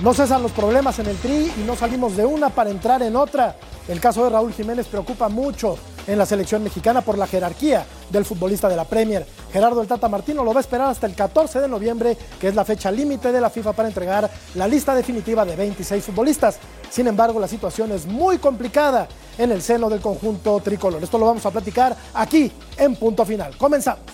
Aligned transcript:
No 0.00 0.14
cesan 0.14 0.42
los 0.42 0.52
problemas 0.52 1.00
en 1.00 1.06
el 1.06 1.16
Tri 1.16 1.52
y 1.56 1.64
no 1.66 1.74
salimos 1.74 2.16
de 2.16 2.24
una 2.24 2.50
para 2.50 2.70
entrar 2.70 3.02
en 3.02 3.16
otra. 3.16 3.56
El 3.88 4.00
caso 4.00 4.22
de 4.22 4.30
Raúl 4.30 4.52
Jiménez 4.52 4.86
preocupa 4.86 5.28
mucho 5.28 5.76
en 6.06 6.16
la 6.16 6.24
selección 6.24 6.62
mexicana 6.62 7.00
por 7.00 7.18
la 7.18 7.26
jerarquía 7.26 7.84
del 8.08 8.24
futbolista 8.24 8.68
de 8.68 8.76
la 8.76 8.84
Premier. 8.84 9.26
Gerardo 9.52 9.82
el 9.82 9.88
Tata 9.88 10.08
Martino 10.08 10.44
lo 10.44 10.52
va 10.52 10.60
a 10.60 10.62
esperar 10.62 10.88
hasta 10.88 11.08
el 11.08 11.16
14 11.16 11.60
de 11.60 11.68
noviembre, 11.68 12.16
que 12.40 12.46
es 12.46 12.54
la 12.54 12.64
fecha 12.64 12.92
límite 12.92 13.32
de 13.32 13.40
la 13.40 13.50
FIFA 13.50 13.72
para 13.72 13.88
entregar 13.88 14.30
la 14.54 14.68
lista 14.68 14.94
definitiva 14.94 15.44
de 15.44 15.56
26 15.56 16.04
futbolistas. 16.04 16.58
Sin 16.90 17.08
embargo, 17.08 17.40
la 17.40 17.48
situación 17.48 17.90
es 17.90 18.06
muy 18.06 18.38
complicada 18.38 19.08
en 19.36 19.50
el 19.50 19.62
seno 19.62 19.90
del 19.90 20.00
conjunto 20.00 20.60
tricolor. 20.60 21.02
Esto 21.02 21.18
lo 21.18 21.26
vamos 21.26 21.44
a 21.44 21.50
platicar 21.50 21.96
aquí 22.14 22.52
en 22.76 22.94
punto 22.94 23.24
final. 23.24 23.56
Comenzamos. 23.58 24.04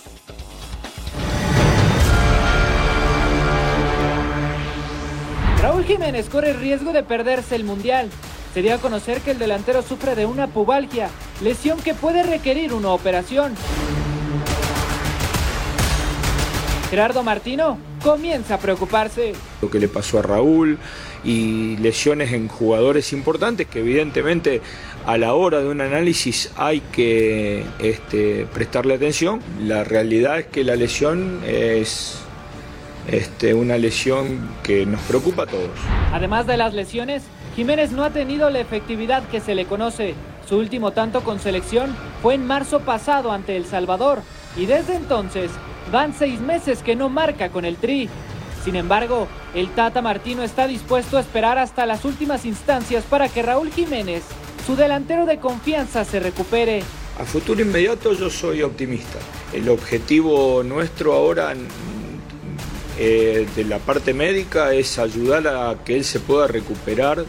Raúl 5.64 5.84
Jiménez 5.86 6.28
corre 6.28 6.50
el 6.50 6.60
riesgo 6.60 6.92
de 6.92 7.02
perderse 7.02 7.56
el 7.56 7.64
Mundial. 7.64 8.10
Se 8.52 8.60
dio 8.60 8.74
a 8.74 8.78
conocer 8.78 9.22
que 9.22 9.30
el 9.30 9.38
delantero 9.38 9.80
sufre 9.80 10.14
de 10.14 10.26
una 10.26 10.46
pubalgia, 10.46 11.08
lesión 11.40 11.80
que 11.80 11.94
puede 11.94 12.22
requerir 12.22 12.74
una 12.74 12.90
operación. 12.90 13.54
Gerardo 16.90 17.22
Martino 17.22 17.78
comienza 18.02 18.56
a 18.56 18.58
preocuparse. 18.58 19.32
Lo 19.62 19.70
que 19.70 19.80
le 19.80 19.88
pasó 19.88 20.18
a 20.18 20.22
Raúl 20.22 20.76
y 21.24 21.78
lesiones 21.78 22.34
en 22.34 22.48
jugadores 22.48 23.14
importantes 23.14 23.66
que 23.66 23.80
evidentemente 23.80 24.60
a 25.06 25.16
la 25.16 25.32
hora 25.32 25.60
de 25.60 25.68
un 25.68 25.80
análisis 25.80 26.52
hay 26.56 26.80
que 26.80 27.64
este, 27.78 28.46
prestarle 28.52 28.96
atención. 28.96 29.40
La 29.62 29.82
realidad 29.82 30.40
es 30.40 30.46
que 30.48 30.62
la 30.62 30.76
lesión 30.76 31.40
es 31.46 32.18
este, 33.08 33.54
una 33.54 33.76
lesión 33.78 34.48
que 34.62 34.86
nos 34.86 35.00
preocupa 35.02 35.44
a 35.44 35.46
todos. 35.46 35.70
Además 36.12 36.46
de 36.46 36.56
las 36.56 36.74
lesiones, 36.74 37.22
Jiménez 37.56 37.92
no 37.92 38.04
ha 38.04 38.10
tenido 38.10 38.50
la 38.50 38.60
efectividad 38.60 39.26
que 39.28 39.40
se 39.40 39.54
le 39.54 39.66
conoce. 39.66 40.14
Su 40.48 40.58
último 40.58 40.92
tanto 40.92 41.22
con 41.22 41.40
selección 41.40 41.96
fue 42.22 42.34
en 42.34 42.46
marzo 42.46 42.80
pasado 42.80 43.32
ante 43.32 43.56
El 43.56 43.64
Salvador 43.64 44.22
y 44.56 44.66
desde 44.66 44.96
entonces 44.96 45.50
van 45.92 46.14
seis 46.14 46.40
meses 46.40 46.82
que 46.82 46.96
no 46.96 47.08
marca 47.08 47.50
con 47.50 47.64
el 47.64 47.76
Tri. 47.76 48.08
Sin 48.64 48.76
embargo, 48.76 49.28
el 49.54 49.68
Tata 49.70 50.00
Martino 50.00 50.42
está 50.42 50.66
dispuesto 50.66 51.16
a 51.16 51.20
esperar 51.20 51.58
hasta 51.58 51.86
las 51.86 52.04
últimas 52.04 52.44
instancias 52.44 53.04
para 53.04 53.28
que 53.28 53.42
Raúl 53.42 53.70
Jiménez, 53.70 54.22
su 54.66 54.74
delantero 54.74 55.26
de 55.26 55.38
confianza, 55.38 56.04
se 56.04 56.18
recupere. 56.18 56.82
A 57.18 57.24
futuro 57.24 57.60
inmediato 57.60 58.12
yo 58.14 58.30
soy 58.30 58.62
optimista. 58.62 59.18
El 59.52 59.68
objetivo 59.68 60.62
nuestro 60.64 61.12
ahora 61.12 61.54
eh, 62.98 63.46
de 63.56 63.64
la 63.64 63.78
parte 63.78 64.14
médica 64.14 64.72
es 64.72 64.98
ayudar 64.98 65.48
a 65.48 65.84
que 65.84 65.96
él 65.96 66.04
se 66.04 66.20
pueda 66.20 66.46
recuperar 66.46 67.24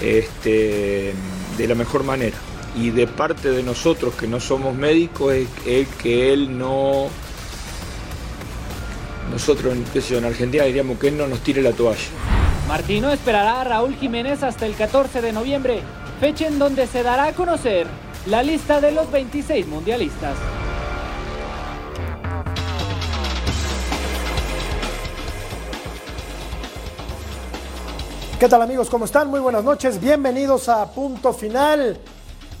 este, 0.00 1.14
de 1.56 1.68
la 1.68 1.74
mejor 1.74 2.04
manera. 2.04 2.36
Y 2.76 2.90
de 2.90 3.06
parte 3.06 3.50
de 3.50 3.62
nosotros 3.62 4.14
que 4.14 4.26
no 4.26 4.40
somos 4.40 4.74
médicos 4.74 5.34
es, 5.64 5.88
que 6.02 6.32
él 6.32 6.58
no... 6.58 7.08
Nosotros 9.30 9.74
en 9.74 10.24
Argentina 10.24 10.64
diríamos 10.64 10.98
que 10.98 11.08
él 11.08 11.16
no 11.16 11.26
nos 11.26 11.40
tire 11.40 11.62
la 11.62 11.72
toalla. 11.72 12.08
Martino 12.68 13.10
esperará 13.10 13.60
a 13.60 13.64
Raúl 13.64 13.94
Jiménez 13.96 14.42
hasta 14.42 14.66
el 14.66 14.74
14 14.74 15.20
de 15.22 15.32
noviembre, 15.32 15.80
fecha 16.20 16.46
en 16.46 16.58
donde 16.58 16.86
se 16.86 17.02
dará 17.02 17.26
a 17.26 17.32
conocer 17.32 17.86
la 18.26 18.42
lista 18.42 18.80
de 18.80 18.92
los 18.92 19.10
26 19.10 19.66
mundialistas. 19.66 20.36
¿Qué 28.38 28.48
tal 28.48 28.60
amigos? 28.62 28.90
¿Cómo 28.90 29.04
están? 29.04 29.28
Muy 29.28 29.38
buenas 29.38 29.62
noches. 29.62 30.00
Bienvenidos 30.00 30.68
a 30.68 30.90
Punto 30.90 31.32
Final. 31.32 31.96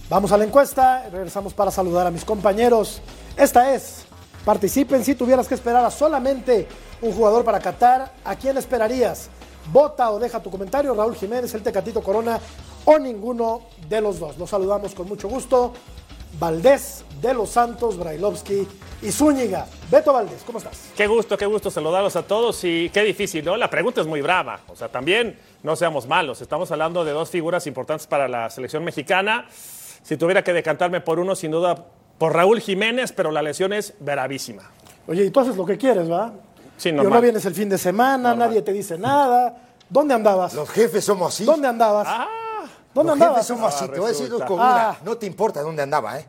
Vamos 0.08 0.30
a 0.30 0.38
la 0.38 0.44
encuesta. 0.44 1.08
Regresamos 1.10 1.52
para 1.52 1.72
saludar 1.72 2.06
a 2.06 2.12
mis 2.12 2.24
compañeros. 2.24 3.02
Esta 3.36 3.74
es, 3.74 4.04
participen 4.44 5.04
si 5.04 5.16
tuvieras 5.16 5.48
que 5.48 5.54
esperar 5.54 5.84
a 5.84 5.90
solamente 5.90 6.68
un 7.02 7.12
jugador 7.12 7.44
para 7.44 7.58
Qatar. 7.58 8.12
¿A 8.24 8.36
quién 8.36 8.56
esperarías? 8.56 9.28
Vota 9.72 10.12
o 10.12 10.20
deja 10.20 10.40
tu 10.40 10.48
comentario. 10.48 10.94
Raúl 10.94 11.16
Jiménez, 11.16 11.52
el 11.54 11.62
Tecatito 11.64 12.02
Corona 12.02 12.38
o 12.84 12.96
ninguno 12.98 13.62
de 13.88 14.00
los 14.00 14.20
dos. 14.20 14.38
Los 14.38 14.50
saludamos 14.50 14.94
con 14.94 15.08
mucho 15.08 15.28
gusto. 15.28 15.72
Valdés, 16.38 17.04
De 17.20 17.34
Los 17.34 17.50
Santos, 17.50 17.98
Brailovsky 17.98 18.66
y 19.02 19.12
Zúñiga. 19.12 19.66
Beto 19.90 20.12
Valdés, 20.12 20.42
¿cómo 20.44 20.58
estás? 20.58 20.90
Qué 20.96 21.06
gusto, 21.06 21.36
qué 21.36 21.46
gusto 21.46 21.70
saludarlos 21.70 22.16
a 22.16 22.22
todos 22.22 22.62
y 22.64 22.90
qué 22.90 23.02
difícil, 23.02 23.44
¿no? 23.44 23.56
La 23.56 23.70
pregunta 23.70 24.00
es 24.00 24.06
muy 24.06 24.22
brava. 24.22 24.60
O 24.68 24.76
sea, 24.76 24.88
también 24.88 25.38
no 25.62 25.76
seamos 25.76 26.06
malos. 26.06 26.40
Estamos 26.40 26.70
hablando 26.70 27.04
de 27.04 27.12
dos 27.12 27.30
figuras 27.30 27.66
importantes 27.66 28.06
para 28.06 28.28
la 28.28 28.50
selección 28.50 28.84
mexicana. 28.84 29.46
Si 30.02 30.16
tuviera 30.16 30.42
que 30.42 30.52
decantarme 30.52 31.00
por 31.00 31.18
uno, 31.18 31.34
sin 31.34 31.50
duda 31.50 31.86
por 32.18 32.34
Raúl 32.34 32.60
Jiménez, 32.60 33.12
pero 33.12 33.30
la 33.30 33.42
lesión 33.42 33.72
es 33.72 33.94
bravísima. 34.00 34.70
Oye, 35.06 35.24
y 35.24 35.30
tú 35.30 35.40
haces 35.40 35.56
lo 35.56 35.64
que 35.64 35.76
quieres, 35.76 36.10
¿va? 36.10 36.32
Sí, 36.76 36.92
no 36.92 37.20
vienes 37.20 37.44
el 37.44 37.54
fin 37.54 37.68
de 37.68 37.78
semana, 37.78 38.34
nadie 38.34 38.62
te 38.62 38.72
dice 38.72 38.98
nada. 38.98 39.56
¿Dónde 39.88 40.14
andabas? 40.14 40.54
Los 40.54 40.70
jefes 40.70 41.04
somos 41.04 41.34
así. 41.34 41.44
¿Dónde 41.44 41.68
andabas? 41.68 42.06
Ah, 42.08 42.26
¿Dónde 42.94 43.08
Los 43.10 43.12
andabas? 43.14 43.34
jefes 43.36 43.46
somos 43.48 43.74
así. 43.74 43.84
Ah, 43.88 43.92
te 43.92 43.98
voy 43.98 44.06
a 44.06 44.08
decir 44.10 44.24
resulta. 44.26 44.46
con 44.46 44.60
Ah. 44.60 44.64
una. 44.64 44.98
No 45.04 45.16
te 45.18 45.26
importa 45.26 45.62
dónde 45.62 45.82
andaba, 45.82 46.18
¿eh? 46.18 46.26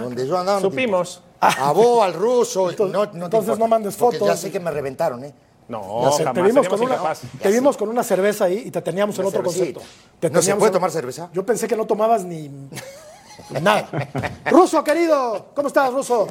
Donde 0.00 0.26
yo 0.26 0.36
andaba. 0.38 0.60
no 0.60 0.70
supimos. 0.70 1.22
A 1.40 1.72
vos, 1.72 2.02
al 2.04 2.12
ruso. 2.14 2.68
Entonces- 2.70 2.92
no, 2.92 3.04
no 3.04 3.10
te 3.10 3.16
entonces 3.16 3.38
importa. 3.40 3.58
no 3.60 3.68
mandes 3.68 3.96
Porque 3.96 4.18
fotos. 4.18 4.28
ya 4.34 4.36
sé 4.36 4.50
que 4.52 4.60
me 4.60 4.70
reventaron, 4.70 5.24
¿eh? 5.24 5.32
No, 5.68 6.10
sé, 6.12 6.24
jamás. 6.24 6.34
te 6.34 6.42
vimos, 6.42 6.68
con 6.68 6.80
una, 6.80 6.98
te 7.42 7.50
vimos 7.50 7.76
con 7.76 7.88
una 7.90 8.02
cerveza 8.02 8.44
ahí 8.44 8.62
y 8.66 8.70
te 8.70 8.80
teníamos 8.80 9.18
en 9.18 9.26
otro 9.26 9.42
cervecita. 9.50 9.80
concepto. 9.80 10.16
Te 10.18 10.30
¿No 10.30 10.40
se 10.42 10.54
puede 10.54 10.68
en- 10.68 10.72
tomar 10.72 10.90
cerveza? 10.90 11.28
Yo 11.32 11.44
pensé 11.44 11.68
que 11.68 11.76
no 11.76 11.86
tomabas 11.86 12.24
ni 12.24 12.50
nada. 13.62 13.88
Ruso, 14.50 14.82
querido, 14.82 15.48
¿cómo 15.54 15.68
estás, 15.68 15.92
Ruso? 15.92 16.26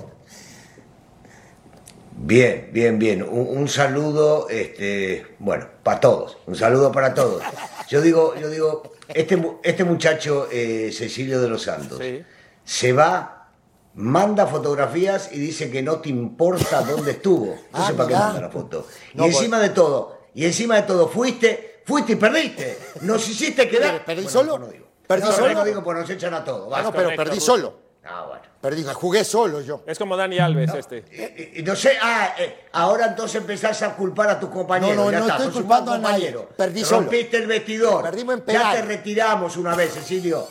Bien, 2.20 2.70
bien, 2.74 2.98
bien. 2.98 3.22
Un, 3.24 3.48
un 3.58 3.68
saludo, 3.68 4.48
este, 4.50 5.36
bueno, 5.40 5.68
para 5.84 6.00
todos. 6.00 6.38
Un 6.48 6.56
saludo 6.56 6.92
para 6.92 7.14
todos. 7.14 7.44
Yo 7.90 8.02
digo, 8.02 8.34
yo 8.36 8.50
digo, 8.50 8.84
este, 9.14 9.40
este 9.64 9.84
muchacho, 9.84 10.48
eh, 10.52 10.90
Cecilio 10.92 11.40
de 11.40 11.48
los 11.48 11.62
Santos, 11.64 12.00
Sí. 12.02 12.24
se 12.64 12.92
va, 12.92 13.50
manda 13.94 14.48
fotografías 14.48 15.30
y 15.32 15.38
dice 15.40 15.70
que 15.70 15.84
no 15.84 16.00
te 16.00 16.10
importa 16.10 16.82
dónde 16.82 17.12
estuvo. 17.12 17.48
No 17.48 17.58
Ah, 17.74 17.88
sé 17.88 17.94
para 17.94 18.10
qué 18.10 18.16
manda 18.16 18.42
la 18.42 18.50
foto. 18.50 18.88
No, 19.14 19.26
y 19.26 19.30
encima 19.30 19.60
de 19.60 19.70
todo, 19.70 20.18
y 20.34 20.46
encima 20.46 20.76
de 20.78 20.84
todo, 20.84 21.08
fuiste, 21.08 21.82
fuiste 21.86 22.14
y 22.14 22.16
perdiste. 22.16 22.78
Nos 23.02 23.30
hiciste 23.30 23.70
quedar. 23.70 24.04
¿Perdí 24.04 24.24
Bueno, 24.24 24.30
solo? 24.40 24.58
No 24.60 24.68
digo. 24.68 24.88
¿Perdí 25.08 25.24
No, 25.28 25.32
solo? 25.32 25.54
No 25.54 25.64
digo, 25.64 25.84
pues 25.84 25.98
nos 26.00 26.10
echan 26.10 26.34
a 26.34 26.44
todos. 26.44 26.74
Ah, 26.76 26.82
no, 26.82 26.92
pero 26.92 27.16
perdí 27.16 27.40
solo. 27.40 27.87
Ah, 28.10 28.26
bueno. 28.28 28.42
Perdí, 28.62 28.84
jugué 28.94 29.24
solo 29.24 29.62
yo. 29.62 29.84
Es 29.86 30.00
como 30.00 30.16
Dani 30.18 30.40
Alves 30.40 30.74
este. 30.74 31.04
Y- 31.12 31.58
y- 31.58 31.60
y 31.60 31.64
no 31.64 31.76
sé, 31.76 31.98
ah, 32.02 32.34
eh, 32.38 32.66
ahora 32.74 33.08
entonces 33.08 33.36
empezás 33.42 33.82
a 33.84 33.96
culpar 33.96 34.30
a 34.30 34.40
tus 34.40 34.50
compañeros. 34.50 34.96
No, 34.96 35.06
no, 35.06 35.12
ya 35.12 35.20
no 35.20 35.26
está, 35.26 35.38
estoy 35.38 35.52
culpando 35.54 35.92
a 35.92 35.98
nadie. 35.98 36.32
compañero. 36.34 36.50
Perdí 36.58 36.84
solo. 36.84 37.02
Rompiste 37.02 37.38
el 37.38 37.48
vestidor. 37.48 38.04
Perdimos 38.04 38.36
en 38.36 38.40
Ya 38.42 38.46
penal. 38.46 38.76
te 38.76 38.82
retiramos 38.84 39.58
una 39.58 39.76
vez, 39.76 39.94
Cecilio. 39.94 40.48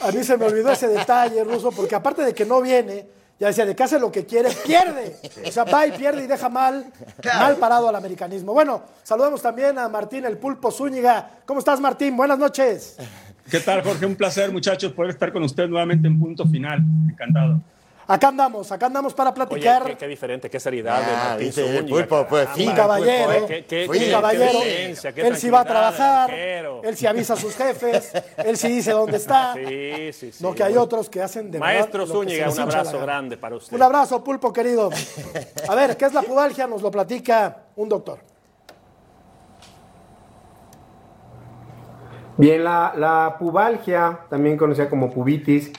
A 0.00 0.10
mí 0.12 0.22
se 0.24 0.36
me 0.36 0.46
olvidó 0.46 0.70
ese 0.72 0.88
detalle, 0.88 1.42
Ruso, 1.44 1.70
porque 1.72 1.94
aparte 1.94 2.22
de 2.22 2.34
que 2.34 2.44
no 2.44 2.60
viene, 2.60 3.08
ya 3.38 3.48
decía, 3.48 3.66
de 3.66 3.74
que 3.74 3.82
hace 3.82 3.98
lo 3.98 4.10
que 4.12 4.24
quiere, 4.26 4.50
pierde. 4.50 5.16
O 5.46 5.50
sea, 5.50 5.64
va 5.64 5.86
y 5.86 5.92
pierde 5.92 6.24
y 6.24 6.26
deja 6.26 6.48
mal, 6.48 6.92
Claro. 7.20 7.38
mal 7.40 7.56
parado 7.56 7.88
al 7.88 7.96
americanismo. 7.96 8.52
Bueno, 8.52 8.82
saludamos 9.02 9.42
también 9.42 9.78
a 9.78 9.88
Martín 9.88 10.24
el 10.24 10.38
Pulpo 10.38 10.70
Zúñiga. 10.70 11.30
¿Cómo 11.44 11.60
estás, 11.60 11.80
Martín? 11.80 12.16
Buenas 12.16 12.38
noches. 12.38 12.96
¿Qué 13.50 13.60
tal, 13.60 13.82
Jorge? 13.82 14.06
Un 14.06 14.16
placer, 14.16 14.50
muchachos, 14.50 14.92
poder 14.92 15.10
estar 15.12 15.32
con 15.32 15.42
usted 15.42 15.68
nuevamente 15.68 16.08
en 16.08 16.18
punto 16.18 16.46
final. 16.46 16.80
Encantado. 17.10 17.60
Acá 18.08 18.28
andamos, 18.28 18.70
acá 18.70 18.86
andamos 18.86 19.12
para 19.14 19.34
platicar. 19.34 19.82
Oye, 19.82 19.92
qué, 19.94 19.98
qué 19.98 20.06
diferente, 20.06 20.48
qué 20.48 20.60
seriedad 20.60 21.00
de 21.00 21.04
Ah, 21.12 21.28
Martín 21.30 21.64
el 21.74 21.86
pulpo, 21.86 22.24
pues, 22.28 22.48
un 22.56 22.72
caballero, 22.72 23.24
Pulpo, 23.24 23.52
¿eh? 23.54 23.64
Qué- 23.68 23.88
qué- 23.88 24.10
caballero. 24.12 24.60
qué 24.60 24.64
decencia, 24.68 25.12
qué 25.12 25.26
él 25.26 25.36
sí 25.36 25.50
va 25.50 25.60
a 25.60 25.64
trabajar, 25.64 26.30
arquero. 26.30 26.82
él 26.84 26.96
sí 26.96 27.04
avisa 27.06 27.32
a 27.34 27.36
sus 27.36 27.56
jefes, 27.56 28.12
él 28.36 28.56
sí 28.56 28.68
dice 28.68 28.92
dónde 28.92 29.16
está. 29.16 29.54
Sí, 29.54 30.12
sí, 30.12 30.30
sí. 30.30 30.44
No 30.44 30.54
que 30.54 30.62
hay 30.62 30.76
otros 30.76 31.10
que 31.10 31.20
hacen 31.20 31.50
de 31.50 31.58
Maestro 31.58 32.00
verdad 32.02 32.14
Zúñiga, 32.14 32.48
un 32.48 32.60
abrazo 32.60 33.00
grande 33.00 33.36
para 33.36 33.56
usted. 33.56 33.74
Un 33.76 33.82
abrazo, 33.82 34.22
pulpo 34.22 34.52
querido. 34.52 34.88
A 35.68 35.74
ver, 35.74 35.96
¿qué 35.96 36.04
es 36.04 36.12
la 36.14 36.22
pubalgia? 36.22 36.68
Nos 36.68 36.82
lo 36.82 36.92
platica 36.92 37.56
un 37.74 37.88
doctor. 37.88 38.20
Bien, 42.38 42.64
la, 42.64 43.36
pubalgia, 43.38 44.20
también 44.28 44.58
conocida 44.58 44.90
como 44.90 45.10
pubitis, 45.10 45.72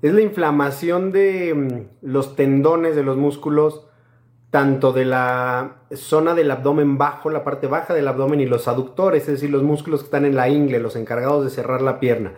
es 0.00 0.12
la 0.14 0.22
inflamación 0.22 1.12
de 1.12 1.54
mm, 1.54 2.06
los 2.06 2.34
tendones 2.34 2.96
de 2.96 3.02
los 3.02 3.18
músculos, 3.18 3.86
tanto 4.50 4.94
de 4.94 5.04
la 5.04 5.82
zona 5.92 6.34
del 6.34 6.50
abdomen 6.50 6.96
bajo, 6.96 7.28
la 7.28 7.44
parte 7.44 7.66
baja 7.66 7.92
del 7.92 8.08
abdomen 8.08 8.40
y 8.40 8.46
los 8.46 8.68
aductores, 8.68 9.22
es 9.22 9.34
decir, 9.34 9.50
los 9.50 9.62
músculos 9.62 10.00
que 10.00 10.06
están 10.06 10.24
en 10.24 10.34
la 10.34 10.48
ingle, 10.48 10.78
los 10.78 10.96
encargados 10.96 11.44
de 11.44 11.50
cerrar 11.50 11.82
la 11.82 12.00
pierna. 12.00 12.32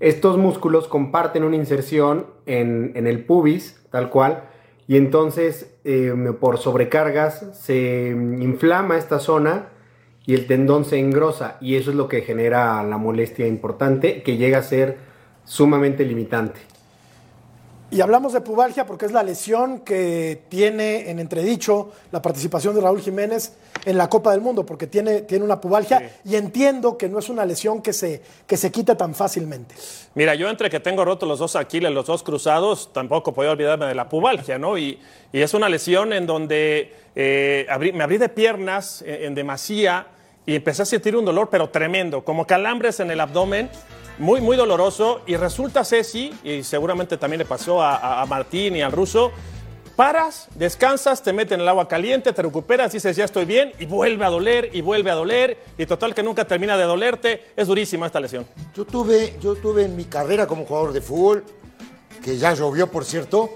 Estos 0.00 0.36
músculos 0.36 0.88
comparten 0.88 1.44
una 1.44 1.54
inserción 1.54 2.26
en, 2.46 2.92
en 2.96 3.06
el 3.06 3.24
pubis, 3.24 3.80
tal 3.92 4.10
cual, 4.10 4.42
y 4.88 4.96
entonces 4.96 5.78
eh, 5.84 6.12
por 6.40 6.58
sobrecargas 6.58 7.46
se 7.52 8.12
mm, 8.16 8.42
inflama 8.42 8.96
esta 8.96 9.20
zona 9.20 9.68
y 10.28 10.34
el 10.34 10.46
tendón 10.46 10.84
se 10.84 10.98
engrosa 10.98 11.56
y 11.58 11.76
eso 11.76 11.88
es 11.88 11.96
lo 11.96 12.06
que 12.06 12.20
genera 12.20 12.82
la 12.82 12.98
molestia 12.98 13.46
importante 13.46 14.22
que 14.22 14.36
llega 14.36 14.58
a 14.58 14.62
ser 14.62 14.98
sumamente 15.46 16.04
limitante. 16.04 16.60
Y 17.90 18.02
hablamos 18.02 18.34
de 18.34 18.42
pubalgia 18.42 18.84
porque 18.84 19.06
es 19.06 19.12
la 19.12 19.22
lesión 19.22 19.80
que 19.80 20.42
tiene 20.50 21.08
en 21.10 21.18
entredicho 21.18 21.92
la 22.12 22.20
participación 22.20 22.74
de 22.74 22.82
Raúl 22.82 23.00
Jiménez 23.00 23.54
en 23.86 23.96
la 23.96 24.10
Copa 24.10 24.32
del 24.32 24.42
Mundo, 24.42 24.66
porque 24.66 24.86
tiene, 24.86 25.22
tiene 25.22 25.42
una 25.46 25.58
pubalgia 25.62 26.10
y 26.22 26.36
entiendo 26.36 26.98
que 26.98 27.08
no 27.08 27.18
es 27.18 27.30
una 27.30 27.46
lesión 27.46 27.80
que 27.80 27.94
se, 27.94 28.20
que 28.46 28.58
se 28.58 28.70
quita 28.70 28.94
tan 28.98 29.14
fácilmente. 29.14 29.74
Mira, 30.14 30.34
yo 30.34 30.50
entre 30.50 30.68
que 30.68 30.80
tengo 30.80 31.02
rotos 31.06 31.26
los 31.26 31.38
dos 31.38 31.56
Aquiles, 31.56 31.90
los 31.90 32.04
dos 32.04 32.22
cruzados, 32.22 32.92
tampoco 32.92 33.32
podía 33.32 33.52
olvidarme 33.52 33.86
de 33.86 33.94
la 33.94 34.10
pubalgia, 34.10 34.58
¿no? 34.58 34.76
Y, 34.76 34.98
y 35.32 35.40
es 35.40 35.54
una 35.54 35.70
lesión 35.70 36.12
en 36.12 36.26
donde 36.26 36.92
eh, 37.16 37.66
abrí- 37.70 37.94
me 37.94 38.04
abrí 38.04 38.18
de 38.18 38.28
piernas 38.28 39.00
en, 39.00 39.24
en 39.28 39.34
demasía 39.34 40.08
y 40.48 40.56
empecé 40.56 40.80
a 40.80 40.86
sentir 40.86 41.14
un 41.14 41.26
dolor, 41.26 41.50
pero 41.50 41.68
tremendo, 41.68 42.24
como 42.24 42.46
calambres 42.46 43.00
en 43.00 43.10
el 43.10 43.20
abdomen, 43.20 43.68
muy, 44.16 44.40
muy 44.40 44.56
doloroso. 44.56 45.20
Y 45.26 45.36
resulta, 45.36 45.84
Ceci, 45.84 46.32
y 46.42 46.62
seguramente 46.62 47.18
también 47.18 47.40
le 47.40 47.44
pasó 47.44 47.82
a, 47.82 48.24
Martín 48.24 48.74
y 48.74 48.80
al 48.80 48.90
ruso, 48.90 49.30
paras, 49.94 50.48
descansas, 50.54 51.22
te 51.22 51.34
meten 51.34 51.56
en 51.56 51.60
el 51.64 51.68
agua 51.68 51.86
caliente, 51.86 52.32
te 52.32 52.40
recuperas, 52.40 52.92
dices 52.92 53.14
ya 53.14 53.26
estoy 53.26 53.44
bien, 53.44 53.74
y 53.78 53.84
vuelve 53.84 54.24
a 54.24 54.30
doler, 54.30 54.70
y 54.72 54.80
vuelve 54.80 55.10
a 55.10 55.16
doler, 55.16 55.58
y 55.76 55.84
total 55.84 56.14
que 56.14 56.22
nunca 56.22 56.46
termina 56.46 56.78
de 56.78 56.84
dolerte. 56.84 57.48
Es 57.54 57.66
durísima 57.66 58.06
esta 58.06 58.18
lesión. 58.18 58.46
Yo 58.74 58.86
tuve, 58.86 59.36
yo 59.42 59.54
tuve 59.54 59.84
en 59.84 59.96
mi 59.96 60.06
carrera 60.06 60.46
como 60.46 60.64
jugador 60.64 60.94
de 60.94 61.02
fútbol, 61.02 61.44
que 62.24 62.38
ya 62.38 62.54
llovió, 62.54 62.90
por 62.90 63.04
cierto, 63.04 63.50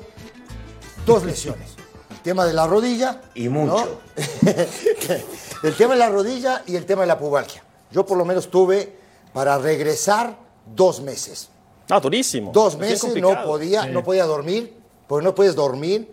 dos 1.07 1.25
lesiones. 1.25 1.82
Tema 2.23 2.45
de 2.45 2.53
la 2.53 2.67
rodilla. 2.67 3.21
Y 3.35 3.49
mucho. 3.49 3.77
¿no? 3.77 4.53
el 5.63 5.77
tema 5.77 5.95
de 5.95 5.99
la 5.99 6.09
rodilla 6.09 6.63
y 6.67 6.77
el 6.77 6.87
tema 6.87 7.03
de 7.03 7.09
la 7.09 7.19
pubalgia. 7.19 7.63
Yo 7.91 8.07
por 8.07 8.17
lo 8.17 8.25
menos 8.25 8.51
tuve 8.51 8.97
para 9.33 9.59
regresar 9.59 10.37
dos 10.75 11.01
meses. 11.01 11.49
Ah, 11.89 12.01
durísimo. 12.01 12.53
Dos 12.53 12.79
meses 12.79 13.15
no 13.17 13.45
podía, 13.45 13.87
no 13.87 14.03
podía 14.03 14.25
dormir, 14.25 14.75
porque 15.07 15.25
no 15.25 15.35
puedes 15.35 15.55
dormir. 15.55 16.11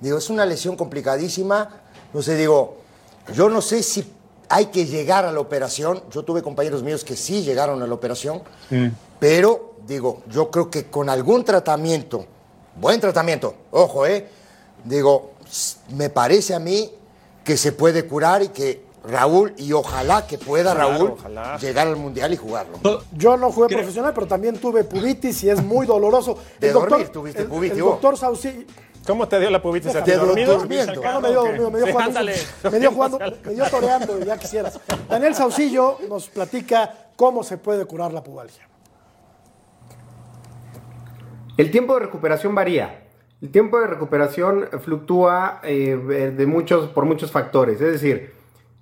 Digo, 0.00 0.18
es 0.18 0.30
una 0.30 0.46
lesión 0.46 0.76
complicadísima. 0.76 1.80
No 2.12 2.22
sé, 2.22 2.36
digo, 2.36 2.76
yo 3.34 3.48
no 3.48 3.60
sé 3.60 3.82
si 3.82 4.12
hay 4.48 4.66
que 4.66 4.86
llegar 4.86 5.24
a 5.24 5.32
la 5.32 5.40
operación. 5.40 6.02
Yo 6.10 6.22
tuve 6.22 6.42
compañeros 6.42 6.82
míos 6.82 7.04
que 7.04 7.16
sí 7.16 7.42
llegaron 7.42 7.82
a 7.82 7.86
la 7.86 7.94
operación, 7.94 8.42
pero 9.18 9.74
digo, 9.86 10.22
yo 10.28 10.50
creo 10.50 10.70
que 10.70 10.86
con 10.86 11.08
algún 11.08 11.44
tratamiento, 11.44 12.26
buen 12.76 13.00
tratamiento, 13.00 13.54
ojo, 13.70 14.06
eh, 14.06 14.28
digo, 14.84 15.32
me 15.90 16.10
parece 16.10 16.54
a 16.54 16.58
mí 16.58 16.90
que 17.44 17.56
se 17.56 17.72
puede 17.72 18.06
curar 18.06 18.42
y 18.42 18.48
que 18.48 18.86
Raúl, 19.04 19.54
y 19.56 19.72
ojalá 19.72 20.26
que 20.26 20.36
pueda 20.38 20.74
Claro, 20.74 20.90
Raúl 20.90 21.10
ojalá. 21.18 21.56
llegar 21.58 21.86
al 21.86 21.96
mundial 21.96 22.32
y 22.32 22.36
jugarlo. 22.36 22.78
Yo 23.12 23.36
no 23.36 23.50
jugué 23.52 23.68
profesional, 23.74 24.12
pero 24.12 24.26
también 24.26 24.58
tuve 24.58 24.84
pubitis 24.84 25.44
y 25.44 25.50
es 25.50 25.62
muy 25.62 25.86
doloroso. 25.86 26.36
De 26.60 26.72
dormir 26.72 27.08
tuviste 27.08 27.42
el, 27.42 27.48
pubitis 27.48 27.78
el 27.78 27.84
vos. 27.84 27.92
doctor 27.92 28.16
Sauci, 28.18 28.66
¿Cómo 29.06 29.26
te 29.26 29.40
dio 29.40 29.48
la 29.48 29.62
pubitis 29.62 29.94
a 29.94 30.04
ti? 30.04 30.10
Te 30.10 30.16
¿Dormido? 30.18 30.58
durmiendo. 30.58 31.00
Ah, 31.02 31.12
no, 31.14 31.20
me 31.22 31.28
dio 31.30 31.40
dormido, 31.42 31.70
me 31.70 31.78
dio 31.78 31.86
Sí, 31.86 31.92
jugando. 31.92 32.18
ándale. 32.18 32.34
Me 32.70 32.78
dio 32.80 32.92
jugando, 32.92 33.18
me 33.44 33.54
dio 33.54 33.64
toreando, 33.70 34.18
ya 34.20 34.36
quisieras. 34.36 34.78
Daniel 35.08 35.34
Saucillo 35.34 35.96
nos 36.10 36.28
platica 36.28 36.94
cómo 37.16 37.42
se 37.42 37.56
puede 37.56 37.86
curar 37.86 38.12
la 38.12 38.22
pubalgia. 38.22 38.68
El 41.56 41.70
tiempo 41.70 41.94
de 41.94 42.00
recuperación 42.00 42.54
varía. 42.54 43.04
El 43.40 43.50
tiempo 43.50 43.78
de 43.78 43.86
recuperación 43.86 44.66
fluctúa 44.80 45.60
eh, 45.62 45.96
de 46.36 46.46
muchos, 46.46 46.88
por 46.90 47.04
muchos 47.04 47.30
factores. 47.30 47.80
Es 47.80 47.92
decir, 47.92 48.32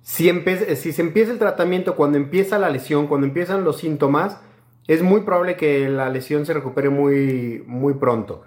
si, 0.01 0.29
empe- 0.29 0.75
si 0.75 0.91
se 0.93 1.03
empieza 1.03 1.31
el 1.31 1.37
tratamiento 1.37 1.95
cuando 1.95 2.17
empieza 2.17 2.57
la 2.57 2.69
lesión, 2.69 3.07
cuando 3.07 3.27
empiezan 3.27 3.63
los 3.63 3.77
síntomas, 3.77 4.39
es 4.87 5.03
muy 5.03 5.21
probable 5.21 5.57
que 5.57 5.87
la 5.89 6.09
lesión 6.09 6.45
se 6.45 6.53
recupere 6.53 6.89
muy, 6.89 7.63
muy 7.67 7.93
pronto. 7.95 8.43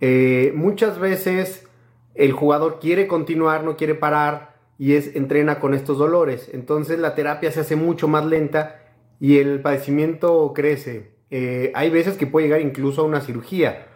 Eh, 0.00 0.52
muchas 0.56 0.98
veces 0.98 1.68
el 2.14 2.32
jugador 2.32 2.78
quiere 2.80 3.06
continuar, 3.06 3.62
no 3.62 3.76
quiere 3.76 3.94
parar 3.94 4.56
y 4.78 4.94
es, 4.94 5.14
entrena 5.14 5.60
con 5.60 5.74
estos 5.74 5.96
dolores. 5.96 6.50
Entonces 6.52 6.98
la 6.98 7.14
terapia 7.14 7.52
se 7.52 7.60
hace 7.60 7.76
mucho 7.76 8.08
más 8.08 8.26
lenta 8.26 8.82
y 9.20 9.38
el 9.38 9.60
padecimiento 9.60 10.52
crece. 10.54 11.12
Eh, 11.30 11.70
hay 11.76 11.88
veces 11.90 12.16
que 12.16 12.26
puede 12.26 12.46
llegar 12.46 12.62
incluso 12.62 13.02
a 13.02 13.04
una 13.04 13.20
cirugía. 13.20 13.86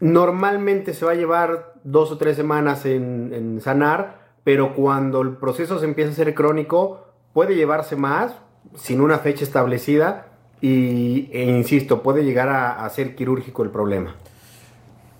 Normalmente 0.00 0.94
se 0.94 1.04
va 1.04 1.12
a 1.12 1.16
llevar 1.16 1.74
dos 1.84 2.12
o 2.12 2.18
tres 2.18 2.36
semanas 2.36 2.86
en, 2.86 3.60
sanar, 3.60 4.20
pero 4.44 4.74
cuando 4.74 5.20
el 5.22 5.36
proceso 5.36 5.78
se 5.78 5.84
empieza 5.84 6.10
a 6.10 6.12
hacer 6.12 6.34
crónico, 6.34 7.06
puede 7.32 7.56
llevarse 7.56 7.96
más, 7.96 8.34
sin 8.74 9.00
una 9.00 9.18
fecha 9.18 9.44
establecida, 9.44 10.26
y, 10.60 11.30
e 11.32 11.44
insisto, 11.44 12.02
puede 12.02 12.24
llegar 12.24 12.48
a, 12.48 12.84
a 12.84 12.88
ser 12.90 13.14
quirúrgico 13.14 13.62
el 13.62 13.70
problema. 13.70 14.14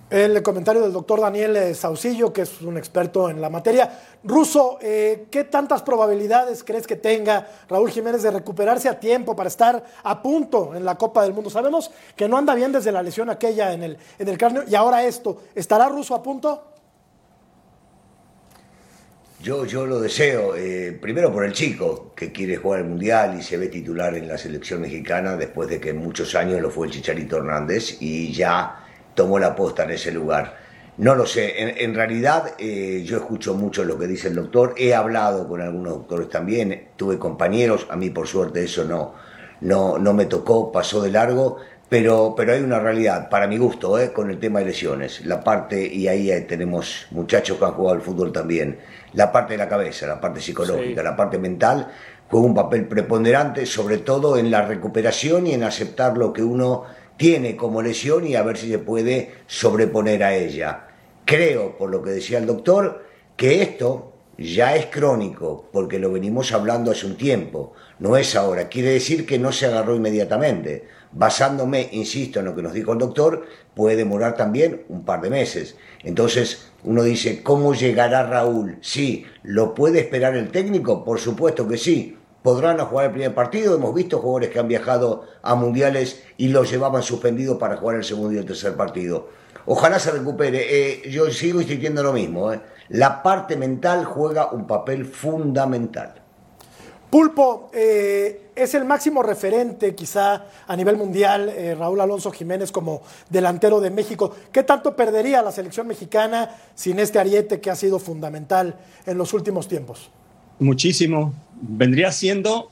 El 0.09 0.41
comentario 0.41 0.81
del 0.81 0.91
doctor 0.91 1.21
Daniel 1.21 1.55
eh, 1.55 1.75
Saucillo, 1.75 2.33
que 2.33 2.41
es 2.41 2.61
un 2.63 2.77
experto 2.77 3.29
en 3.29 3.39
la 3.39 3.51
materia. 3.51 3.91
Ruso, 4.23 4.79
eh, 4.81 5.27
¿qué 5.29 5.43
tantas 5.43 5.83
probabilidades 5.83 6.63
crees 6.63 6.87
que 6.87 6.95
tenga 6.95 7.47
Raúl 7.69 7.91
Jiménez 7.91 8.23
de 8.23 8.31
recuperarse 8.31 8.89
a 8.89 8.99
tiempo 8.99 9.35
para 9.35 9.49
estar 9.49 9.83
a 10.01 10.21
punto 10.23 10.73
en 10.73 10.83
la 10.83 10.95
Copa 10.95 11.21
del 11.21 11.33
Mundo? 11.33 11.51
Sabemos 11.51 11.91
que 12.15 12.27
no 12.27 12.39
anda 12.39 12.55
bien 12.55 12.71
desde 12.71 12.91
la 12.91 13.03
lesión 13.03 13.29
aquella 13.29 13.71
en 13.71 13.83
el, 13.83 13.97
en 14.17 14.27
el 14.27 14.35
cráneo 14.35 14.63
y 14.67 14.73
ahora 14.73 15.05
esto. 15.05 15.43
¿Estará 15.53 15.89
Ruso 15.89 16.15
a 16.15 16.23
punto? 16.23 16.63
Yo, 19.43 19.63
yo 19.65 19.85
lo 19.85 20.01
deseo, 20.01 20.55
eh, 20.55 20.97
primero 20.99 21.31
por 21.31 21.45
el 21.45 21.53
chico 21.53 22.13
que 22.15 22.31
quiere 22.31 22.57
jugar 22.57 22.79
el 22.79 22.87
Mundial 22.87 23.37
y 23.39 23.43
se 23.43 23.57
ve 23.57 23.67
titular 23.67 24.15
en 24.15 24.27
la 24.27 24.39
selección 24.39 24.81
mexicana 24.81 25.37
después 25.37 25.69
de 25.69 25.79
que 25.79 25.93
muchos 25.93 26.33
años 26.33 26.59
lo 26.59 26.71
fue 26.71 26.87
el 26.87 26.93
Chicharito 26.93 27.37
Hernández 27.37 28.01
y 28.01 28.33
ya 28.33 28.87
tomó 29.19 29.37
la 29.37 29.53
posta 29.53 29.83
en 29.83 29.91
ese 29.91 30.13
lugar. 30.13 30.55
No 30.95 31.13
lo 31.13 31.25
sé, 31.25 31.61
en, 31.61 31.73
en 31.77 31.93
realidad 31.93 32.53
eh, 32.57 33.03
yo 33.05 33.17
escucho 33.17 33.53
mucho 33.53 33.83
lo 33.83 33.99
que 33.99 34.07
dice 34.07 34.29
el 34.29 34.35
doctor, 34.35 34.75
he 34.77 34.93
hablado 34.95 35.45
con 35.45 35.59
algunos 35.59 35.91
doctores 35.93 36.29
también, 36.29 36.87
tuve 36.95 37.17
compañeros, 37.19 37.85
a 37.89 37.97
mí 37.97 38.11
por 38.11 38.27
suerte 38.27 38.63
eso 38.63 38.85
no, 38.85 39.15
no, 39.59 39.97
no 39.97 40.13
me 40.13 40.25
tocó, 40.25 40.71
pasó 40.71 41.01
de 41.01 41.11
largo, 41.11 41.57
pero, 41.89 42.33
pero 42.37 42.53
hay 42.53 42.61
una 42.61 42.79
realidad, 42.79 43.29
para 43.29 43.45
mi 43.45 43.57
gusto, 43.57 43.99
eh, 43.99 44.13
con 44.13 44.29
el 44.29 44.39
tema 44.39 44.59
de 44.59 44.67
lesiones. 44.67 45.25
La 45.25 45.43
parte, 45.43 45.85
y 45.85 46.07
ahí 46.07 46.31
eh, 46.31 46.39
tenemos 46.41 47.07
muchachos 47.11 47.57
que 47.57 47.65
han 47.65 47.71
jugado 47.73 47.95
al 47.97 48.01
fútbol 48.01 48.31
también, 48.31 48.79
la 49.13 49.33
parte 49.33 49.55
de 49.55 49.57
la 49.57 49.67
cabeza, 49.67 50.07
la 50.07 50.21
parte 50.21 50.39
psicológica, 50.39 51.01
Sí. 51.01 51.03
la 51.03 51.17
parte 51.17 51.37
mental, 51.37 51.89
juega 52.29 52.45
un 52.45 52.55
papel 52.55 52.87
preponderante, 52.87 53.65
sobre 53.65 53.97
todo 53.97 54.37
en 54.37 54.49
la 54.49 54.61
recuperación 54.61 55.45
y 55.47 55.53
en 55.53 55.63
aceptar 55.63 56.17
lo 56.17 56.31
que 56.31 56.41
uno 56.43 56.85
tiene 57.19 57.57
como 57.57 57.81
lesión 57.81 58.25
y 58.25 58.35
a 58.35 58.43
ver 58.43 58.57
si 58.57 58.69
se 58.69 58.79
puede 58.79 59.33
sobreponer 59.45 60.23
a 60.23 60.37
ella. 60.37 60.87
Creo, 61.25 61.77
por 61.77 61.89
lo 61.89 62.01
que 62.01 62.11
decía 62.11 62.37
el 62.37 62.45
doctor, 62.45 63.03
que 63.35 63.61
esto 63.61 64.13
ya 64.37 64.77
es 64.77 64.85
crónico, 64.85 65.67
porque 65.73 65.99
lo 65.99 66.13
venimos 66.13 66.53
hablando 66.53 66.91
hace 66.91 67.05
un 67.05 67.17
tiempo, 67.17 67.73
no 67.99 68.15
es 68.15 68.37
ahora. 68.37 68.69
Quiere 68.69 68.91
decir 68.91 69.25
que 69.25 69.37
no 69.37 69.51
se 69.51 69.65
agarró 69.65 69.97
inmediatamente. 69.97 70.87
Basándome, 71.11 71.89
insisto, 71.91 72.39
en 72.39 72.45
lo 72.45 72.55
que 72.55 72.61
nos 72.61 72.71
dijo 72.71 72.93
el 72.93 72.99
doctor, 72.99 73.45
puede 73.75 73.97
demorar 73.97 74.37
también 74.37 74.85
un 74.87 75.03
par 75.03 75.19
de 75.19 75.29
meses. 75.29 75.75
Entonces, 76.05 76.69
uno 76.85 77.03
dice, 77.03 77.43
¿cómo 77.43 77.73
llegará 77.73 78.23
Raúl? 78.23 78.77
Sí, 78.79 79.25
¿lo 79.43 79.75
puede 79.75 79.99
esperar 79.99 80.37
el 80.37 80.51
técnico? 80.51 81.03
Por 81.03 81.19
supuesto 81.19 81.67
que 81.67 81.75
sí. 81.75 82.15
Podrán 82.43 82.77
no 82.77 82.85
jugar 82.85 83.07
el 83.07 83.11
primer 83.11 83.35
partido. 83.35 83.75
Hemos 83.75 83.93
visto 83.93 84.19
jugadores 84.19 84.49
que 84.49 84.59
han 84.59 84.67
viajado 84.67 85.25
a 85.41 85.55
mundiales 85.55 86.23
y 86.37 86.47
los 86.47 86.69
llevaban 86.71 87.03
suspendidos 87.03 87.57
para 87.57 87.77
jugar 87.77 87.97
el 87.97 88.03
segundo 88.03 88.33
y 88.33 88.37
el 88.37 88.45
tercer 88.45 88.75
partido. 88.75 89.29
Ojalá 89.65 89.99
se 89.99 90.11
recupere. 90.11 90.65
Eh, 90.69 91.09
yo 91.09 91.29
sigo 91.31 91.61
insistiendo 91.61 92.01
lo 92.01 92.13
mismo. 92.13 92.51
eh. 92.53 92.61
La 92.89 93.21
parte 93.21 93.55
mental 93.55 94.05
juega 94.05 94.51
un 94.51 94.65
papel 94.65 95.05
fundamental. 95.05 96.15
Pulpo, 97.09 97.71
eh, 97.73 98.49
es 98.55 98.75
el 98.75 98.85
máximo 98.85 99.23
referente 99.23 99.95
quizá 99.95 100.45
a 100.67 100.75
nivel 100.75 100.95
mundial, 100.95 101.49
eh, 101.49 101.73
Raúl 101.73 101.99
Alonso 102.01 102.29
Jiménez 102.31 102.71
como 102.71 103.01
delantero 103.29 103.79
de 103.79 103.89
México. 103.89 104.35
¿Qué 104.51 104.61
tanto 104.61 104.95
perdería 104.95 105.41
la 105.41 105.51
selección 105.51 105.87
mexicana 105.87 106.55
sin 106.75 106.99
este 106.99 107.17
ariete 107.17 107.59
que 107.61 107.71
ha 107.71 107.75
sido 107.75 107.97
fundamental 107.97 108.75
en 109.07 109.17
los 109.17 109.33
últimos 109.33 109.67
tiempos? 109.67 110.11
Muchísimo. 110.59 111.33
Vendría 111.61 112.11
siendo, 112.11 112.71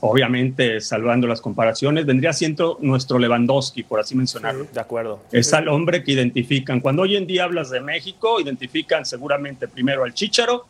obviamente, 0.00 0.80
salvando 0.80 1.26
las 1.26 1.40
comparaciones, 1.40 2.06
vendría 2.06 2.32
siendo 2.32 2.78
nuestro 2.80 3.18
Lewandowski, 3.18 3.82
por 3.82 4.00
así 4.00 4.14
mencionarlo. 4.14 4.66
De 4.72 4.80
acuerdo. 4.80 5.20
Es 5.32 5.52
al 5.52 5.68
hombre 5.68 6.02
que 6.02 6.12
identifican. 6.12 6.80
Cuando 6.80 7.02
hoy 7.02 7.16
en 7.16 7.26
día 7.26 7.44
hablas 7.44 7.70
de 7.70 7.80
México, 7.80 8.40
identifican 8.40 9.04
seguramente 9.04 9.68
primero 9.68 10.04
al 10.04 10.12
Chícharo 10.14 10.66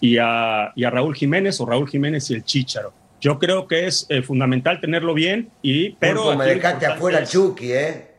y 0.00 0.18
a, 0.18 0.72
y 0.74 0.84
a 0.84 0.90
Raúl 0.90 1.14
Jiménez 1.14 1.60
o 1.60 1.66
Raúl 1.66 1.88
Jiménez 1.88 2.30
y 2.30 2.34
el 2.34 2.44
Chícharo. 2.44 2.92
Yo 3.20 3.38
creo 3.38 3.68
que 3.68 3.86
es 3.86 4.06
eh, 4.08 4.20
fundamental 4.22 4.80
tenerlo 4.80 5.14
bien, 5.14 5.48
y, 5.62 5.90
pero... 5.90 6.36
Me 6.36 6.44
dejaste 6.46 6.86
afuera 6.86 7.20
es- 7.20 7.30
Chucky, 7.30 7.72
¿eh? 7.72 8.11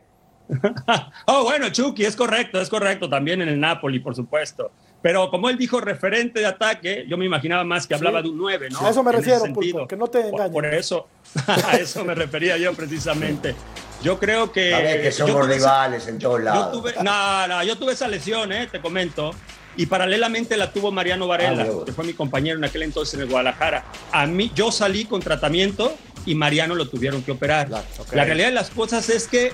oh, 1.26 1.44
bueno, 1.44 1.70
Chucky, 1.70 2.04
es 2.04 2.16
correcto, 2.16 2.60
es 2.60 2.68
correcto, 2.68 3.08
también 3.08 3.40
en 3.42 3.48
el 3.48 3.58
Napoli, 3.60 3.98
por 4.00 4.14
supuesto. 4.14 4.70
Pero 5.02 5.30
como 5.30 5.50
él 5.50 5.58
dijo 5.58 5.80
referente 5.80 6.40
de 6.40 6.46
ataque, 6.46 7.04
yo 7.08 7.18
me 7.18 7.26
imaginaba 7.26 7.62
más 7.64 7.86
que 7.86 7.94
hablaba 7.94 8.22
de 8.22 8.28
un 8.30 8.38
9, 8.38 8.68
¿no? 8.70 8.80
A 8.86 8.90
eso 8.90 9.02
me 9.02 9.10
En 9.10 9.16
refiero. 9.18 9.44
Pulpo, 9.52 9.86
que 9.86 9.96
no 9.96 10.06
te 10.08 10.28
engañes. 10.28 10.52
Por 10.52 10.64
eso, 10.66 11.08
a 11.46 11.76
eso 11.76 12.04
me 12.04 12.14
refería 12.14 12.56
yo 12.56 12.72
precisamente. 12.72 13.54
Yo 14.02 14.18
creo 14.18 14.50
que... 14.50 14.70
Sabés 14.70 14.96
que 14.96 15.18
yo 15.18 15.26
somos 15.26 15.42
tuve 15.46 15.56
esa- 15.56 15.66
rivales 15.82 16.08
en 16.08 16.18
todos 16.18 16.38
yo 16.38 16.44
lados. 16.44 16.72
tuve, 16.72 16.94
no, 17.02 17.46
no, 17.48 17.62
yo 17.64 17.76
tuve 17.76 17.92
esa 17.92 18.08
lesión, 18.08 18.52
eh, 18.52 18.66
te 18.70 18.80
comento. 18.80 19.32
Y 19.76 19.86
paralelamente 19.86 20.56
la 20.56 20.72
tuvo 20.72 20.90
Mariano 20.92 21.26
Varela, 21.26 21.64
Ah, 21.68 21.84
que 21.84 21.92
fue 21.92 22.04
mi 22.04 22.12
compañero 22.14 22.56
en 22.58 22.64
aquel 22.64 22.82
entonces 22.84 23.14
en 23.14 23.20
el 23.22 23.26
Guadalajara. 23.26 23.84
A 24.12 24.26
mí, 24.26 24.52
yo 24.54 24.70
salí 24.70 25.04
con 25.04 25.20
tratamiento 25.20 25.94
y 26.26 26.34
Mariano 26.34 26.74
lo 26.76 26.88
tuvieron 26.88 27.22
que 27.22 27.32
operar. 27.32 27.68
La 27.70 28.24
realidad 28.24 28.48
de 28.48 28.54
las 28.54 28.70
cosas 28.70 29.08
es 29.10 29.26
que, 29.26 29.52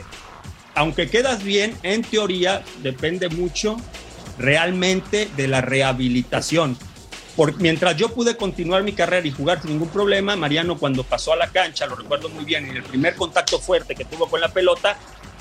aunque 0.75 1.09
quedas 1.09 1.43
bien, 1.43 1.77
en 1.83 2.03
teoría 2.03 2.63
depende 2.83 3.29
mucho 3.29 3.77
realmente 4.39 5.29
de 5.37 5.49
la 5.49 5.61
rehabilitación. 5.61 6.77
Por, 7.37 7.57
mientras 7.61 7.97
yo 7.97 8.09
pude 8.13 8.37
continuar 8.37 8.83
mi 8.83 8.93
carrera 8.93 9.27
y 9.27 9.31
jugar 9.31 9.61
sin 9.63 9.71
ningún 9.73 9.89
problema, 9.89 10.37
Mariano 10.37 10.79
cuando 10.79 11.05
pasó 11.05 11.33
a 11.33 11.37
la 11.37 11.49
cancha, 11.49 11.87
lo 11.87 11.95
recuerdo 11.97 12.29
muy 12.29 12.45
bien, 12.45 12.67
en 12.67 12.77
el 12.77 12.83
primer 12.83 13.15
contacto 13.15 13.59
fuerte 13.59 13.95
que 13.95 14.05
tuvo 14.05 14.29
con 14.29 14.41
la 14.41 14.49
pelota, 14.49 14.97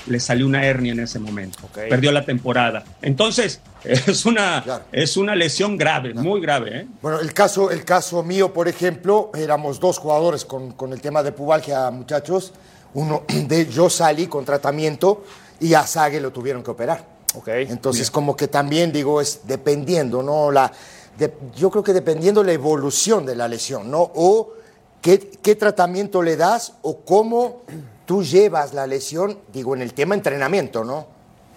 le 0.06 0.18
salió 0.18 0.46
una 0.46 0.64
hernia 0.64 0.92
en 0.92 1.00
ese 1.00 1.18
momento. 1.18 1.58
Ok. 1.64 1.78
Perdió 1.90 2.10
la 2.10 2.24
temporada. 2.24 2.84
Entonces, 3.02 3.60
es 3.84 4.24
una, 4.24 4.62
Claro. 4.64 4.84
es 4.92 5.16
una 5.18 5.34
lesión 5.34 5.76
grave, 5.76 6.14
muy 6.14 6.40
grave. 6.40 6.78
¿eh? 6.80 6.86
Bueno, 7.02 7.20
el 7.20 7.34
caso, 7.34 7.70
el 7.70 7.84
caso 7.84 8.22
mío, 8.22 8.52
por 8.54 8.66
ejemplo, 8.66 9.30
éramos 9.34 9.78
dos 9.78 9.98
jugadores 9.98 10.46
con, 10.46 10.72
con 10.72 10.94
el 10.94 11.00
tema 11.02 11.22
de 11.22 11.32
pubalgia, 11.32 11.90
muchachos. 11.90 12.52
Uno 12.94 13.22
de 13.28 13.66
yo 13.66 13.88
salí 13.90 14.26
con 14.26 14.44
tratamiento 14.44 15.24
y 15.60 15.74
a 15.74 15.86
Sague 15.86 16.20
lo 16.20 16.30
tuvieron 16.32 16.62
que 16.62 16.70
operar. 16.70 17.04
Ok. 17.34 17.48
Entonces, 17.48 18.10
como 18.10 18.34
que 18.36 18.48
también 18.48 18.90
digo, 18.92 19.20
es 19.20 19.40
dependiendo, 19.44 20.22
¿no? 20.22 20.50
La, 20.50 20.72
de- 21.16 21.32
yo 21.54 21.70
creo 21.70 21.84
que 21.84 21.92
dependiendo 21.92 22.42
la 22.42 22.52
evolución 22.52 23.24
de 23.24 23.36
la 23.36 23.46
lesión, 23.46 23.90
¿no? 23.90 24.00
O 24.14 24.52
qué, 25.00 25.30
qué 25.42 25.54
tratamiento 25.54 26.22
le 26.22 26.36
das 26.36 26.74
o 26.82 26.98
cómo 27.02 27.62
tú 28.06 28.24
llevas 28.24 28.74
la 28.74 28.86
lesión, 28.88 29.38
digo, 29.52 29.74
en 29.76 29.82
el 29.82 29.94
tema 29.94 30.14
entrenamiento, 30.16 30.82
¿no? 30.84 31.06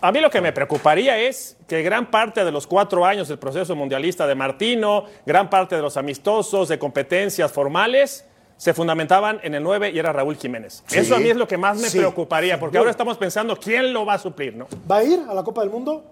A 0.01 0.11
mí 0.11 0.19
lo 0.19 0.29
que 0.29 0.41
me 0.41 0.51
preocuparía 0.51 1.17
es 1.17 1.55
que 1.65 1.81
gran 1.81 2.11
parte 2.11 2.43
de 2.43 2.51
los 2.51 2.67
cuatro 2.67 3.05
años 3.05 3.29
del 3.29 3.39
proceso 3.39 3.73
mundialista 3.73 4.27
de 4.27 4.35
Martino, 4.35 5.05
gran 5.25 5.49
parte 5.49 5.75
de 5.77 5.81
los 5.81 5.95
amistosos, 5.95 6.67
de 6.67 6.77
competencias 6.77 7.49
formales, 7.51 8.25
se 8.57 8.73
fundamentaban 8.73 9.39
en 9.43 9.55
el 9.55 9.63
9 9.63 9.91
y 9.91 9.99
era 9.99 10.13
Raúl 10.13 10.35
Jiménez. 10.37 10.83
Sí, 10.87 10.99
Eso 10.99 11.15
a 11.15 11.19
mí 11.19 11.29
es 11.29 11.35
lo 11.35 11.47
que 11.47 11.57
más 11.57 11.77
me 11.77 11.89
sí, 11.89 11.97
preocuparía, 11.97 12.59
porque 12.59 12.77
ahora 12.77 12.91
estamos 12.91 13.17
pensando 13.17 13.57
quién 13.57 13.91
lo 13.93 14.05
va 14.05 14.13
a 14.15 14.19
suplir, 14.19 14.55
¿no? 14.55 14.67
¿Va 14.89 14.97
a 14.97 15.03
ir 15.03 15.21
a 15.29 15.33
la 15.33 15.43
Copa 15.43 15.61
del 15.61 15.69
Mundo? 15.69 16.03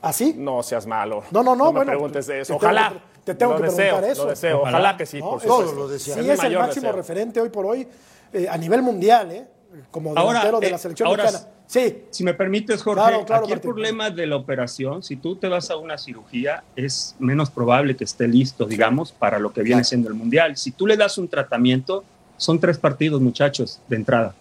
¿Así? 0.00 0.34
No 0.36 0.62
seas 0.64 0.86
malo. 0.86 1.22
No, 1.30 1.42
no, 1.44 1.54
no, 1.54 1.66
me 1.66 1.70
bueno, 1.78 1.90
preguntes 1.92 2.26
de 2.26 2.40
eso. 2.40 2.54
te 2.54 2.58
tengo 2.58 2.72
Ojalá. 2.72 2.90
que- 2.92 3.12
te 3.22 3.34
tengo 3.36 3.52
lo 3.52 3.58
que 3.58 3.64
deseo, 3.66 3.76
preguntar 3.84 4.10
eso. 4.10 4.24
Lo 4.24 4.30
deseo. 4.30 4.60
Ojalá, 4.62 4.78
Ojalá. 4.78 4.96
que 4.96 5.06
sí, 5.06 5.18
¿no? 5.20 5.24
por 5.30 5.36
Es- 5.36 5.42
supuesto. 5.44 5.72
Todos 5.74 5.90
lo. 5.92 5.98
Sí, 5.98 6.10
Es 6.10 6.16
el 6.16 6.26
máximo 6.58 6.66
deseo. 6.66 6.92
referente 6.92 7.40
hoy 7.40 7.50
por 7.50 7.66
hoy 7.66 7.86
eh, 8.32 8.48
a 8.50 8.56
nivel 8.58 8.82
mundial, 8.82 9.30
¿eh? 9.30 9.46
Como 9.92 10.10
Ahora, 10.10 10.40
delantero 10.40 10.58
de 10.60 10.66
eh, 10.66 10.70
la 10.70 10.78
selección 10.78 11.08
ahora 11.08 11.22
mexicana. 11.24 11.48
Sí, 11.72 12.00
Si 12.10 12.22
me 12.22 12.34
permites, 12.34 12.82
Jorge, 12.82 13.00
Claro, 13.02 13.24
claro, 13.24 13.42
aquí 13.44 13.52
el 13.52 13.56
Martín. 13.56 13.70
problema 13.70 14.10
de 14.10 14.26
la 14.26 14.36
operación, 14.36 15.02
si 15.02 15.16
tú 15.16 15.36
te 15.36 15.48
vas 15.48 15.70
a 15.70 15.76
una 15.76 15.96
cirugía, 15.96 16.64
es 16.76 17.16
menos 17.18 17.48
probable 17.48 17.96
que 17.96 18.04
esté 18.04 18.28
listo, 18.28 18.66
digamos, 18.66 19.10
para 19.10 19.38
lo 19.38 19.54
que 19.54 19.62
viene 19.62 19.82
siendo 19.82 20.08
el 20.10 20.14
Mundial. 20.14 20.58
Si 20.58 20.72
tú 20.72 20.86
le 20.86 20.98
das 20.98 21.16
un 21.16 21.28
tratamiento, 21.28 22.04
son 22.36 22.60
tres 22.60 22.76
partidos, 22.76 23.22
muchachos, 23.22 23.80
de 23.88 23.96
entrada. 23.96 24.34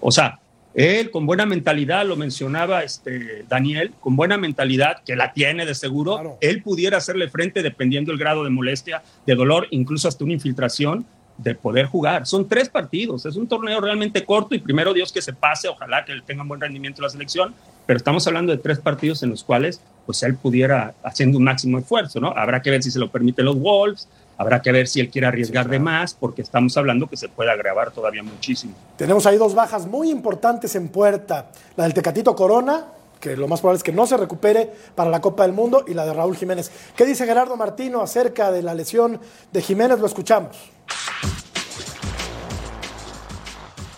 O 0.00 0.10
sea, 0.10 0.40
él 0.74 1.12
con 1.12 1.24
buena 1.24 1.46
mentalidad, 1.46 2.04
lo 2.04 2.16
mencionaba 2.16 2.82
este, 2.82 3.44
Daniel, 3.48 3.92
con 4.00 4.16
buena 4.16 4.36
mentalidad, 4.36 5.04
que 5.04 5.14
la 5.14 5.32
tiene 5.32 5.64
de 5.64 5.76
seguro, 5.76 6.14
Claro. 6.14 6.38
él 6.40 6.64
pudiera 6.64 6.96
hacerle 6.96 7.28
frente 7.28 7.62
dependiendo 7.62 8.10
el 8.10 8.18
grado 8.18 8.42
de 8.42 8.50
molestia, 8.50 9.04
de 9.24 9.36
dolor, 9.36 9.68
incluso 9.70 10.08
hasta 10.08 10.24
una 10.24 10.32
infiltración, 10.32 11.06
de 11.38 11.54
poder 11.54 11.86
jugar. 11.86 12.26
Son 12.26 12.48
tres 12.48 12.68
partidos, 12.68 13.26
es 13.26 13.36
un 13.36 13.46
torneo 13.46 13.80
realmente 13.80 14.24
corto 14.24 14.54
y 14.54 14.58
primero 14.58 14.92
Dios 14.92 15.12
que 15.12 15.22
se 15.22 15.32
pase, 15.32 15.68
ojalá 15.68 16.04
que 16.04 16.20
tenga 16.26 16.42
un 16.42 16.48
buen 16.48 16.60
rendimiento 16.60 17.02
la 17.02 17.08
selección, 17.08 17.54
pero 17.86 17.96
estamos 17.96 18.26
hablando 18.26 18.52
de 18.52 18.58
tres 18.58 18.78
partidos 18.78 19.22
en 19.22 19.30
los 19.30 19.42
cuales 19.42 19.80
pues 20.06 20.22
él 20.22 20.36
pudiera 20.36 20.94
haciendo 21.02 21.38
un 21.38 21.44
máximo 21.44 21.78
esfuerzo, 21.78 22.20
¿no? 22.20 22.28
Habrá 22.36 22.62
que 22.62 22.70
ver 22.70 22.82
si 22.82 22.90
se 22.90 22.98
lo 22.98 23.10
permiten 23.10 23.44
los 23.44 23.58
Wolves, 23.58 24.08
habrá 24.36 24.60
que 24.60 24.72
ver 24.72 24.88
si 24.88 25.00
él 25.00 25.08
quiere 25.08 25.26
arriesgar 25.26 25.68
de 25.68 25.78
más, 25.78 26.14
porque 26.14 26.42
estamos 26.42 26.76
hablando 26.76 27.06
que 27.06 27.16
se 27.16 27.28
puede 27.28 27.50
agravar 27.50 27.92
todavía 27.92 28.22
muchísimo. 28.22 28.74
tenemos 28.96 29.26
ahí 29.26 29.36
dos 29.36 29.54
bajas 29.54 29.86
muy 29.86 30.10
importantes 30.10 30.74
en 30.74 30.88
puerta. 30.88 31.50
La 31.76 31.84
del 31.84 31.94
Tecatito 31.94 32.34
Corona, 32.34 32.86
que 33.20 33.36
lo 33.36 33.46
más 33.46 33.60
probable 33.60 33.76
es 33.76 33.84
que 33.84 33.92
no 33.92 34.06
se 34.06 34.16
recupere 34.16 34.72
para 34.96 35.10
la 35.10 35.20
Copa 35.20 35.44
del 35.44 35.52
Mundo, 35.52 35.84
y 35.86 35.94
la 35.94 36.04
de 36.04 36.12
Raúl 36.12 36.36
Jiménez. 36.36 36.72
¿Qué 36.96 37.04
dice 37.04 37.24
Gerardo 37.24 37.56
Martino 37.56 38.00
acerca 38.00 38.50
de 38.50 38.62
la 38.62 38.74
lesión 38.74 39.20
de 39.52 39.62
Jiménez? 39.62 40.00
Lo 40.00 40.06
escuchamos. 40.06 40.71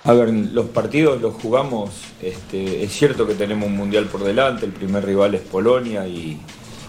A 0.06 0.12
ver, 0.12 0.28
los 0.28 0.66
partidos 0.66 1.22
los 1.22 1.34
jugamos, 1.34 1.90
este, 2.20 2.84
es 2.84 2.92
cierto 2.92 3.26
que 3.26 3.34
tenemos 3.34 3.68
un 3.68 3.76
mundial 3.76 4.04
por 4.04 4.22
delante, 4.22 4.66
el 4.66 4.72
primer 4.72 5.02
rival 5.02 5.34
es 5.34 5.40
Polonia, 5.40 6.06
y, 6.06 6.38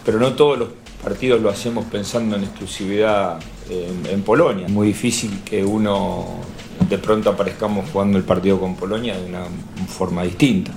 pero 0.03 0.19
no 0.19 0.33
todos 0.33 0.59
los 0.59 0.69
partidos 1.01 1.41
lo 1.41 1.49
hacemos 1.49 1.85
pensando 1.85 2.35
en 2.35 2.43
exclusividad 2.43 3.39
en, 3.69 4.21
Polonia. 4.23 4.65
Es 4.65 4.71
muy 4.71 4.87
difícil 4.87 5.41
que 5.45 5.63
uno 5.63 6.41
de 6.89 6.97
pronto 6.97 7.29
aparezcamos 7.29 7.89
jugando 7.89 8.17
el 8.17 8.25
partido 8.25 8.59
con 8.59 8.75
Polonia 8.75 9.17
de 9.17 9.25
una 9.25 9.45
forma 9.87 10.23
distinta. 10.23 10.71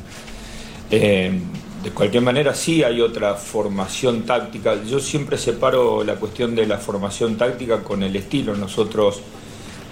Eh, 0.90 1.40
de 1.82 1.90
cualquier 1.92 2.23
manera, 2.23 2.54
sí 2.54 2.82
hay 2.82 3.00
otra 3.00 3.35
formación 3.35 4.23
táctica. 4.23 4.82
Yo 4.82 4.99
siempre 4.99 5.38
separo 5.38 6.02
la 6.02 6.16
cuestión 6.16 6.54
de 6.54 6.66
la 6.66 6.78
formación 6.78 7.37
táctica 7.37 7.82
con 7.85 8.02
el 8.02 8.16
estilo. 8.16 8.56
Nosotros, 8.56 9.20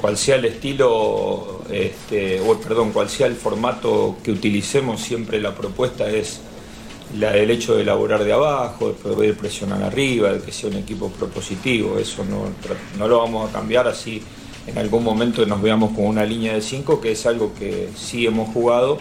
cual 0.00 0.16
sea 0.16 0.36
el 0.36 0.46
estilo, 0.46 1.62
este, 1.70 2.40
o 2.40 2.58
perdón, 2.58 2.90
cual 2.90 3.08
sea 3.08 3.28
el 3.28 3.36
formato 3.36 4.16
que 4.24 4.32
utilicemos, 4.32 5.00
siempre 5.00 5.40
la 5.40 5.54
propuesta 5.54 6.10
es 6.10 6.40
la 7.16 7.30
del 7.30 7.52
hecho 7.52 7.76
de 7.76 7.82
elaborar 7.82 8.24
de 8.24 8.32
abajo, 8.32 8.88
de 8.88 8.94
poder 8.94 9.36
presionar 9.36 9.80
arriba, 9.84 10.32
de 10.32 10.40
que 10.40 10.50
sea 10.50 10.70
un 10.70 10.76
equipo 10.76 11.08
propositivo. 11.10 11.98
Eso 11.98 12.24
no, 12.24 12.48
no 12.98 13.06
lo 13.06 13.18
vamos 13.18 13.48
a 13.48 13.52
cambiar 13.52 13.86
así. 13.86 14.20
En 14.66 14.76
algún 14.78 15.04
momento 15.04 15.46
nos 15.46 15.62
veamos 15.62 15.94
con 15.94 16.06
una 16.06 16.24
línea 16.24 16.54
de 16.54 16.62
5, 16.62 17.00
que 17.00 17.12
es 17.12 17.26
algo 17.26 17.52
que 17.56 17.90
sí 17.94 18.26
hemos 18.26 18.52
jugado 18.52 18.98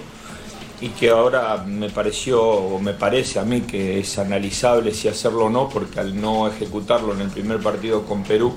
y 0.81 0.89
que 0.89 1.09
ahora 1.09 1.63
me 1.65 1.89
pareció 1.89 2.41
o 2.41 2.79
me 2.79 2.93
parece 2.93 3.39
a 3.39 3.43
mí 3.43 3.61
que 3.61 3.99
es 3.99 4.17
analizable 4.19 4.93
si 4.93 5.07
hacerlo 5.07 5.45
o 5.45 5.49
no, 5.49 5.69
porque 5.69 5.99
al 5.99 6.19
no 6.19 6.47
ejecutarlo 6.47 7.13
en 7.13 7.21
el 7.21 7.29
primer 7.29 7.59
partido 7.59 8.03
con 8.05 8.23
Perú 8.23 8.53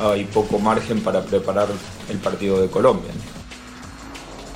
hay 0.00 0.24
poco 0.24 0.58
margen 0.58 1.00
para 1.00 1.22
preparar 1.22 1.68
el 2.10 2.18
partido 2.18 2.60
de 2.60 2.68
Colombia. 2.68 3.10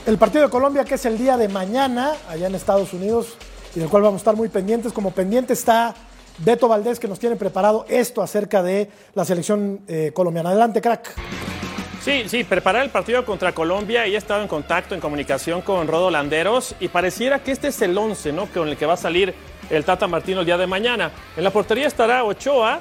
El 0.07 0.19
partido 0.19 0.45
de 0.45 0.51
Colombia, 0.51 0.85
que 0.85 0.95
es 0.95 1.05
el 1.07 1.19
día 1.19 1.37
de 1.37 1.49
mañana, 1.49 2.13
allá 2.29 2.47
en 2.47 2.55
Estados 2.55 2.93
Unidos, 2.93 3.35
y 3.75 3.81
del 3.81 3.89
cual 3.89 4.03
vamos 4.03 4.19
a 4.19 4.23
estar 4.23 4.37
muy 4.37 4.49
pendientes. 4.49 4.93
Como 4.93 5.13
pendiente 5.13 5.53
está 5.53 5.95
Beto 6.39 6.69
Valdés, 6.69 6.99
que 6.99 7.09
nos 7.09 7.19
tiene 7.19 7.37
preparado 7.37 7.87
esto 7.89 8.23
acerca 8.23 8.63
de 8.63 8.91
la 9.15 9.25
selección 9.25 9.81
eh, 9.89 10.11
colombiana. 10.15 10.51
Adelante, 10.51 10.81
crack. 10.81 11.15
Sí, 12.01 12.25
sí, 12.29 12.45
preparar 12.45 12.83
el 12.83 12.91
partido 12.91 13.27
contra 13.27 13.53
Colombia 13.53 14.07
y 14.07 14.15
he 14.15 14.17
estado 14.17 14.41
en 14.41 14.49
contacto, 14.49 14.95
en 14.95 15.03
comunicación 15.03 15.61
con 15.61 15.87
Rodo 15.87 16.11
Landeros 16.11 16.75
y 16.81 16.89
pareciera 16.89 17.41
que 17.41 17.53
este 17.53 17.69
es 17.69 17.83
el 17.83 17.97
11, 17.97 18.33
¿no? 18.33 18.47
Con 18.47 18.69
el 18.69 18.79
que 18.79 18.87
va 18.87 18.95
a 18.95 18.97
salir 18.97 19.35
el 19.69 19.85
Tata 19.85 20.07
Martino 20.07 20.41
el 20.41 20.47
día 20.47 20.57
de 20.57 20.67
mañana. 20.67 21.11
En 21.37 21.45
la 21.45 21.51
portería 21.51 21.87
estará 21.87 22.25
Ochoa, 22.25 22.81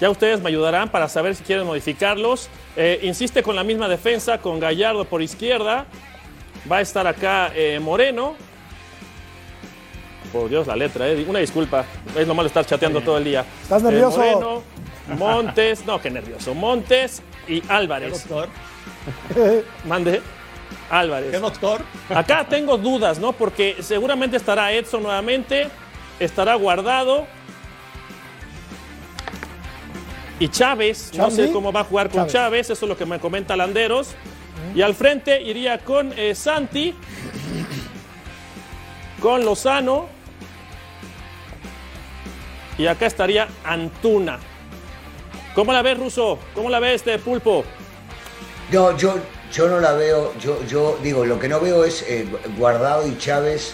ya 0.00 0.10
ustedes 0.10 0.40
me 0.40 0.48
ayudarán 0.48 0.90
para 0.90 1.08
saber 1.08 1.34
si 1.34 1.42
quieren 1.42 1.66
modificarlos. 1.66 2.48
Eh, 2.76 3.00
insiste 3.02 3.42
con 3.42 3.56
la 3.56 3.64
misma 3.64 3.88
defensa, 3.88 4.38
con 4.38 4.60
Gallardo 4.60 5.04
por 5.06 5.22
izquierda. 5.22 5.86
Va 6.70 6.76
a 6.76 6.80
estar 6.82 7.04
acá 7.06 7.50
eh, 7.52 7.80
Moreno. 7.80 8.36
por 10.32 10.48
Dios, 10.48 10.68
la 10.68 10.76
letra, 10.76 11.08
¿eh? 11.08 11.24
Una 11.26 11.40
disculpa. 11.40 11.84
Es 12.16 12.28
lo 12.28 12.34
malo 12.34 12.46
estar 12.46 12.64
chateando 12.64 13.00
todo 13.00 13.18
el 13.18 13.24
día. 13.24 13.44
¿Estás 13.62 13.82
nervioso? 13.82 14.22
Eh, 14.22 14.34
Moreno, 14.34 14.62
Montes, 15.18 15.84
no, 15.84 16.00
qué 16.00 16.10
nervioso. 16.10 16.54
Montes 16.54 17.22
y 17.48 17.62
Álvarez. 17.68 18.12
doctor? 18.12 18.48
Mande. 19.84 20.22
Álvarez. 20.90 21.30
¿Qué 21.30 21.38
doctor? 21.38 21.82
Acá 22.10 22.46
tengo 22.48 22.76
dudas, 22.76 23.18
¿no? 23.18 23.32
Porque 23.32 23.76
seguramente 23.80 24.36
estará 24.36 24.72
Edson 24.72 25.02
nuevamente, 25.02 25.68
estará 26.20 26.54
guardado. 26.54 27.26
Y 30.38 30.48
Chávez, 30.48 31.12
no 31.16 31.30
sé 31.30 31.50
cómo 31.50 31.72
va 31.72 31.80
a 31.80 31.84
jugar 31.84 32.08
con 32.08 32.20
Chávez. 32.26 32.32
Chávez, 32.32 32.70
eso 32.70 32.84
es 32.84 32.88
lo 32.88 32.96
que 32.96 33.06
me 33.06 33.18
comenta 33.18 33.56
Landeros. 33.56 34.14
Y 34.74 34.82
al 34.82 34.94
frente 34.94 35.40
iría 35.42 35.78
con 35.78 36.12
eh, 36.16 36.34
Santi, 36.34 36.94
con 39.20 39.44
Lozano. 39.44 40.08
Y 42.78 42.86
acá 42.86 43.06
estaría 43.06 43.48
Antuna. 43.64 44.38
¿Cómo 45.56 45.72
la 45.72 45.80
ves, 45.80 45.98
Ruso? 45.98 46.38
¿Cómo 46.54 46.68
la 46.68 46.78
ves, 46.80 46.96
este 46.96 47.18
pulpo? 47.18 47.64
No, 48.70 48.94
yo, 48.94 49.14
yo 49.50 49.68
no 49.68 49.80
la 49.80 49.94
veo, 49.94 50.34
yo, 50.38 50.62
yo 50.66 50.98
digo, 51.02 51.24
lo 51.24 51.38
que 51.38 51.48
no 51.48 51.60
veo 51.60 51.82
es 51.84 52.02
eh, 52.02 52.26
Guardado 52.58 53.08
y 53.08 53.16
Chávez 53.16 53.72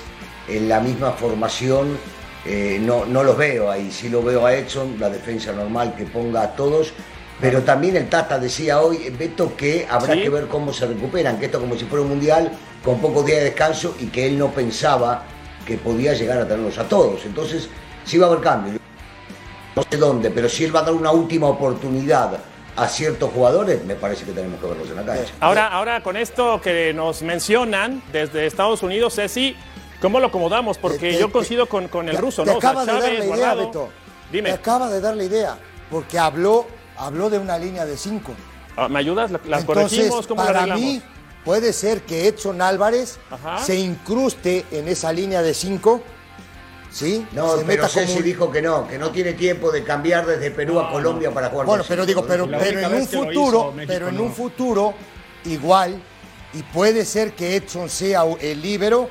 en 0.48 0.68
la 0.68 0.78
misma 0.78 1.10
formación, 1.10 1.98
eh, 2.46 2.78
no, 2.80 3.04
no 3.04 3.24
los 3.24 3.36
veo 3.36 3.68
ahí, 3.68 3.90
sí 3.90 4.08
lo 4.08 4.22
veo 4.22 4.46
a 4.46 4.54
Edson, 4.54 4.94
la 5.00 5.10
defensa 5.10 5.52
normal 5.52 5.96
que 5.96 6.04
ponga 6.04 6.42
a 6.42 6.54
todos, 6.54 6.92
pero 7.40 7.62
también 7.62 7.96
el 7.96 8.08
Tata 8.08 8.38
decía 8.38 8.80
hoy, 8.80 9.10
Beto, 9.18 9.56
que 9.56 9.84
habrá 9.90 10.14
Sí. 10.14 10.22
que 10.22 10.28
ver 10.28 10.46
cómo 10.46 10.72
se 10.72 10.86
recuperan, 10.86 11.40
que 11.40 11.46
esto 11.46 11.58
como 11.58 11.74
si 11.76 11.84
fuera 11.86 12.02
un 12.04 12.10
mundial 12.10 12.52
con 12.84 13.00
pocos 13.00 13.26
días 13.26 13.38
de 13.38 13.44
descanso 13.46 13.96
y 13.98 14.06
que 14.06 14.26
él 14.28 14.38
no 14.38 14.52
pensaba 14.52 15.24
que 15.66 15.78
podía 15.78 16.12
llegar 16.12 16.38
a 16.38 16.46
tenerlos 16.46 16.78
a 16.78 16.84
todos, 16.88 17.24
entonces 17.24 17.68
sí 18.04 18.18
va 18.18 18.26
a 18.26 18.30
haber 18.30 18.40
cambio. 18.40 18.81
No 19.74 19.82
sé 19.90 19.96
dónde, 19.96 20.30
pero 20.30 20.48
si 20.48 20.64
él 20.64 20.74
va 20.74 20.80
a 20.80 20.82
dar 20.84 20.92
una 20.94 21.10
última 21.12 21.46
oportunidad 21.48 22.38
a 22.76 22.88
ciertos 22.88 23.30
jugadores, 23.32 23.84
me 23.84 23.94
parece 23.94 24.24
que 24.24 24.32
tenemos 24.32 24.60
que 24.60 24.66
verlos 24.66 24.88
en 24.88 24.96
la 24.96 25.04
cancha. 25.04 25.32
Ahora, 25.40 25.68
ahora 25.68 26.02
con 26.02 26.16
esto 26.16 26.60
que 26.60 26.92
nos 26.94 27.22
mencionan 27.22 28.02
desde 28.12 28.46
Estados 28.46 28.82
Unidos, 28.82 29.14
Ceci, 29.14 29.56
¿cómo 30.00 30.20
lo 30.20 30.26
acomodamos? 30.28 30.78
Porque 30.78 30.98
Te- 30.98 31.12
te- 31.12 31.18
yo 31.20 31.32
coincido 31.32 31.66
con, 31.66 31.88
con 31.88 32.08
el 32.08 32.16
te- 32.16 32.20
ruso, 32.20 32.44
te 32.44 32.50
¿no? 32.52 32.58
O 32.58 32.60
sea, 32.60 32.70
acaba 32.70 32.84
de 32.86 32.92
dar 32.92 33.12
la 33.12 33.24
idea. 33.24 33.54
Beto. 33.54 33.88
Dime, 34.30 34.48
Te 34.50 34.54
acaba 34.54 34.88
de 34.90 35.00
dar 35.00 35.16
la 35.16 35.24
idea, 35.24 35.58
porque 35.90 36.18
habló, 36.18 36.66
habló 36.96 37.28
de 37.30 37.38
una 37.38 37.58
línea 37.58 37.84
de 37.86 37.96
cinco. 37.96 38.32
ah, 38.76 38.88
¿me 38.88 38.98
ayudas? 38.98 39.30
¿La, 39.30 39.40
la 39.46 39.58
Entonces, 39.60 39.90
corregimos? 39.98 40.26
¿Cómo 40.26 40.40
la 40.42 40.46
para 40.46 40.58
arreglamos? 40.60 40.84
mí, 40.84 41.02
puede 41.44 41.72
ser 41.74 42.02
que 42.02 42.28
Edson 42.28 42.62
Álvarez 42.62 43.18
Ajá. 43.30 43.58
se 43.58 43.76
incruste 43.76 44.64
en 44.70 44.88
esa 44.88 45.12
línea 45.12 45.42
de 45.42 45.52
cinco, 45.52 46.02
¿sí? 46.92 47.26
No, 47.32 47.56
se 47.56 47.64
pero 47.64 47.82
meta 47.84 47.88
Ceci 47.88 48.18
un- 48.18 48.22
dijo 48.24 48.50
que 48.50 48.60
no, 48.62 48.86
que 48.86 48.98
no 48.98 49.10
tiene 49.10 49.32
tiempo 49.32 49.70
de 49.72 49.82
cambiar 49.82 50.26
desde 50.26 50.50
Perú 50.50 50.78
a 50.80 50.90
Colombia 50.90 51.30
para 51.32 51.48
jugar. 51.48 51.66
Bueno, 51.66 51.84
pero 51.88 52.04
digo, 52.06 52.24
pero, 52.26 52.44
en 52.44 52.94
un 52.94 53.06
futuro, 53.08 53.72
México 53.72 53.92
pero 53.92 54.08
en 54.08 54.16
no. 54.16 54.22
un 54.24 54.32
futuro, 54.34 54.94
igual, 55.44 56.00
y 56.54 56.62
puede 56.64 57.04
ser 57.06 57.32
que 57.32 57.56
Edson 57.56 57.88
sea 57.88 58.24
el 58.40 58.60
líbero, 58.60 59.08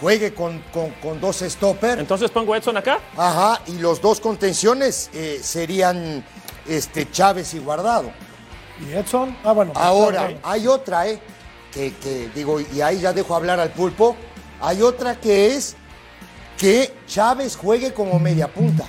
juegue 0.00 0.32
con, 0.32 0.60
con- 0.72 0.90
con 1.02 1.20
dos 1.20 1.40
stoppers, 1.46 2.00
Entonces 2.00 2.30
pongo 2.30 2.54
a 2.54 2.56
Edson 2.58 2.76
acá. 2.78 2.98
ajá, 3.16 3.60
y 3.66 3.74
los 3.78 4.00
dos 4.00 4.18
contenciones 4.20 5.10
eh, 5.12 5.40
serían 5.42 6.24
este, 6.66 7.10
Chávez 7.10 7.52
y 7.54 7.58
Guardado. 7.58 8.10
¿Y 8.80 8.92
Edson? 8.94 9.36
Ah, 9.44 9.52
bueno. 9.52 9.72
Ahora, 9.74 10.24
ok. 10.24 10.36
hay 10.42 10.66
otra, 10.66 11.06
¿eh? 11.06 11.20
Que, 11.70 11.92
que 11.96 12.30
digo, 12.34 12.58
y 12.60 12.80
ahí 12.80 13.00
ya 13.00 13.12
dejo 13.12 13.34
hablar 13.36 13.60
al 13.60 13.70
pulpo. 13.70 14.16
Hay 14.62 14.80
otra 14.82 15.20
que 15.20 15.54
es 15.54 15.76
que 16.60 16.92
Chávez 17.06 17.56
juegue 17.56 17.92
como 17.94 18.18
media 18.18 18.46
punta, 18.46 18.84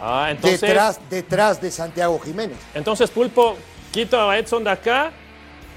Ah, 0.00 0.28
entonces, 0.30 0.60
detrás, 0.60 1.00
detrás 1.10 1.60
de 1.60 1.70
Santiago 1.70 2.20
Jiménez. 2.20 2.58
entonces 2.74 3.10
Pulpo, 3.10 3.56
quito 3.90 4.28
a 4.30 4.38
Edson 4.38 4.62
de 4.62 4.70
acá, 4.70 5.10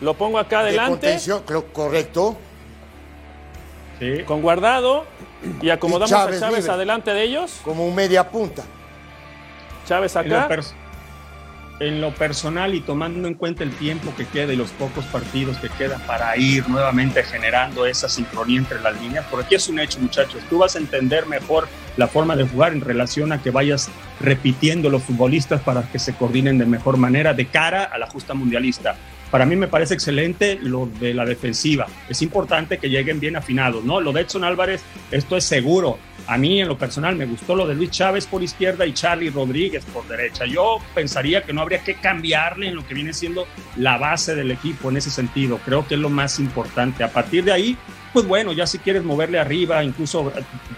lo 0.02 0.14
pongo 0.14 0.38
acá 0.38 0.58
De 0.62 0.70
adelante, 0.70 0.92
contención, 0.92 1.44
clo- 1.46 1.72
correcto. 1.72 2.36
Sí. 4.00 4.24
con 4.26 4.42
guardado, 4.42 5.06
y 5.62 5.70
acomodamos 5.70 6.10
Y 6.10 6.14
Chávez 6.14 6.38
a 6.38 6.40
Chávez 6.48 6.60
libre. 6.60 6.74
adelante 6.74 7.14
de 7.14 7.24
ellos. 7.24 7.60
como 7.64 7.86
un 7.88 7.96
media 7.96 8.30
punta. 8.30 8.64
Chávez 9.88 10.16
En 10.16 10.22
lo, 10.24 10.38
acá. 10.38 10.48
En 11.82 12.00
lo 12.00 12.14
personal 12.14 12.76
y 12.76 12.80
tomando 12.80 13.28
en 13.28 13.34
cuenta 13.34 13.64
el 13.64 13.72
tiempo 13.72 14.14
que 14.16 14.28
queda 14.28 14.54
y 14.54 14.56
los 14.56 14.70
pocos 14.70 15.04
partidos 15.06 15.58
que 15.58 15.68
quedan 15.70 16.00
para 16.02 16.38
ir 16.38 16.70
nuevamente 16.70 17.24
generando 17.24 17.88
esa 17.88 18.08
sincronía 18.08 18.60
entre 18.60 18.80
las 18.82 19.02
líneas, 19.02 19.26
porque 19.32 19.56
es 19.56 19.68
un 19.68 19.80
hecho, 19.80 20.00
muchachos, 20.00 20.44
tú 20.48 20.60
vas 20.60 20.76
a 20.76 20.80
entender 20.80 21.26
mejor 21.26 21.68
la 21.98 22.08
forma 22.08 22.36
de 22.36 22.48
jugar 22.48 22.74
en 22.74 22.82
relación 22.82 23.32
a 23.32 23.42
que 23.42 23.50
vayas 23.50 23.90
repitiendo 24.20 24.92
los 24.92 25.02
futbolistas 25.02 25.62
para 25.62 25.82
que 25.82 25.98
se 25.98 26.14
coordinen 26.14 26.60
de 26.60 26.68
mejor 26.68 26.98
manera 26.98 27.34
de 27.34 27.48
cara 27.48 27.84
a 27.84 27.98
la 27.98 28.06
justa 28.06 28.36
mundialista. 28.36 28.96
Para 29.32 29.46
mí 29.46 29.56
me 29.56 29.70
parece 29.70 29.94
excelente 29.94 30.60
lo 30.62 30.90
de 31.00 31.14
la 31.14 31.26
defensiva. 31.26 31.88
Es 32.10 32.22
importante 32.22 32.78
que 32.78 32.90
lleguen 32.90 33.22
bien 33.22 33.38
afinados, 33.38 33.84
¿no? 33.86 34.02
Lo 34.02 34.12
de 34.12 34.22
Edson 34.22 34.44
Álvarez, 34.44 34.84
esto 35.10 35.38
es 35.38 35.46
seguro. 35.46 35.98
A 36.28 36.38
mí, 36.38 36.62
en 36.62 36.68
lo 36.68 36.78
personal, 36.78 37.16
me 37.16 37.26
gustó 37.26 37.56
lo 37.56 37.66
de 37.66 37.74
Luis 37.74 37.92
Chávez 37.92 38.28
por 38.28 38.44
izquierda 38.44 38.86
y 38.86 38.94
Charlie 38.94 39.30
Rodríguez 39.30 39.86
por 39.86 40.06
derecha. 40.08 40.46
Yo 40.46 40.80
pensaría 40.94 41.44
que 41.44 41.54
no 41.54 41.62
habría 41.62 41.80
que 41.80 41.96
cambiarle 41.96 42.68
en 42.68 42.76
lo 42.76 42.86
que 42.86 42.94
viene 42.94 43.14
siendo 43.14 43.48
la 43.78 43.98
base 43.98 44.36
del 44.36 44.52
equipo 44.52 44.90
en 44.90 44.98
ese 44.98 45.10
sentido. 45.10 45.60
Creo 45.64 45.88
que 45.88 45.96
es 45.96 46.02
lo 46.02 46.10
más 46.10 46.38
importante. 46.40 47.04
A 47.04 47.12
partir 47.12 47.46
de 47.46 47.54
ahí, 47.54 47.78
pues 48.12 48.28
bueno, 48.28 48.52
ya 48.52 48.68
si 48.68 48.80
quieres 48.80 49.04
moverle 49.04 49.40
arriba, 49.40 49.82
incluso 49.84 50.32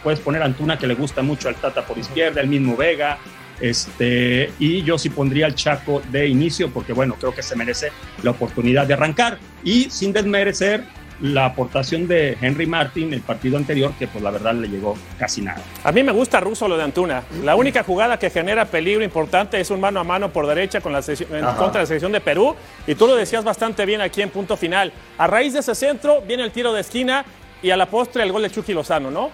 puedes 0.03 0.19
poner 0.19 0.43
a 0.43 0.45
Antuna 0.45 0.77
que 0.77 0.85
le 0.85 0.93
gusta 0.93 1.23
mucho 1.23 1.49
al 1.49 1.55
Tata 1.55 1.83
por 1.85 1.97
izquierda, 1.97 2.41
el 2.41 2.47
mismo 2.47 2.77
Vega. 2.77 3.17
Este, 3.59 4.51
y 4.59 4.83
yo 4.83 4.97
sí 4.97 5.09
pondría 5.09 5.45
al 5.45 5.55
Chaco 5.55 6.01
de 6.11 6.27
inicio 6.27 6.71
porque 6.71 6.93
bueno, 6.93 7.15
creo 7.19 7.33
que 7.33 7.43
se 7.43 7.55
merece 7.55 7.91
la 8.23 8.31
oportunidad 8.31 8.87
de 8.87 8.93
arrancar 8.93 9.37
y 9.63 9.89
sin 9.89 10.11
desmerecer 10.11 10.83
la 11.21 11.45
aportación 11.45 12.07
de 12.07 12.37
Henry 12.41 12.65
Martin 12.65 13.13
el 13.13 13.21
partido 13.21 13.57
anterior 13.57 13.93
que 13.97 14.07
pues 14.07 14.23
la 14.23 14.31
verdad 14.31 14.53
le 14.55 14.67
llegó 14.67 14.97
casi 15.17 15.41
nada. 15.41 15.61
A 15.83 15.91
mí 15.91 16.03
me 16.03 16.11
gusta 16.11 16.39
Russo 16.39 16.67
lo 16.67 16.75
de 16.75 16.83
Antuna. 16.83 17.23
La 17.43 17.55
única 17.55 17.83
jugada 17.83 18.17
que 18.17 18.29
genera 18.29 18.65
peligro 18.65 19.03
importante 19.03 19.59
es 19.59 19.69
un 19.69 19.79
mano 19.79 19.99
a 19.99 20.03
mano 20.03 20.33
por 20.33 20.47
derecha 20.47 20.81
con 20.81 20.91
la 20.91 20.99
en 20.99 21.45
contra 21.55 21.71
de 21.71 21.79
la 21.79 21.85
selección 21.85 22.11
de 22.11 22.19
Perú. 22.19 22.55
Y 22.87 22.95
tú 22.95 23.07
lo 23.07 23.15
decías 23.15 23.43
bastante 23.43 23.85
bien 23.85 24.01
aquí 24.01 24.21
en 24.21 24.31
punto 24.31 24.57
final. 24.57 24.91
A 25.17 25.27
raíz 25.27 25.53
de 25.53 25.59
ese 25.59 25.75
centro 25.75 26.21
viene 26.21 26.43
el 26.43 26.51
tiro 26.51 26.73
de 26.73 26.81
esquina 26.81 27.23
y 27.61 27.69
a 27.69 27.77
la 27.77 27.85
postre 27.85 28.23
el 28.23 28.31
gol 28.31 28.41
de 28.41 28.51
Chucky 28.51 28.73
Lozano, 28.73 29.09
¿no? 29.09 29.31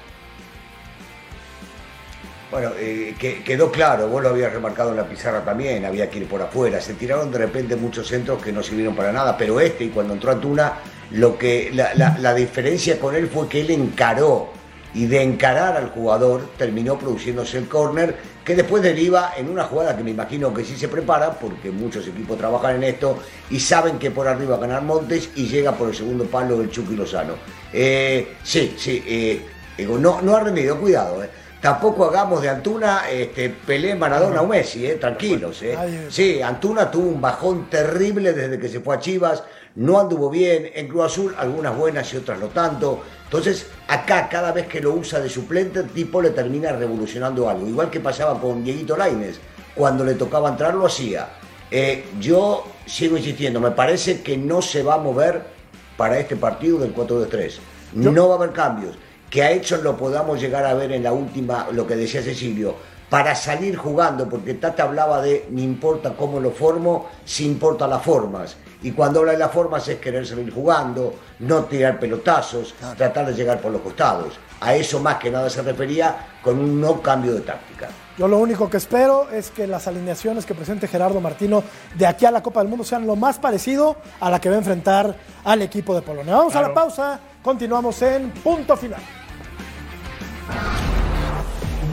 Bueno, 2.52 2.72
eh, 2.80 3.16
que- 3.20 3.44
quedó 3.44 3.72
claro, 3.72 4.08
vos 4.08 4.24
lo 4.24 4.30
habías 4.30 4.52
remarcado 4.52 4.90
en 4.92 4.98
la 4.98 5.08
pizarra 5.08 5.46
también, 5.46 5.86
había 5.86 6.10
que 6.10 6.18
ir 6.20 6.28
por 6.28 6.42
afuera. 6.42 6.82
Se 6.82 6.96
tiraron 6.96 7.32
de 7.32 7.38
repente 7.38 7.76
muchos 7.76 8.08
centros 8.08 8.42
que 8.42 8.52
no 8.52 8.64
sirvieron 8.64 8.96
para 8.96 9.12
nada, 9.12 9.38
pero 9.38 9.60
este, 9.60 9.84
y 9.84 9.90
cuando 9.90 10.14
entró 10.16 10.32
Antuna, 10.32 10.74
lo 11.12 11.38
que, 11.38 11.70
la, 11.74 11.94
la- 11.94 12.18
la 12.18 12.34
diferencia 12.34 13.00
con 13.00 13.16
él 13.16 13.28
fue 13.28 13.48
que 13.48 13.62
él 13.62 13.70
encaró, 13.72 14.50
y 14.92 15.06
de 15.06 15.22
encarar 15.22 15.78
al 15.78 15.90
jugador 15.92 16.50
terminó 16.58 16.98
produciéndose 16.98 17.60
el 17.60 17.68
córner, 17.68 18.16
que 18.44 18.56
después 18.56 18.82
deriva 18.82 19.34
en 19.38 19.48
una 19.48 19.66
jugada 19.66 19.96
que 19.96 20.04
me 20.04 20.10
imagino 20.10 20.52
que 20.52 20.64
sí 20.66 20.76
se 20.76 20.88
prepara, 20.88 21.34
porque 21.34 21.70
muchos 21.70 22.08
equipos 22.08 22.36
trabajan 22.40 22.78
en 22.78 22.84
esto, 22.86 23.20
y 23.52 23.60
saben 23.60 24.00
que 24.00 24.10
por 24.10 24.28
arriba 24.28 24.58
ganar 24.58 24.82
Montes, 24.82 25.30
y 25.36 25.46
llega 25.48 25.74
por 25.74 25.90
el 25.90 25.96
segundo 25.96 26.24
palo 26.26 26.58
del 26.58 26.72
Chucky 26.72 26.96
Lozano. 26.96 27.34
Eh, 27.72 28.38
sí, 28.44 28.74
sí, 28.76 29.04
eh, 29.06 29.46
no, 29.88 30.22
no 30.24 30.36
ha 30.36 30.40
rendido, 30.40 30.80
cuidado, 30.80 31.24
eh. 31.24 31.30
Tampoco 31.62 32.06
hagamos 32.06 32.42
de 32.42 32.50
Antuna 32.50 33.10
este, 33.10 33.50
Pelé, 33.50 33.94
Maradona 33.94 34.42
o 34.42 34.48
Messi, 34.48 34.86
eh, 34.86 34.96
tranquilos. 34.96 35.62
Eh. 35.62 36.08
Sí, 36.10 36.42
Antuna 36.42 36.90
tuvo 36.90 37.10
un 37.10 37.20
bajón 37.20 37.70
terrible 37.70 38.32
desde 38.32 38.58
que 38.58 38.70
se 38.70 38.80
fue 38.80 38.96
a 38.96 39.00
Chivas, 39.00 39.44
no 39.76 40.00
anduvo 40.00 40.30
bien, 40.30 40.72
en 40.74 40.88
Cruz 40.88 41.06
Azul 41.06 41.36
algunas 41.38 41.76
buenas 41.76 42.14
y 42.14 42.18
otras 42.18 42.40
no 42.40 42.48
tanto. 42.48 43.02
Entonces, 43.26 43.68
acá 43.90 44.30
cada 44.30 44.54
vez 44.54 44.68
que 44.68 44.80
lo 44.80 44.94
usa 44.94 45.20
de 45.20 45.30
suplente, 45.30 45.80
el 45.80 45.90
tipo 45.90 46.22
le 46.22 46.30
termina 46.30 46.72
revolucionando 46.72 47.50
algo. 47.50 47.68
Igual 47.68 47.90
que 47.90 48.00
pasaba 48.00 48.40
con 48.40 48.64
Dieguito 48.64 48.96
Laines, 48.96 49.40
cuando 49.76 50.06
le 50.06 50.16
tocaba 50.16 50.50
entrar 50.50 50.74
lo 50.74 50.86
hacía. 50.86 51.28
Eh, 51.72 52.06
yo 52.22 52.66
sigo 52.86 53.18
insistiendo, 53.18 53.60
me 53.60 53.72
parece 53.72 54.22
que 54.22 54.38
no 54.38 54.62
se 54.62 54.82
va 54.82 54.96
a 54.96 54.98
mover 54.98 55.44
para 55.98 56.18
este 56.20 56.38
partido 56.38 56.80
del 56.80 56.96
4-2-3. 56.96 57.60
No 57.94 58.30
va 58.30 58.36
a 58.36 58.38
haber 58.38 58.52
cambios. 58.52 58.96
Que 59.30 59.44
a 59.44 59.52
Edson 59.52 59.84
lo 59.84 59.96
podamos 59.96 60.40
llegar 60.40 60.66
a 60.66 60.74
ver 60.74 60.92
en 60.92 61.04
la 61.04 61.14
última, 61.14 61.68
lo 61.72 61.86
que 61.86 61.96
decía 61.96 62.22
Cecilio, 62.22 62.76
para 63.10 63.36
salir 63.36 63.76
jugando, 63.76 64.30
porque 64.30 64.54
Tata 64.54 64.84
hablaba 64.84 65.22
de 65.22 65.48
no 65.50 65.62
importa 65.62 66.14
cómo 66.16 66.40
lo 66.40 66.52
formo, 66.52 67.08
si 67.26 67.46
importa 67.46 67.88
las 67.88 68.04
formas. 68.04 68.56
Y 68.82 68.92
cuando 68.92 69.20
habla 69.20 69.34
de 69.34 69.40
las 69.40 69.52
formas 69.52 69.88
es 69.88 70.00
querer 70.00 70.26
salir 70.26 70.54
jugando, 70.54 71.14
no 71.40 71.66
tirar 71.66 72.00
pelotazos, 72.00 72.74
tratar 72.96 73.26
de 73.26 73.34
llegar 73.34 73.60
por 73.60 73.72
los 73.72 73.82
costados. 73.82 74.40
A 74.62 74.76
eso 74.76 75.00
más 75.00 75.16
que 75.16 75.32
nada 75.32 75.50
se 75.50 75.62
refería 75.62 76.16
con 76.42 76.60
un 76.60 76.80
no 76.80 77.02
cambio 77.02 77.34
de 77.34 77.42
táctica. 77.42 77.90
Yo 78.18 78.28
lo 78.28 78.38
único 78.38 78.70
que 78.70 78.78
espero 78.78 79.30
es 79.30 79.50
que 79.50 79.66
las 79.66 79.88
alineaciones 79.88 80.46
que 80.46 80.54
presente 80.54 80.88
Gerardo 80.88 81.20
Martino 81.22 81.64
de 81.96 82.06
aquí 82.06 82.26
a 82.26 82.32
la 82.32 82.44
Copa 82.44 82.60
del 82.60 82.70
Mundo 82.70 82.84
sean 82.84 83.08
lo 83.08 83.16
más 83.16 83.38
parecido 83.38 83.96
a 84.20 84.30
la 84.30 84.40
que 84.40 84.50
va 84.50 84.56
a 84.56 84.60
enfrentar 84.60 85.16
al 85.44 85.62
equipo 85.62 85.96
de 85.96 86.02
Polonia. 86.02 86.36
Vamos 86.36 86.56
a 86.56 86.62
la 86.62 86.74
pausa, 86.74 87.20
continuamos 87.42 88.02
en 88.02 88.32
punto 88.32 88.76
final. 88.76 89.19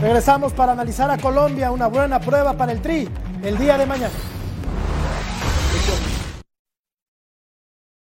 Regresamos 0.01 0.53
para 0.53 0.73
analizar 0.73 1.11
a 1.11 1.17
Colombia, 1.17 1.71
una 1.71 1.87
buena 1.87 2.21
prueba 2.21 2.55
para 2.55 2.73
el 2.73 2.83
Tri 2.83 3.09
el 3.43 3.57
día 3.57 3.79
de 3.79 3.87
mañana. 3.87 4.15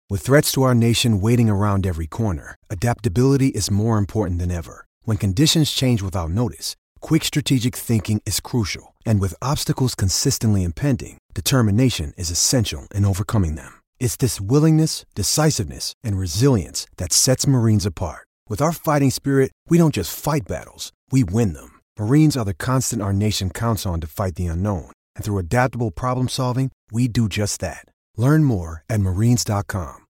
With 0.09 0.22
threats 0.22 0.52
to 0.52 0.62
our 0.62 0.74
nation 0.74 1.20
waiting 1.20 1.48
around 1.50 1.87
every 1.87 2.07
corner, 2.07 2.55
adaptability 2.70 3.48
is 3.48 3.70
more 3.70 3.98
important 3.98 4.38
than 4.38 4.50
ever. 4.50 4.87
When 5.05 5.16
conditions 5.16 5.70
change 5.70 6.02
without 6.02 6.31
notice, 6.31 6.76
quick 7.00 7.24
strategic 7.24 7.74
thinking 7.74 8.22
is 8.24 8.40
crucial. 8.40 8.94
And 9.05 9.20
with 9.20 9.35
obstacles 9.42 9.94
consistently 9.94 10.64
impending, 10.64 11.18
determination 11.35 12.12
is 12.16 12.31
essential 12.31 12.88
in 12.94 13.05
overcoming 13.05 13.57
them. 13.57 13.81
It's 13.98 14.16
this 14.16 14.40
willingness, 14.40 15.05
decisiveness, 15.14 15.94
and 16.05 16.18
resilience 16.18 16.87
that 16.98 17.12
sets 17.12 17.46
Marines 17.46 17.87
apart. 17.87 18.28
With 18.48 18.61
our 18.62 18.72
fighting 18.72 19.11
spirit, 19.11 19.50
we 19.68 19.78
don't 19.78 19.94
just 19.94 20.12
fight 20.18 20.42
battles, 20.46 20.92
we 21.11 21.24
win 21.24 21.55
them. 21.55 21.82
Marines 22.03 22.37
are 22.37 22.45
the 22.45 22.53
constant 22.53 23.01
our 23.01 23.12
nation 23.12 23.49
counts 23.49 23.87
on 23.87 24.01
to 24.01 24.09
fight 24.09 24.35
the 24.35 24.49
unknown. 24.49 24.91
And 25.15 25.25
through 25.25 25.38
adaptable 25.38 25.93
problem 25.93 26.29
solving, 26.29 26.73
we 26.91 27.07
do 27.07 27.29
just 27.29 27.61
that. 27.61 27.85
Learn 28.17 28.43
more 28.43 28.83
at 28.91 29.01
marines.com. 29.01 30.07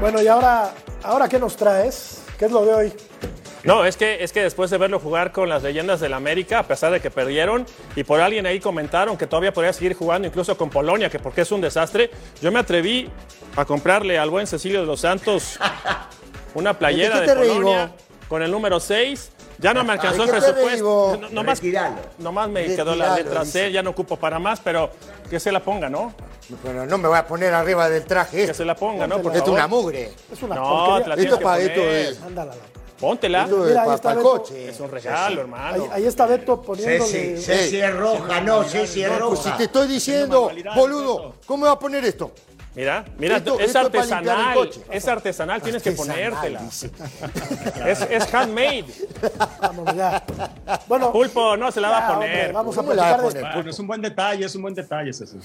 Bueno, 0.00 0.20
y 0.20 0.26
ahora, 0.26 0.74
ahora 1.04 1.28
¿qué 1.28 1.38
nos 1.38 1.56
traes? 1.56 2.24
¿Qué 2.38 2.46
es 2.46 2.50
lo 2.50 2.64
de 2.64 2.74
hoy? 2.74 2.92
No, 3.62 3.84
es 3.84 3.96
que, 3.96 4.24
es 4.24 4.32
que 4.32 4.42
después 4.42 4.70
de 4.70 4.78
verlo 4.78 4.98
jugar 4.98 5.30
con 5.30 5.48
las 5.48 5.62
leyendas 5.62 6.00
del 6.00 6.12
América, 6.12 6.60
a 6.60 6.62
pesar 6.64 6.90
de 6.92 7.00
que 7.00 7.10
perdieron, 7.10 7.66
y 7.94 8.02
por 8.02 8.20
alguien 8.20 8.46
ahí 8.46 8.58
comentaron 8.58 9.16
que 9.16 9.28
todavía 9.28 9.52
podría 9.52 9.72
seguir 9.72 9.94
jugando 9.94 10.26
incluso 10.26 10.56
con 10.56 10.70
Polonia, 10.70 11.08
que 11.08 11.20
porque 11.20 11.42
es 11.42 11.52
un 11.52 11.60
desastre, 11.60 12.10
yo 12.42 12.50
me 12.50 12.58
atreví 12.58 13.08
a 13.54 13.64
comprarle 13.64 14.18
al 14.18 14.30
buen 14.30 14.48
Cecilio 14.48 14.80
de 14.80 14.86
los 14.86 15.00
Santos 15.02 15.58
una 16.54 16.76
playera 16.76 17.20
¿De 17.20 17.20
de, 17.20 17.26
qué 17.26 17.32
te 17.32 17.48
Polonia 17.48 17.86
reí, 17.86 18.07
con 18.28 18.42
el 18.42 18.50
número 18.50 18.78
6. 18.80 19.30
Ya 19.58 19.74
no 19.74 19.82
me 19.82 19.92
alcanzó 19.92 20.22
el 20.22 20.30
¿De 20.30 20.34
qué 20.34 20.40
te 20.46 20.52
presupuesto. 20.52 21.18
No- 21.20 21.28
nomás, 21.30 21.60
nomás 22.18 22.48
me 22.48 22.64
quedó 22.76 22.94
la 22.94 23.16
letra 23.16 23.44
C, 23.44 23.72
ya 23.72 23.82
no 23.82 23.90
ocupo 23.90 24.16
para 24.16 24.38
más, 24.38 24.60
pero 24.60 24.90
que 25.28 25.40
se 25.40 25.50
la 25.50 25.60
ponga, 25.60 25.88
¿no? 25.88 26.12
Pero 26.62 26.86
no 26.86 26.96
me 26.98 27.08
voy 27.08 27.18
a 27.18 27.26
poner 27.26 27.52
arriba 27.52 27.88
del 27.90 28.04
traje 28.04 28.36
Que 28.36 28.42
este. 28.44 28.54
se 28.54 28.64
la 28.64 28.74
ponga, 28.76 29.06
¿no? 29.06 29.20
Por 29.20 29.34
Esto 29.36 29.50
es 29.50 29.54
una 29.56 29.66
mugre. 29.66 30.12
Es 30.32 30.42
una 30.42 30.54
No, 30.54 30.98
la 31.00 31.14
Esto 31.14 31.38
que 31.38 32.08
es- 32.10 32.22
Ándala. 32.22 32.54
Póntela. 33.00 33.44
Esto 33.44 33.56
Mira, 33.58 33.82
ahí 33.82 33.88
es 33.90 33.94
está 33.94 34.02
para 34.08 34.12
el 34.12 34.18
Beto. 34.26 34.30
coche. 34.30 34.68
Es 34.70 34.80
un 34.80 34.90
regalo, 34.90 35.40
hermano. 35.42 35.84
Ahí, 35.84 35.90
ahí 35.92 36.06
está 36.06 36.26
Beto 36.26 36.60
poniéndole. 36.62 37.04
Ceci, 37.10 37.42
Ceci 37.42 37.80
es 37.80 37.94
roja, 37.96 38.40
no, 38.40 38.64
Ceci 38.64 39.04
es 39.04 39.08
Pues 39.10 39.38
si 39.40 39.44
roja. 39.46 39.56
te 39.56 39.64
estoy 39.64 39.86
diciendo, 39.88 40.50
boludo. 40.74 41.34
¿cómo 41.46 41.62
me 41.62 41.66
va 41.68 41.74
a 41.74 41.78
poner 41.78 42.04
esto? 42.04 42.32
Mira, 42.78 43.04
mira, 43.18 43.38
Esto- 43.38 43.58
es 43.58 43.66
esto 43.66 43.78
artesanal. 43.80 44.54
coche. 44.54 44.80
Es 44.88 45.08
artesanal, 45.08 45.60
tienes 45.60 45.82
que 45.82 45.90
ponértela. 45.90 46.60
Es, 47.84 48.02
es 48.02 48.32
handmade. 48.32 48.84
Vámonos 49.60 49.96
ya. 49.96 50.22
Bueno, 50.86 51.10
Pulpo 51.10 51.56
no 51.56 51.72
se 51.72 51.80
la 51.80 51.90
va 51.90 52.06
a 52.06 52.12
hombre, 52.12 52.28
poner. 52.28 52.52
vamos 52.52 52.78
a 52.78 52.80
¿Cómo 52.80 52.94
la 52.94 53.02
va 53.02 53.08
a 53.08 53.16
platicar 53.16 53.32
de 53.34 53.40
poner? 53.40 53.54
Bueno, 53.56 53.70
es 53.70 53.78
un 53.80 53.86
buen 53.88 54.00
detalle, 54.00 54.44
es 54.46 54.54
un 54.54 54.62
buen 54.62 54.74
detalle, 54.74 55.12
Ceci. 55.12 55.38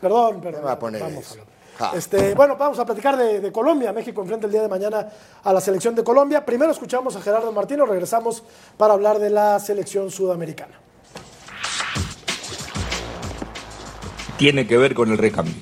Perdón, 0.00 0.40
perdón. 0.40 0.64
va 0.64 0.72
a 0.72 0.78
poner 0.78 1.02
vamos 1.02 1.36
a. 1.80 1.96
Este, 1.96 2.34
bueno, 2.36 2.56
vamos 2.56 2.78
a 2.78 2.86
platicar 2.86 3.16
de, 3.16 3.40
de 3.40 3.50
Colombia. 3.50 3.92
México 3.92 4.22
enfrenta 4.22 4.46
el 4.46 4.52
día 4.52 4.62
de 4.62 4.68
mañana 4.68 5.08
a 5.42 5.52
la 5.52 5.60
selección 5.60 5.92
de 5.96 6.04
Colombia. 6.04 6.46
Primero 6.46 6.70
escuchamos 6.70 7.16
a 7.16 7.20
Gerardo 7.20 7.50
Martino, 7.50 7.84
regresamos 7.84 8.44
para 8.76 8.94
hablar 8.94 9.18
de 9.18 9.30
la 9.30 9.58
selección 9.58 10.08
sudamericana. 10.12 10.78
tiene 14.38 14.66
que 14.68 14.76
ver 14.76 14.94
con 14.94 15.10
el 15.10 15.18
recambio. 15.18 15.54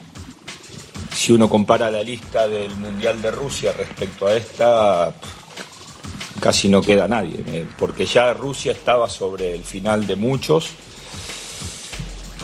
Si 1.25 1.33
uno 1.33 1.49
compara 1.49 1.91
la 1.91 2.03
lista 2.03 2.47
del 2.47 2.77
Mundial 2.77 3.23
de 3.23 3.31
Rusia 3.31 3.73
respecto 3.73 4.27
a 4.27 4.37
esta, 4.37 5.15
casi 6.39 6.69
no 6.69 6.83
queda 6.83 7.09
nadie, 7.09 7.43
eh, 7.47 7.67
porque 7.79 8.05
ya 8.05 8.35
Rusia 8.35 8.73
estaba 8.73 9.09
sobre 9.09 9.55
el 9.55 9.65
final 9.65 10.07
de 10.07 10.17
muchos 10.17 10.73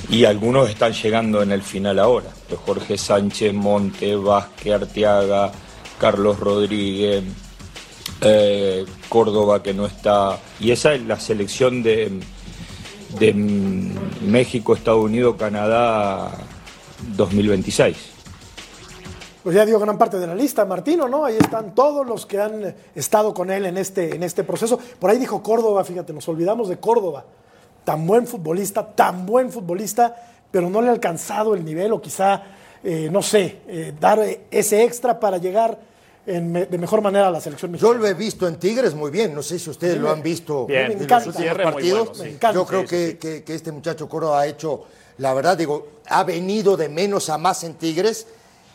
y 0.09 0.25
algunos 0.25 0.71
están 0.71 0.95
llegando 0.95 1.43
en 1.43 1.53
el 1.53 1.63
final 1.63 1.99
ahora. 1.99 2.31
Jorge 2.65 2.97
Sánchez, 2.97 3.53
Monte, 3.53 4.17
Vázquez, 4.17 4.73
Arteaga, 4.73 5.53
Carlos 5.99 6.41
Rodríguez, 6.41 7.23
eh, 8.23 8.87
Córdoba 9.11 9.63
que 9.63 9.75
no 9.75 9.85
está. 9.85 10.41
Y 10.59 10.71
esa 10.71 10.95
es 10.95 11.03
la 11.03 11.21
selección 11.21 11.83
de, 11.83 12.19
de 13.19 13.35
México, 13.35 14.75
Estados 14.75 15.05
Unidos, 15.05 15.37
Canadá 15.39 16.33
2026. 17.15 18.20
Pues 19.43 19.57
ya 19.57 19.65
dio 19.65 19.79
gran 19.81 19.97
parte 19.97 20.19
de 20.19 20.27
la 20.27 20.35
lista, 20.35 20.65
Martino, 20.67 21.09
¿no? 21.09 21.25
Ahí 21.25 21.37
están 21.41 21.75
todos 21.75 22.07
los 22.07 22.27
que 22.27 22.39
han 22.39 22.75
estado 22.95 23.33
con 23.33 23.51
él 23.51 23.65
en 23.65 23.79
este, 23.79 24.15
en 24.15 24.23
este 24.23 24.45
proceso. 24.45 24.79
Por 24.99 25.09
ahí 25.11 25.19
dijo 25.19 25.43
Córdoba, 25.43 25.83
fíjate, 25.83 26.13
nos 26.13 26.29
olvidamos 26.29 26.69
de 26.69 26.79
Córdoba. 26.79 27.25
Tan 27.85 28.07
buen 28.07 28.27
futbolista, 28.27 28.87
tan 28.95 29.25
buen 29.25 29.51
futbolista, 29.51 30.15
pero 30.51 30.69
no 30.69 30.83
le 30.83 30.89
ha 30.89 30.93
alcanzado 30.93 31.55
el 31.55 31.65
nivel 31.65 31.91
o 31.93 32.03
quizá, 32.03 32.43
eh, 32.85 33.09
no 33.11 33.23
sé, 33.23 33.61
eh, 33.67 33.95
dar 33.99 34.19
eh, 34.19 34.43
ese 34.51 34.85
extra 34.85 35.19
para 35.19 35.39
llegar 35.39 35.79
en 36.27 36.53
me- 36.53 36.67
de 36.67 36.77
mejor 36.77 37.01
manera 37.01 37.29
a 37.29 37.31
la 37.31 37.41
selección 37.41 37.71
Yo 37.71 37.89
mexicana. 37.89 37.99
lo 37.99 38.07
he 38.09 38.15
visto 38.15 38.47
en 38.47 38.57
Tigres 38.59 38.95
muy 38.95 39.11
bien. 39.11 39.35
No 39.35 39.43
sé 39.43 39.59
si 39.59 39.71
ustedes 39.71 39.97
lo 39.97 40.11
han 40.11 40.23
visto 40.23 40.67
Bien. 40.67 40.89
Me 40.89 40.93
en 40.95 41.03
encanta. 41.05 41.27
los 41.27 41.37
últimos 41.37 41.57
partidos. 41.59 41.99
bueno, 42.09 42.15
sí. 42.15 42.23
Me 42.25 42.29
encanta. 42.29 42.55
Yo 42.55 42.67
creo 42.67 42.81
Sí, 42.83 42.87
que, 42.89 43.07
sí, 43.13 43.15
que- 43.17 43.43
que 43.45 43.55
este 43.55 43.73
muchacho 43.73 44.07
Córdoba 44.07 44.41
ha 44.43 44.47
hecho, 44.47 44.85
la 45.17 45.33
verdad, 45.33 45.57
digo, 45.57 45.89
ha 46.09 46.23
venido 46.25 46.77
de 46.77 46.91
menos 46.91 47.31
a 47.31 47.39
más 47.39 47.65
en 47.65 47.73
Tigres. 47.75 48.27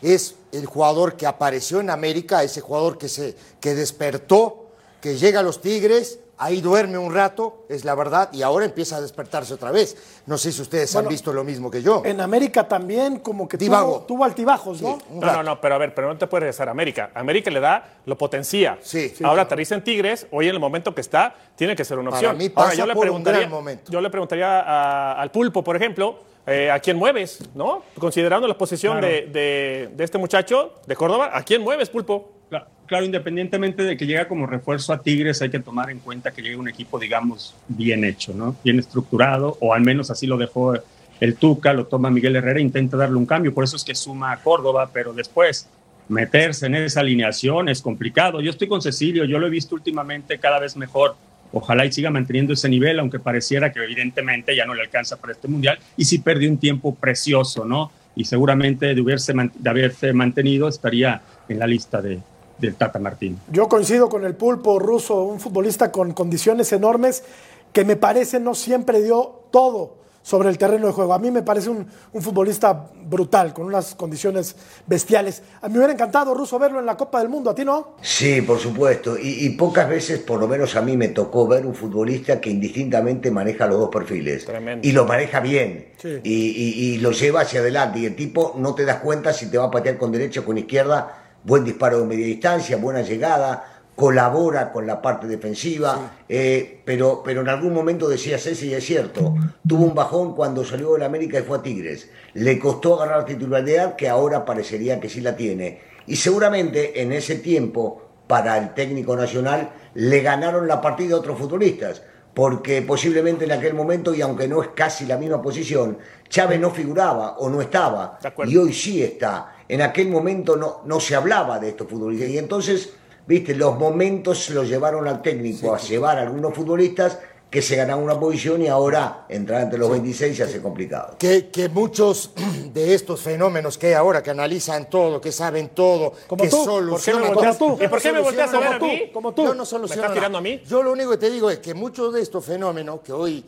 Es 0.02 0.36
el 0.52 0.66
jugador 0.66 1.16
que 1.16 1.26
apareció 1.26 1.80
en 1.80 1.90
América, 1.90 2.42
ese 2.42 2.60
jugador 2.60 2.98
que, 2.98 3.08
se, 3.08 3.34
que 3.60 3.74
despertó, 3.74 4.66
que 5.00 5.16
llega 5.16 5.40
a 5.40 5.42
los 5.42 5.60
Tigres, 5.60 6.20
ahí 6.38 6.60
duerme 6.60 6.98
un 6.98 7.14
rato, 7.14 7.64
es 7.70 7.84
la 7.86 7.94
verdad, 7.94 8.28
y 8.32 8.42
ahora 8.42 8.66
empieza 8.66 8.96
a 8.96 9.00
despertarse 9.00 9.54
otra 9.54 9.70
vez. 9.70 9.96
No 10.26 10.36
sé 10.36 10.52
si 10.52 10.60
ustedes 10.60 10.92
Bueno, 10.92 11.08
han 11.08 11.12
visto 11.12 11.32
lo 11.32 11.44
mismo 11.44 11.70
que 11.70 11.80
yo. 11.80 12.02
En 12.04 12.20
América 12.20 12.68
también 12.68 13.20
como 13.20 13.48
que 13.48 13.56
tuvo, 13.56 14.00
tuvo 14.06 14.22
altibajos, 14.24 14.82
¿no? 14.82 14.98
Sí, 14.98 15.04
un 15.12 15.20
No, 15.20 15.32
no, 15.32 15.42
no, 15.42 15.60
pero 15.60 15.76
a 15.76 15.78
ver, 15.78 15.94
pero 15.94 16.08
no 16.08 16.18
te 16.18 16.26
puedes 16.26 16.42
regresar 16.42 16.68
a 16.68 16.72
América. 16.72 17.10
América 17.14 17.50
le 17.50 17.60
da, 17.60 18.00
lo 18.04 18.18
potencia. 18.18 18.78
Sí. 18.82 19.14
Sí, 19.16 19.24
Ahora 19.24 19.42
aterriza 19.42 19.74
en 19.76 19.84
Tigres, 19.84 20.26
hoy 20.30 20.48
en 20.48 20.54
el 20.54 20.60
momento 20.60 20.94
que 20.94 21.00
está, 21.00 21.34
tiene 21.56 21.74
que 21.74 21.84
ser 21.86 21.98
una 21.98 22.10
Para 22.10 22.18
opción. 22.20 22.36
mí 22.38 22.50
pasa 22.50 22.66
Ahora, 22.68 22.76
yo 22.76 22.86
le 22.86 22.92
un 22.92 23.00
preguntaría, 23.00 23.40
gran 23.40 23.50
momento. 23.52 23.90
Yo 23.92 24.00
le 24.02 24.10
preguntaría 24.10 24.60
a- 24.60 25.20
al 25.20 25.30
Pulpo, 25.30 25.64
por 25.64 25.74
ejemplo, 25.76 26.18
eh, 26.46 26.70
¿a 26.70 26.78
quién 26.78 26.96
mueves? 26.96 27.40
¿No? 27.54 27.82
Considerando 27.98 28.46
la 28.46 28.56
posición 28.56 28.98
Claro. 28.98 29.06
de, 29.12 29.22
de- 29.26 29.88
de 29.96 30.04
este 30.04 30.18
muchacho 30.18 30.74
de 30.86 30.94
Córdoba, 30.96 31.30
¿a 31.32 31.42
quién 31.42 31.62
mueves, 31.62 31.88
Pulpo? 31.90 32.32
Cla- 32.50 32.66
Claro, 32.86 33.04
independientemente 33.04 33.82
de 33.82 33.96
que 33.96 34.06
llega 34.06 34.28
como 34.28 34.46
refuerzo 34.46 34.92
a 34.92 35.02
Tigres, 35.02 35.42
hay 35.42 35.50
que 35.50 35.58
tomar 35.58 35.90
en 35.90 35.98
cuenta 35.98 36.30
que 36.30 36.40
llega 36.42 36.56
un 36.58 36.68
equipo, 36.68 36.98
digamos, 37.00 37.54
bien 37.66 38.04
hecho, 38.04 38.32
¿no? 38.32 38.54
Bien 38.62 38.78
estructurado, 38.78 39.56
o 39.60 39.74
al 39.74 39.80
menos 39.80 40.10
así 40.10 40.26
lo 40.28 40.36
dejó 40.36 40.74
el 41.18 41.34
Tuca, 41.34 41.72
lo 41.72 41.86
toma 41.86 42.10
Miguel 42.10 42.36
Herrera, 42.36 42.60
intenta 42.60 42.96
darle 42.96 43.16
un 43.16 43.26
cambio, 43.26 43.52
por 43.52 43.64
eso 43.64 43.74
es 43.74 43.82
que 43.82 43.94
suma 43.96 44.30
a 44.32 44.36
Córdoba, 44.42 44.90
pero 44.92 45.12
después 45.12 45.68
meterse 46.08 46.66
en 46.66 46.76
esa 46.76 47.00
alineación 47.00 47.68
es 47.68 47.82
complicado. 47.82 48.40
Yo 48.40 48.50
estoy 48.50 48.68
con 48.68 48.80
Cecilio, 48.80 49.24
yo 49.24 49.40
lo 49.40 49.48
he 49.48 49.50
visto 49.50 49.74
últimamente 49.74 50.38
cada 50.38 50.60
vez 50.60 50.76
mejor. 50.76 51.16
Ojalá 51.52 51.84
y 51.84 51.92
siga 51.92 52.10
manteniendo 52.10 52.52
ese 52.52 52.68
nivel, 52.68 52.98
aunque 52.98 53.18
pareciera 53.18 53.72
que 53.72 53.82
evidentemente 53.82 54.54
ya 54.54 54.66
no 54.66 54.74
le 54.74 54.82
alcanza 54.82 55.16
para 55.16 55.32
este 55.32 55.48
mundial 55.48 55.78
y 55.96 56.04
sí 56.04 56.18
perdió 56.18 56.50
un 56.50 56.58
tiempo 56.58 56.94
precioso, 56.94 57.64
¿no? 57.64 57.90
Y 58.14 58.24
seguramente 58.24 58.94
de 58.94 59.00
haberse, 59.00 59.32
de 59.32 59.70
haberse 59.70 60.12
mantenido 60.12 60.68
estaría 60.68 61.22
en 61.48 61.58
la 61.58 61.66
lista 61.66 62.00
de, 62.00 62.20
del 62.58 62.74
Tata 62.74 62.98
Martino. 62.98 63.36
Yo 63.50 63.68
coincido 63.68 64.08
con 64.08 64.24
el 64.24 64.34
pulpo 64.34 64.78
ruso, 64.78 65.22
un 65.24 65.40
futbolista 65.40 65.92
con 65.92 66.12
condiciones 66.12 66.72
enormes 66.72 67.24
que 67.72 67.84
me 67.84 67.96
parece 67.96 68.40
no 68.40 68.54
siempre 68.54 69.02
dio 69.02 69.42
todo 69.50 70.05
sobre 70.26 70.48
el 70.48 70.58
terreno 70.58 70.88
de 70.88 70.92
juego. 70.92 71.14
A 71.14 71.20
mí 71.20 71.30
me 71.30 71.42
parece 71.42 71.70
un, 71.70 71.86
un 72.12 72.20
futbolista 72.20 72.90
brutal, 73.04 73.54
con 73.54 73.64
unas 73.66 73.94
condiciones 73.94 74.56
bestiales. 74.84 75.40
A 75.62 75.68
mí 75.68 75.74
me 75.74 75.78
hubiera 75.78 75.92
encantado, 75.92 76.34
Ruso, 76.34 76.58
verlo 76.58 76.80
en 76.80 76.86
la 76.86 76.96
Copa 76.96 77.20
del 77.20 77.28
Mundo. 77.28 77.48
¿A 77.50 77.54
ti 77.54 77.64
no? 77.64 77.94
Sí, 78.02 78.42
por 78.42 78.58
supuesto. 78.58 79.16
Y, 79.16 79.46
y 79.46 79.50
pocas 79.50 79.88
veces, 79.88 80.18
por 80.18 80.40
lo 80.40 80.48
menos 80.48 80.74
a 80.74 80.82
mí, 80.82 80.96
me 80.96 81.08
tocó 81.10 81.46
ver 81.46 81.64
un 81.64 81.76
futbolista 81.76 82.40
que 82.40 82.50
indistintamente 82.50 83.30
maneja 83.30 83.68
los 83.68 83.78
dos 83.78 83.88
perfiles. 83.88 84.44
Tremendo. 84.44 84.84
Y 84.84 84.90
lo 84.90 85.04
maneja 85.04 85.38
bien. 85.38 85.92
Sí. 85.96 86.18
Y, 86.24 86.32
y- 86.32 86.94
y 86.94 86.98
lo 86.98 87.12
lleva 87.12 87.42
hacia 87.42 87.60
adelante. 87.60 88.00
Y 88.00 88.06
el 88.06 88.16
tipo 88.16 88.54
no 88.58 88.74
te 88.74 88.84
das 88.84 88.96
cuenta 88.96 89.32
si 89.32 89.48
te 89.48 89.58
va 89.58 89.66
a 89.66 89.70
patear 89.70 89.96
con 89.96 90.10
derecha 90.10 90.40
o 90.40 90.44
con 90.44 90.58
izquierda. 90.58 91.22
Buen 91.44 91.62
disparo 91.62 92.00
de 92.00 92.06
media 92.06 92.26
distancia, 92.26 92.76
buena 92.78 93.02
llegada. 93.02 93.75
Colabora 93.96 94.72
con 94.72 94.86
la 94.86 95.02
parte 95.02 95.26
defensiva. 95.26 96.18
eh, 96.28 96.82
pero, 96.84 97.22
pero 97.24 97.40
en 97.40 97.48
algún 97.48 97.72
momento 97.72 98.08
decía 98.08 98.38
Ceci, 98.38 98.68
y 98.68 98.74
es 98.74 98.84
cierto, 98.84 99.34
tuvo 99.66 99.84
un 99.84 99.94
bajón 99.94 100.36
cuando 100.36 100.64
salió 100.64 100.92
del 100.92 101.02
América 101.02 101.40
y 101.40 101.42
fue 101.42 101.58
a 101.58 101.62
Tigres. 101.62 102.10
Le 102.34 102.58
costó 102.58 102.94
agarrar 103.02 103.24
titularidad 103.24 103.96
que 103.96 104.08
ahora 104.08 104.44
parecería 104.44 105.00
que 105.00 105.08
sí 105.08 105.20
la 105.20 105.34
tiene. 105.34 105.80
Y 106.06 106.16
seguramente 106.16 107.00
en 107.02 107.10
ese 107.12 107.36
tiempo, 107.36 108.02
para 108.26 108.58
el 108.58 108.74
técnico 108.74 109.16
nacional, 109.16 109.70
le 109.94 110.20
ganaron 110.20 110.68
la 110.68 110.80
partida 110.80 111.14
a 111.16 111.18
otros 111.18 111.38
futbolistas. 111.38 112.02
Porque 112.34 112.82
posiblemente 112.82 113.46
en 113.46 113.52
aquel 113.52 113.72
momento, 113.72 114.14
y 114.14 114.20
aunque 114.20 114.46
no 114.46 114.62
es 114.62 114.68
casi 114.74 115.06
la 115.06 115.16
misma 115.16 115.40
posición, 115.40 115.96
Chávez 116.28 116.60
no 116.60 116.70
figuraba 116.70 117.38
o 117.38 117.48
no 117.48 117.62
estaba. 117.62 118.18
Y 118.46 118.58
hoy 118.58 118.74
sí 118.74 119.02
está. 119.02 119.56
En 119.66 119.80
aquel 119.80 120.10
momento 120.10 120.54
no, 120.54 120.82
no 120.84 121.00
se 121.00 121.14
hablaba 121.14 121.58
de 121.58 121.70
estos 121.70 121.88
futbolistas. 121.88 122.28
Y 122.28 122.36
entonces 122.36 122.92
viste, 123.26 123.54
los 123.54 123.78
momentos 123.78 124.50
los 124.50 124.68
llevaron 124.68 125.06
al 125.08 125.22
técnico 125.22 125.74
a 125.74 125.78
llevar 125.78 126.18
a 126.18 126.22
algunos 126.22 126.54
futbolistas 126.54 127.18
que 127.48 127.62
se 127.62 127.76
ganaban 127.76 128.02
una 128.02 128.18
posición 128.18 128.60
y 128.60 128.66
ahora 128.66 129.24
entrar 129.28 129.62
entre 129.62 129.78
los 129.78 129.88
26 129.88 130.36
se 130.36 130.42
hace 130.42 130.60
complicado. 130.60 131.16
Que, 131.18 131.48
que 131.48 131.68
muchos 131.68 132.32
de 132.74 132.92
estos 132.94 133.20
fenómenos 133.20 133.78
que 133.78 133.86
hay 133.88 133.92
ahora, 133.94 134.22
que 134.22 134.30
analizan 134.30 134.90
todo, 134.90 135.20
que 135.20 135.30
saben 135.30 135.68
todo, 135.70 136.12
Como 136.26 136.42
que 136.42 136.50
tú. 136.50 136.64
solucionan 136.64 137.22
¿Por 137.22 137.28
qué 137.30 137.30
me 137.30 137.34
volteas 137.34 137.58
todo. 137.58 137.76
tú? 137.76 137.84
¿Y 137.84 137.88
por 137.88 138.02
qué 138.02 138.12
me 138.12 138.20
volteas 138.20 138.52
a 138.52 138.58
ver 138.58 138.68
a 138.74 138.78
Como 138.78 138.92
mí? 138.92 139.02
tú, 139.06 139.12
Como 139.12 139.32
tú. 139.32 139.44
Yo 139.44 139.54
no 139.54 139.64
soluciono 139.64 140.02
estás 140.02 140.14
tirando 140.14 140.38
a 140.38 140.40
mí? 140.40 140.60
Yo 140.66 140.82
lo 140.82 140.92
único 140.92 141.10
que 141.12 141.18
te 141.18 141.30
digo 141.30 141.48
es 141.48 141.60
que 141.60 141.72
muchos 141.72 142.12
de 142.12 142.20
estos 142.20 142.44
fenómenos 142.44 143.00
que 143.00 143.12
hoy 143.12 143.44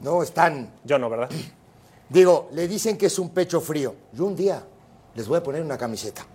no 0.00 0.22
están, 0.22 0.72
Yo 0.84 0.98
no, 0.98 1.10
¿verdad? 1.10 1.28
digo, 2.08 2.48
le 2.52 2.66
dicen 2.66 2.96
que 2.96 3.06
es 3.06 3.18
un 3.18 3.30
pecho 3.30 3.60
frío. 3.60 3.94
Yo 4.14 4.24
un 4.24 4.34
día 4.34 4.62
les 5.14 5.28
voy 5.28 5.38
a 5.38 5.42
poner 5.42 5.62
una 5.62 5.76
camiseta. 5.76 6.26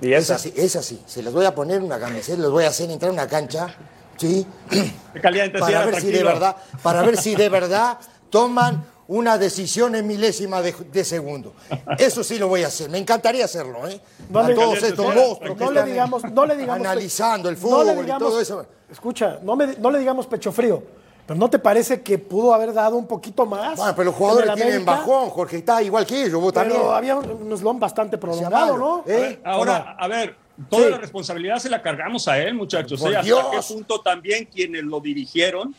Y 0.00 0.12
Es 0.12 0.30
así, 0.30 0.52
es 0.56 0.76
así. 0.76 1.00
Se 1.06 1.22
les 1.22 1.32
voy 1.32 1.44
a 1.44 1.54
poner 1.54 1.82
una 1.82 1.98
camiseta, 1.98 2.40
les 2.40 2.50
voy 2.50 2.64
a 2.64 2.68
hacer 2.68 2.90
entrar 2.90 3.10
a 3.10 3.12
una 3.14 3.26
cancha, 3.26 3.74
¿sí? 4.16 4.46
Caliente, 5.22 5.58
para 5.58 5.84
sí, 5.84 5.90
ver 5.90 6.00
si 6.00 6.10
de 6.12 6.22
verdad, 6.24 6.56
para 6.82 7.02
ver 7.02 7.16
si 7.16 7.34
de 7.34 7.48
verdad 7.48 7.98
toman 8.30 8.84
una 9.08 9.38
decisión 9.38 9.94
en 9.96 10.06
milésima 10.06 10.60
de, 10.60 10.72
de 10.92 11.02
segundo. 11.04 11.54
Eso 11.98 12.22
sí 12.22 12.38
lo 12.38 12.46
voy 12.48 12.62
a 12.62 12.66
hacer. 12.68 12.90
Me 12.90 12.98
encantaría 12.98 13.46
hacerlo, 13.46 13.88
¿eh? 13.88 14.00
No 14.28 14.40
a 14.40 14.54
todos 14.54 14.82
estos 14.82 15.14
no- 15.14 15.20
monstruos 15.20 15.56
que 15.58 15.64
No 15.64 15.70
le 15.72 15.78
están 15.80 15.90
digamos, 15.92 16.22
no 16.32 16.46
le 16.46 16.56
digamos 16.56 16.86
analizando 16.86 17.48
el 17.48 17.54
no 17.54 17.60
fútbol 17.60 18.04
y 18.06 18.18
todo 18.18 18.40
eso. 18.40 18.66
Escucha, 18.90 19.38
no, 19.42 19.56
me- 19.56 19.76
no 19.78 19.90
le 19.90 19.98
digamos 19.98 20.26
pecho 20.26 20.52
frío, 20.52 20.82
pero 21.28 21.38
¿no 21.38 21.50
te 21.50 21.58
parece 21.58 22.00
que 22.00 22.16
pudo 22.16 22.54
haber 22.54 22.72
dado 22.72 22.96
un 22.96 23.06
poquito 23.06 23.44
más? 23.44 23.76
Bueno, 23.76 23.92
pero 23.94 24.04
los 24.06 24.14
jugadores 24.14 24.54
tienen 24.54 24.82
bajón, 24.82 25.28
Jorge, 25.28 25.58
está 25.58 25.82
igual 25.82 26.06
que 26.06 26.24
ellos, 26.24 26.40
vos 26.40 26.54
también. 26.54 26.80
Pero 26.80 26.94
había 26.94 27.16
un, 27.16 27.58
slump 27.58 27.78
bastante 27.78 28.16
prolongado, 28.16 28.78
¿no? 28.78 29.04
¿eh? 29.06 29.38
Ahora, 29.44 29.94
a 29.98 30.08
ver, 30.08 30.34
toda 30.70 30.84
Sí. 30.86 30.90
la 30.90 30.96
responsabilidad 30.96 31.58
se 31.58 31.68
la 31.68 31.82
cargamos 31.82 32.26
a 32.28 32.38
él, 32.38 32.54
muchachos. 32.54 32.98
Por 32.98 33.12
¿eh? 33.12 33.16
¿Hasta 33.16 33.26
Dios. 33.26 33.44
qué 33.50 33.74
punto 33.74 34.00
también 34.00 34.46
quienes 34.46 34.84
lo 34.84 35.00
dirigieron? 35.00 35.74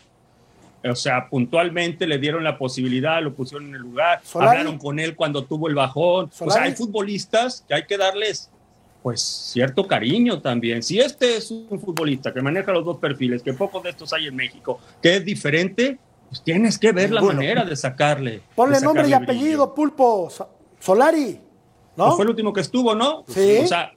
O 0.88 0.96
sea, 0.96 1.28
puntualmente 1.28 2.06
le 2.06 2.20
dieron 2.20 2.44
la 2.44 2.56
posibilidad, 2.56 3.20
lo 3.20 3.34
pusieron 3.34 3.70
en 3.70 3.74
el 3.74 3.82
lugar, 3.82 4.22
Solari. 4.24 4.60
hablaron 4.60 4.78
con 4.78 5.00
él 5.00 5.16
cuando 5.16 5.46
tuvo 5.46 5.68
el 5.68 5.74
bajón. 5.74 6.30
O 6.40 6.52
sea, 6.52 6.62
hay 6.62 6.76
futbolistas 6.76 7.66
que 7.68 7.74
hay 7.74 7.88
que 7.88 7.98
darles, 7.98 8.52
pues, 9.02 9.22
cierto 9.22 9.88
cariño 9.88 10.42
también. 10.42 10.84
Si 10.84 11.00
este 11.00 11.38
es 11.38 11.52
un 11.52 11.80
futbolista 11.80 12.34
que 12.34 12.42
maneja 12.42 12.72
los 12.72 12.86
dos 12.86 12.98
perfiles, 12.98 13.42
que 13.42 13.54
pocos 13.54 13.84
de 13.84 13.92
estos 13.92 14.12
hay 14.14 14.28
en 14.28 14.36
México, 14.36 14.80
que 15.02 15.18
es 15.18 15.26
diferente, 15.26 15.98
pues 16.30 16.44
tienes 16.44 16.78
que 16.78 16.92
ver 16.92 17.12
la 17.12 17.22
manera 17.22 17.66
de 17.66 17.76
sacarle. 17.76 18.42
Ponle 18.56 18.80
de 18.80 18.86
nombre 18.86 19.08
y 19.08 19.14
apellido, 19.14 19.68
brillo. 19.68 19.76
Pulpo. 19.76 20.32
Solari, 20.80 21.40
¿no? 21.96 22.06
Pues 22.06 22.16
fue 22.16 22.24
el 22.24 22.30
último 22.30 22.54
que 22.54 22.62
estuvo, 22.62 22.96
¿no? 22.96 23.24
Sí. 23.28 23.60
O 23.64 23.68
sea, 23.68 23.94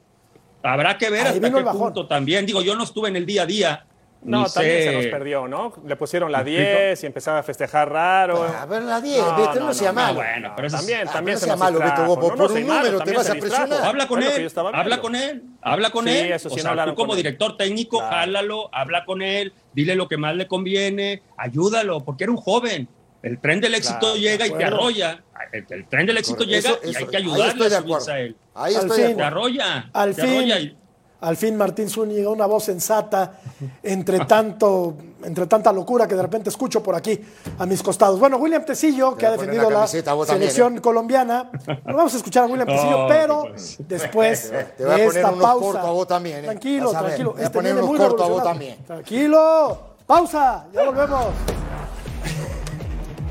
habrá 0.62 0.99
que 0.99 1.11
ver 1.11 1.27
Ahí 1.27 1.35
hasta 1.35 1.53
qué 1.53 1.65
punto 1.65 2.07
también. 2.07 2.47
Digo, 2.47 2.62
yo 2.62 2.75
no 2.75 2.85
estuve 2.85 3.09
en 3.09 3.17
el 3.17 3.27
día 3.27 3.43
a 3.43 3.47
día. 3.47 3.87
No, 4.24 4.44
ni 4.44 4.50
también 4.52 4.76
sé- 4.78 4.85
se 4.85 4.92
nos 4.92 5.06
perdió, 5.06 5.48
¿no? 5.48 5.72
Le 5.85 5.96
pusieron 5.96 6.30
la 6.30 6.44
10 6.44 7.02
y 7.02 7.06
empezaba 7.06 7.40
a 7.40 7.42
festejar 7.42 7.90
raro. 7.90 8.42
A 8.44 8.64
ver, 8.66 8.82
la 8.82 9.00
10, 9.00 9.18
No, 9.18 9.37
¿viste? 9.37 9.58
no, 9.61 9.66
No, 9.66 9.74
sea 9.74 9.88
no, 9.90 9.94
malo. 10.00 10.14
bueno, 10.14 10.52
pero 10.54 10.68
eso 10.68 10.76
es- 10.76 10.82
también, 10.82 11.08
Ah, 11.08 11.12
también 11.12 11.35
no 11.35 11.38
se 11.40 11.44
sea 11.46 11.52
nos 11.54 11.61
malo, 11.61 11.78
Beto, 11.80 12.04
vos 12.04 12.18
por- 12.18 12.22
No, 12.22 12.28
por 12.28 12.38
no 12.38 12.48
soy 12.48 12.62
un 12.62 12.68
malo, 12.68 12.82
número 12.92 13.04
te 13.04 13.12
vas 13.16 13.26
se 13.26 13.32
a 13.32 13.35
presionar. 13.35 13.85
Habla 13.85 14.06
con 14.06 14.22
él, 14.22 14.48
habla 14.74 15.00
con 15.00 15.16
él, 15.16 15.42
habla 15.61 15.90
con 15.90 16.04
Sí, 16.06 16.11
él. 16.16 16.32
eso 16.32 16.48
sí, 16.50 16.54
o 16.54 16.62
sea, 16.62 16.70
hablaron 16.70 16.94
tú 16.94 16.96
como 17.00 17.08
con 17.11 17.18
él. 17.18 17.22
director 17.24 17.56
técnico, 17.56 17.98
Claro. 17.98 18.14
jálalo, 18.16 18.68
habla 18.72 19.04
con 19.04 19.22
él, 19.22 19.52
dile 19.72 19.94
lo 19.96 20.06
que 20.08 20.16
más 20.16 20.37
le 20.37 20.46
conviene, 20.46 21.22
ayúdalo, 21.37 22.04
porque 22.04 22.24
era 22.24 22.30
un 22.30 22.38
joven. 22.38 22.88
El 23.22 23.38
tren 23.40 23.61
del 23.61 23.74
éxito 23.74 23.98
Claro, 24.00 24.16
llega 24.16 24.46
y 24.46 24.50
te 24.50 24.64
arrolla. 24.64 25.22
El, 25.52 25.66
el 25.68 25.87
tren 25.88 26.06
del 26.06 26.16
éxito 26.18 26.38
Correcto. 26.38 26.68
llega 26.68 26.80
Eso- 26.80 26.90
y 26.92 26.96
hay 26.96 27.06
que 27.08 27.16
ayudarle 27.16 27.64
a 28.11 28.18
él. 28.20 28.37
Ahí 28.54 28.74
estoy. 28.74 29.14
Te 29.14 29.22
arrolla, 29.22 29.90
Al 29.92 30.14
te 30.14 30.22
arrolla 30.22 30.56
fin, 30.56 30.76
al 31.22 31.37
fin 31.37 31.56
Martín 31.56 31.88
Zúñiga, 31.88 32.28
una 32.28 32.46
voz 32.46 32.64
sensata 32.64 33.38
entre 33.82 34.24
tanto, 34.26 34.94
entre 35.22 35.46
tanta 35.46 35.72
locura 35.72 36.06
que 36.06 36.14
de 36.16 36.22
repente 36.22 36.50
escucho 36.50 36.82
por 36.82 36.94
aquí 36.94 37.18
a 37.58 37.64
mis 37.64 37.82
costados. 37.82 38.18
Bueno, 38.18 38.37
William 38.38 38.64
Tecillo, 38.64 39.16
que 39.16 39.26
ha 39.26 39.30
poner 39.30 39.40
defendido 39.40 39.70
la 39.70 39.76
camiseta, 39.76 40.11
también, 40.11 40.50
selección 40.50 40.80
colombiana. 40.80 41.50
Bueno, 41.64 41.96
vamos 41.98 42.14
a 42.14 42.16
escuchar 42.16 42.44
a 42.44 42.46
William 42.46 42.66
No, 42.68 42.74
Tecillo, 42.74 43.06
pero 43.08 43.42
pues. 43.48 43.76
después 43.88 44.50
Te 44.76 44.85
voy 44.85 44.92
a 44.92 44.96
de 44.96 45.04
poner 45.06 45.16
esta 45.16 45.30
unos 45.30 45.42
pausa. 45.42 45.64
cortos 45.64 45.85
a 45.85 45.90
vos 45.92 46.06
también, 46.08 46.38
¿eh? 46.38 46.42
Tranquilo, 46.42 46.90
tranquilo. 46.90 47.30
te 47.30 47.35
voy 47.37 47.40
a 47.40 47.44
Este 47.46 47.54
poner 47.58 47.72
viene 47.74 47.88
unos 47.88 48.00
cortos 48.08 48.26
a 48.26 48.30
vos 48.30 48.42
también. 48.42 48.85
Tranquilo. 48.85 49.78
Pausa, 50.06 50.66
ya 50.74 50.85
volvemos. 50.85 51.26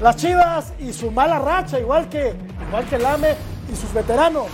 Las 0.01 0.15
Chivas 0.15 0.73
y 0.79 0.93
su 0.93 1.11
mala 1.11 1.37
racha, 1.39 1.77
igual 1.79 2.09
que, 2.09 2.33
igual 2.67 2.85
que 2.89 2.97
Lame 2.97 3.35
y 3.71 3.75
sus 3.75 3.93
veteranos. 3.93 4.47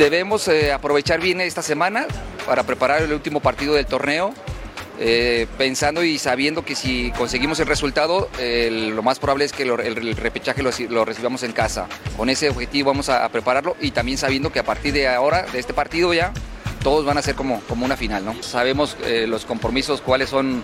Debemos 0.00 0.48
eh, 0.48 0.72
aprovechar 0.72 1.20
bien 1.20 1.42
esta 1.42 1.60
semana 1.60 2.06
para 2.46 2.62
preparar 2.62 3.02
el 3.02 3.12
último 3.12 3.40
partido 3.40 3.74
del 3.74 3.84
torneo, 3.84 4.32
eh, 4.98 5.46
pensando 5.58 6.02
y 6.02 6.18
sabiendo 6.18 6.64
que 6.64 6.74
si 6.74 7.10
conseguimos 7.18 7.60
el 7.60 7.66
resultado, 7.66 8.30
lo 8.40 9.02
más 9.02 9.18
probable 9.18 9.44
es 9.44 9.52
que 9.52 9.64
el, 9.64 10.16
repechaje 10.16 10.62
lo, 10.62 11.04
recibamos 11.04 11.42
en 11.42 11.52
casa. 11.52 11.86
Con 12.16 12.30
ese 12.30 12.48
objetivo 12.48 12.92
vamos 12.92 13.10
a, 13.10 13.26
a 13.26 13.28
prepararlo 13.28 13.76
y 13.78 13.90
también 13.90 14.16
sabiendo 14.16 14.50
que 14.50 14.60
a 14.60 14.64
partir 14.64 14.94
de 14.94 15.06
ahora, 15.06 15.42
de 15.52 15.58
este 15.58 15.74
partido 15.74 16.14
ya, 16.14 16.32
todos 16.82 17.04
van 17.04 17.18
a 17.18 17.22
ser 17.22 17.34
como, 17.34 17.60
como 17.68 17.84
una 17.84 17.98
final. 17.98 18.24
¿no? 18.24 18.42
Sabemos 18.42 18.96
eh, 19.04 19.26
los 19.28 19.44
compromisos, 19.44 20.00
cuáles 20.00 20.30
son 20.30 20.62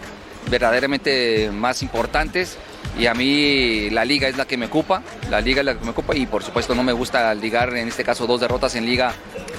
verdaderamente 0.50 1.50
más 1.52 1.82
importantes 1.82 2.56
y 2.98 3.06
a 3.06 3.14
mí 3.14 3.90
la 3.90 4.04
liga 4.04 4.28
es 4.28 4.36
la 4.36 4.46
que 4.46 4.56
me 4.56 4.66
ocupa, 4.66 5.02
la 5.30 5.40
liga 5.40 5.60
es 5.60 5.66
la 5.66 5.74
que 5.78 5.84
me 5.84 5.90
ocupa 5.90 6.16
y 6.16 6.26
por 6.26 6.42
supuesto 6.42 6.74
no 6.74 6.82
me 6.82 6.92
gusta 6.92 7.34
ligar 7.34 7.76
en 7.76 7.88
este 7.88 8.04
caso 8.04 8.26
dos 8.26 8.40
derrotas 8.40 8.74
en 8.74 8.86
liga. 8.86 9.12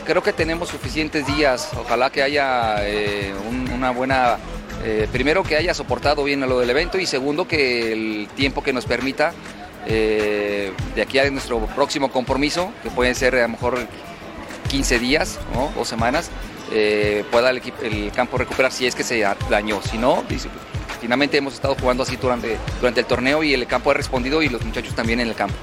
Creo 0.05 0.23
que 0.23 0.33
tenemos 0.33 0.69
suficientes 0.69 1.27
días, 1.27 1.69
ojalá 1.79 2.09
que 2.09 2.23
haya 2.23 2.77
eh, 2.87 3.33
un- 3.49 3.69
una 3.71 3.91
buena, 3.91 4.37
eh, 4.83 5.07
primero 5.11 5.43
que 5.43 5.55
haya 5.57 5.73
soportado 5.73 6.23
bien 6.23 6.39
lo 6.41 6.59
del 6.59 6.69
evento 6.69 6.97
y 6.97 7.05
segundo 7.05 7.47
que 7.47 7.91
el 7.93 8.27
tiempo 8.35 8.63
que 8.63 8.73
nos 8.73 8.85
permita 8.85 9.33
eh, 9.85 10.71
de 10.95 11.01
aquí 11.01 11.19
a 11.19 11.29
nuestro 11.29 11.59
próximo 11.67 12.09
compromiso, 12.11 12.71
que 12.83 12.89
pueden 12.89 13.13
ser 13.15 13.35
a 13.35 13.41
lo 13.43 13.49
mejor 13.49 13.79
15 14.69 14.99
días 14.99 15.39
o 15.77 15.85
semanas, 15.85 16.29
pueda 17.31 17.51
el, 17.51 17.61
el 17.83 18.11
campo 18.11 18.37
recuperar 18.37 18.71
si 18.73 18.85
es 18.85 18.95
que 18.95 19.03
se 19.03 19.25
dañó. 19.49 19.81
Si 19.81 19.97
no, 19.97 20.23
dice, 20.27 20.49
finalmente 20.99 21.37
hemos 21.37 21.53
estado 21.53 21.75
jugando 21.79 22.03
así 22.03 22.15
durante, 22.17 22.57
durante 22.79 23.01
el 23.01 23.05
torneo 23.05 23.43
y 23.43 23.53
el 23.53 23.67
campo 23.67 23.91
ha 23.91 23.93
respondido 23.93 24.41
y 24.41 24.49
los 24.49 24.63
muchachos 24.63 24.95
también 24.95 25.19
en 25.19 25.29
el 25.29 25.35
campo. 25.35 25.55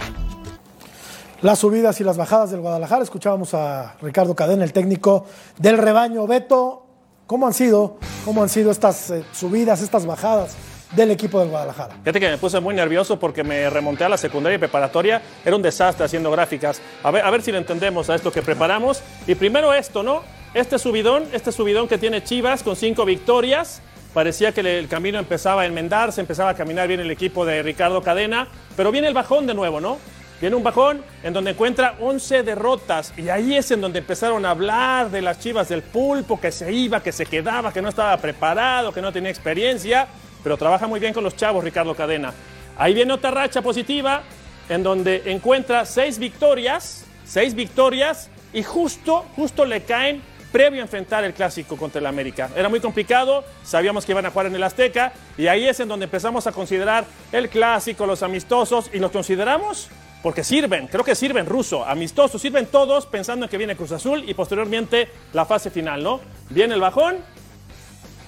Las 1.44 1.58
subidas 1.58 2.00
y 2.00 2.04
las 2.04 2.16
bajadas 2.16 2.50
del 2.50 2.60
Guadalajara. 2.60 3.02
Escuchábamos 3.02 3.52
a 3.52 3.96
Ricardo 4.00 4.34
Cadena, 4.34 4.64
el 4.64 4.72
técnico 4.72 5.26
del 5.58 5.76
rebaño. 5.76 6.26
Beto, 6.26 6.86
¿cómo 7.26 7.46
han 7.46 7.52
sido, 7.52 7.98
cómo 8.24 8.42
han 8.42 8.48
sido 8.48 8.70
estas 8.70 9.10
eh, 9.10 9.24
subidas, 9.32 9.82
estas 9.82 10.06
bajadas 10.06 10.56
del 10.96 11.10
equipo 11.10 11.40
del 11.40 11.50
Guadalajara? 11.50 11.96
Fíjate 11.96 12.18
que 12.18 12.30
me 12.30 12.38
puse 12.38 12.60
muy 12.60 12.74
nervioso 12.74 13.18
porque 13.18 13.44
me 13.44 13.68
remonté 13.68 14.04
a 14.04 14.08
la 14.08 14.16
secundaria 14.16 14.56
y 14.56 14.58
preparatoria. 14.58 15.20
Era 15.44 15.54
un 15.54 15.60
desastre 15.60 16.06
haciendo 16.06 16.30
gráficas. 16.30 16.80
A 17.02 17.10
ver, 17.10 17.22
a 17.22 17.30
ver 17.30 17.42
si 17.42 17.52
lo 17.52 17.58
entendemos 17.58 18.08
a 18.08 18.14
esto 18.14 18.32
que 18.32 18.40
preparamos. 18.40 19.02
Y 19.26 19.34
primero 19.34 19.74
esto, 19.74 20.02
¿no? 20.02 20.22
Este 20.54 20.78
subidón, 20.78 21.24
este 21.32 21.52
subidón 21.52 21.88
que 21.88 21.98
tiene 21.98 22.24
Chivas 22.24 22.62
con 22.62 22.74
cinco 22.74 23.04
victorias. 23.04 23.82
Parecía 24.14 24.52
que 24.52 24.60
el 24.60 24.86
camino 24.86 25.18
empezaba 25.18 25.62
a 25.62 25.66
enmendarse, 25.66 26.20
empezaba 26.20 26.50
a 26.50 26.54
caminar 26.54 26.86
bien 26.86 27.00
el 27.00 27.10
equipo 27.10 27.44
de 27.44 27.64
Ricardo 27.64 28.00
Cadena. 28.00 28.46
Pero 28.76 28.92
viene 28.92 29.08
el 29.08 29.14
bajón 29.14 29.44
de 29.44 29.54
nuevo, 29.54 29.80
¿no? 29.80 29.98
Viene 30.40 30.54
un 30.54 30.62
bajón 30.62 31.02
en 31.24 31.32
donde 31.32 31.50
encuentra 31.50 31.96
11 31.98 32.44
derrotas 32.44 33.12
y 33.16 33.28
ahí 33.28 33.56
es 33.56 33.72
en 33.72 33.80
donde 33.80 33.98
empezaron 33.98 34.46
a 34.46 34.50
hablar 34.50 35.10
de 35.10 35.20
las 35.20 35.40
chivas 35.40 35.68
del 35.68 35.82
pulpo, 35.82 36.40
que 36.40 36.52
se 36.52 36.72
iba, 36.72 37.02
que 37.02 37.10
se 37.10 37.26
quedaba, 37.26 37.72
que 37.72 37.82
no 37.82 37.88
estaba 37.88 38.16
preparado, 38.18 38.92
que 38.92 39.02
no 39.02 39.12
tenía 39.12 39.30
experiencia, 39.30 40.06
pero 40.44 40.56
trabaja 40.56 40.86
muy 40.86 41.00
bien 41.00 41.12
con 41.12 41.24
los 41.24 41.34
chavos 41.34 41.64
Ricardo 41.64 41.94
Cadena. 41.94 42.32
Ahí 42.76 42.94
viene 42.94 43.12
otra 43.12 43.30
racha 43.32 43.62
positiva 43.62 44.22
en 44.68 44.82
donde 44.82 45.22
encuentra 45.26 45.84
seis 45.86 46.18
victorias, 46.18 47.04
seis 47.24 47.54
victorias 47.54 48.30
y 48.52 48.62
justo, 48.62 49.24
justo 49.36 49.64
le 49.64 49.82
caen 49.82 50.22
previo 50.54 50.82
a 50.82 50.84
enfrentar 50.84 51.24
el 51.24 51.34
clásico 51.34 51.76
contra 51.76 51.98
el 51.98 52.06
América. 52.06 52.48
Era 52.54 52.68
muy 52.68 52.78
complicado, 52.78 53.42
sabíamos 53.64 54.06
que 54.06 54.12
iban 54.12 54.24
a 54.24 54.30
jugar 54.30 54.46
en 54.46 54.54
el 54.54 54.62
Azteca 54.62 55.12
y 55.36 55.48
ahí 55.48 55.66
es 55.66 55.80
en 55.80 55.88
donde 55.88 56.04
empezamos 56.04 56.46
a 56.46 56.52
considerar 56.52 57.06
el 57.32 57.48
clásico, 57.48 58.06
los 58.06 58.22
amistosos 58.22 58.88
y 58.92 59.00
los 59.00 59.10
consideramos 59.10 59.88
porque 60.22 60.44
sirven, 60.44 60.86
creo 60.86 61.02
que 61.02 61.16
sirven 61.16 61.46
ruso, 61.46 61.84
amistosos, 61.84 62.40
sirven 62.40 62.66
todos 62.66 63.04
pensando 63.06 63.46
en 63.46 63.50
que 63.50 63.58
viene 63.58 63.74
Cruz 63.74 63.90
Azul 63.90 64.22
y 64.28 64.32
posteriormente 64.34 65.08
la 65.32 65.44
fase 65.44 65.70
final, 65.70 66.04
¿no? 66.04 66.20
Viene 66.50 66.74
el 66.74 66.80
bajón 66.80 67.16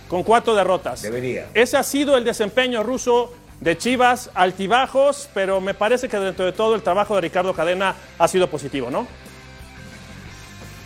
con 0.08 0.24
cuatro 0.24 0.56
derrotas. 0.56 1.02
Debería. 1.02 1.46
Ese 1.54 1.76
ha 1.76 1.84
sido 1.84 2.16
el 2.16 2.24
desempeño 2.24 2.82
ruso 2.82 3.32
de 3.60 3.78
Chivas, 3.78 4.30
altibajos, 4.34 5.28
pero 5.32 5.60
me 5.60 5.74
parece 5.74 6.08
que 6.08 6.18
dentro 6.18 6.44
de 6.44 6.52
todo 6.52 6.74
el 6.74 6.82
trabajo 6.82 7.14
de 7.14 7.20
Ricardo 7.20 7.54
Cadena 7.54 7.94
ha 8.18 8.26
sido 8.26 8.50
positivo, 8.50 8.90
¿no? 8.90 9.06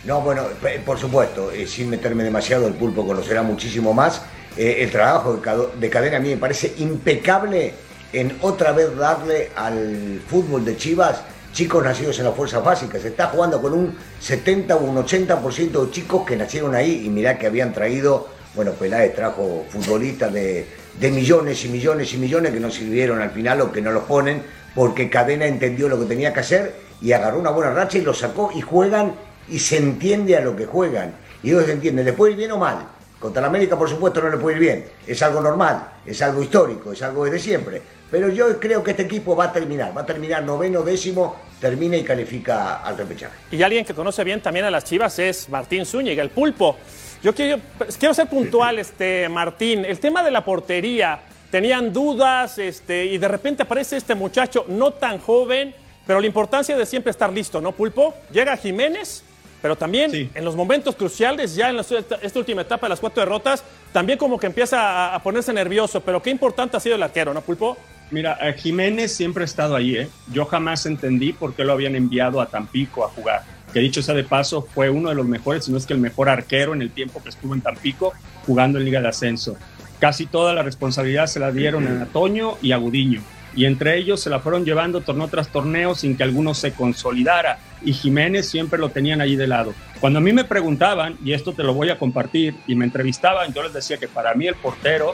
No, 0.03 0.21
bueno, 0.21 0.43
por 0.83 0.97
supuesto, 0.97 1.51
eh, 1.51 1.67
sin 1.67 1.89
meterme 1.89 2.23
demasiado, 2.23 2.67
el 2.67 2.73
pulpo 2.73 3.05
conocerá 3.05 3.43
muchísimo 3.43 3.93
más. 3.93 4.23
Eh, 4.57 4.77
el 4.79 4.89
trabajo 4.89 5.39
de, 5.79 5.89
cadena 5.89 6.17
a 6.17 6.19
mí 6.19 6.29
me 6.29 6.37
parece 6.37 6.73
impecable 6.79 7.73
en 8.11 8.35
otra 8.41 8.71
vez 8.71 8.95
darle 8.97 9.51
al 9.55 10.21
fútbol 10.27 10.65
de 10.65 10.75
Chivas 10.75 11.21
chicos 11.53 11.83
nacidos 11.83 12.17
en 12.17 12.25
las 12.25 12.35
fuerzas 12.35 12.63
básicas. 12.63 13.01
Se 13.01 13.09
está 13.09 13.27
jugando 13.27 13.61
con 13.61 13.73
un 13.73 13.95
70 14.19 14.75
o 14.75 14.79
un 14.79 14.97
80% 14.97 15.85
de 15.85 15.91
chicos 15.91 16.25
que 16.25 16.35
nacieron 16.35 16.73
ahí 16.73 17.03
y 17.05 17.09
mirá 17.09 17.37
que 17.37 17.45
habían 17.45 17.71
traído, 17.71 18.27
bueno, 18.55 18.71
Peláez 18.71 19.13
trajo 19.13 19.65
futbolistas 19.69 20.33
de, 20.33 20.65
de 20.99 21.11
millones 21.11 21.63
y 21.65 21.69
millones 21.69 22.13
y 22.13 22.17
millones 22.17 22.53
que 22.53 22.59
no 22.59 22.71
sirvieron 22.71 23.21
al 23.21 23.31
final 23.31 23.61
o 23.61 23.71
que 23.71 23.81
no 23.81 23.91
los 23.91 24.03
ponen 24.05 24.41
porque 24.73 25.09
Cadena 25.09 25.45
entendió 25.45 25.87
lo 25.87 25.99
que 25.99 26.05
tenía 26.05 26.33
que 26.33 26.39
hacer 26.39 26.75
y 27.01 27.11
agarró 27.11 27.39
una 27.39 27.51
buena 27.51 27.71
racha 27.71 27.97
y 27.97 28.01
lo 28.01 28.13
sacó 28.13 28.51
y 28.55 28.61
juegan 28.61 29.13
y 29.49 29.59
se 29.59 29.77
entiende 29.77 30.37
a 30.37 30.41
lo 30.41 30.55
que 30.55 30.65
juegan. 30.65 31.13
Y 31.43 31.49
ellos 31.49 31.67
entienden, 31.69 32.05
¿le 32.05 32.13
puede 32.13 32.33
ir 32.33 32.37
bien 32.37 32.51
o 32.51 32.57
mal? 32.57 32.87
Contra 33.19 33.41
la 33.41 33.47
América, 33.47 33.77
por 33.77 33.89
supuesto, 33.89 34.21
no 34.21 34.29
le 34.29 34.37
puede 34.37 34.57
ir 34.57 34.61
bien. 34.61 34.85
Es 35.05 35.21
algo 35.21 35.41
normal, 35.41 35.91
es 36.05 36.21
algo 36.21 36.41
histórico, 36.41 36.91
es 36.91 37.01
algo 37.01 37.25
desde 37.25 37.39
siempre. 37.39 37.81
Pero 38.09 38.29
yo 38.29 38.59
creo 38.59 38.83
que 38.83 38.91
este 38.91 39.03
equipo 39.03 39.35
va 39.35 39.45
a 39.45 39.53
terminar, 39.53 39.95
va 39.95 40.01
a 40.01 40.05
terminar 40.05 40.43
noveno, 40.43 40.81
décimo, 40.81 41.37
termina 41.59 41.95
y 41.95 42.03
califica 42.03 42.83
al 42.83 42.97
repechaje. 42.97 43.33
Y 43.51 43.61
alguien 43.61 43.85
que 43.85 43.93
conoce 43.93 44.23
bien 44.23 44.41
también 44.41 44.65
a 44.65 44.71
las 44.71 44.83
Chivas 44.83 45.17
es 45.19 45.47
Martín 45.49 45.85
Zúñiga, 45.85 46.21
el 46.21 46.29
pulpo. 46.29 46.77
Yo 47.23 47.33
quiero, 47.33 47.61
quiero 47.97 48.13
ser 48.13 48.27
puntual, 48.27 48.79
este, 48.79 49.29
Martín. 49.29 49.85
El 49.85 49.99
tema 49.99 50.23
de 50.23 50.31
la 50.31 50.43
portería, 50.43 51.21
tenían 51.51 51.93
dudas 51.93 52.57
este, 52.57 53.05
y 53.05 53.17
de 53.17 53.27
repente 53.27 53.63
aparece 53.63 53.97
este 53.97 54.15
muchacho 54.15 54.65
no 54.69 54.91
tan 54.93 55.19
joven, 55.19 55.75
pero 56.07 56.19
la 56.19 56.25
importancia 56.25 56.75
de 56.75 56.85
siempre 56.85 57.11
estar 57.11 57.31
listo, 57.31 57.61
¿no, 57.61 57.73
Pulpo? 57.73 58.15
Llega 58.31 58.57
Jiménez, 58.57 59.23
pero 59.61 59.75
también 59.75 60.31
en 60.33 60.45
los 60.45 60.55
momentos 60.55 60.95
cruciales, 60.95 61.55
ya 61.55 61.69
en 61.69 61.77
la, 61.77 61.85
esta 62.21 62.39
última 62.39 62.61
etapa 62.61 62.87
de 62.87 62.89
las 62.89 62.99
cuatro 62.99 63.21
derrotas, 63.21 63.63
también 63.91 64.17
como 64.17 64.39
que 64.39 64.47
empieza 64.47 64.81
a, 64.81 65.15
a, 65.15 65.23
ponerse 65.23 65.53
nervioso, 65.53 66.01
pero 66.01 66.21
qué 66.21 66.29
importante 66.29 66.77
ha 66.77 66.79
sido 66.79 66.95
el 66.95 67.03
arquero, 67.03 67.33
¿no, 67.33 67.41
Pulpo? 67.41 67.77
Mira, 68.11 68.37
Jiménez 68.57 69.13
siempre 69.13 69.43
ha 69.43 69.45
estado 69.45 69.73
ahí, 69.73 69.95
¿eh? 69.95 70.09
Yo 70.33 70.45
jamás 70.45 70.85
entendí 70.85 71.31
por 71.31 71.53
qué 71.53 71.63
lo 71.63 71.71
habían 71.71 71.95
enviado 71.95 72.41
a 72.41 72.47
Tampico 72.47 73.05
a 73.05 73.07
jugar. 73.07 73.43
Que 73.73 73.79
dicho 73.79 74.01
sea 74.01 74.13
de 74.13 74.25
paso, 74.25 74.67
fue 74.73 74.89
uno 74.89 75.07
de 75.07 75.15
los 75.15 75.25
mejores, 75.25 75.63
si 75.63 75.71
no 75.71 75.77
es 75.77 75.85
que 75.85 75.93
el 75.93 75.99
mejor 75.99 76.27
arquero 76.27 76.73
en 76.73 76.81
el 76.81 76.91
tiempo 76.91 77.23
que 77.23 77.29
estuvo 77.29 77.53
en 77.53 77.61
Tampico 77.61 78.11
jugando 78.45 78.79
en 78.79 78.85
Liga 78.85 78.99
de 78.99 79.07
Ascenso. 79.07 79.55
Casi 79.99 80.25
toda 80.25 80.53
la 80.53 80.61
responsabilidad 80.61 81.27
se 81.27 81.39
la 81.39 81.53
dieron 81.53 81.87
a 82.01 82.05
Toño 82.07 82.57
y 82.61 82.73
a 82.73 82.77
Gudiño. 82.77 83.21
Y 83.55 83.65
entre 83.65 83.97
ellos 83.97 84.21
se 84.21 84.29
la 84.29 84.39
fueron 84.39 84.65
llevando 84.65 85.01
torneo 85.01 85.27
tras 85.27 85.49
torneo 85.49 85.93
sin 85.95 86.15
que 86.15 86.23
alguno 86.23 86.53
se 86.53 86.71
consolidara. 86.73 87.59
Y 87.83 87.93
Jiménez 87.93 88.47
siempre 88.47 88.79
lo 88.79 88.89
tenían 88.89 89.21
ahí 89.21 89.35
de 89.35 89.47
lado. 89.47 89.73
Cuando 89.99 90.19
a 90.19 90.21
mí 90.21 90.31
me 90.33 90.45
preguntaban, 90.45 91.17
y 91.23 91.33
esto 91.33 91.53
te 91.53 91.63
lo 91.63 91.73
voy 91.73 91.89
a 91.89 91.97
compartir, 91.97 92.55
y 92.67 92.75
me 92.75 92.85
entrevistaban, 92.85 93.53
yo 93.53 93.63
les 93.63 93.73
decía 93.73 93.97
que 93.97 94.07
para 94.07 94.33
mí 94.33 94.47
el 94.47 94.55
portero 94.55 95.13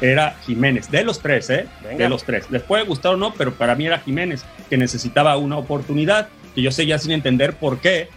era 0.00 0.36
Jiménez, 0.46 0.90
de 0.90 1.02
los 1.04 1.20
tres, 1.20 1.50
¿eh? 1.50 1.66
De 1.96 2.08
los 2.08 2.24
tres. 2.24 2.50
Les 2.50 2.62
puede 2.62 2.84
gustar 2.84 3.14
o 3.14 3.16
no, 3.16 3.34
pero 3.34 3.52
para 3.54 3.74
mí 3.74 3.86
era 3.86 3.98
Jiménez, 3.98 4.44
que 4.70 4.76
necesitaba 4.76 5.36
una 5.36 5.58
oportunidad, 5.58 6.28
que 6.54 6.62
yo 6.62 6.70
seguía 6.70 6.98
sin 6.98 7.12
entender 7.12 7.54
por 7.56 7.80
qué 7.80 8.08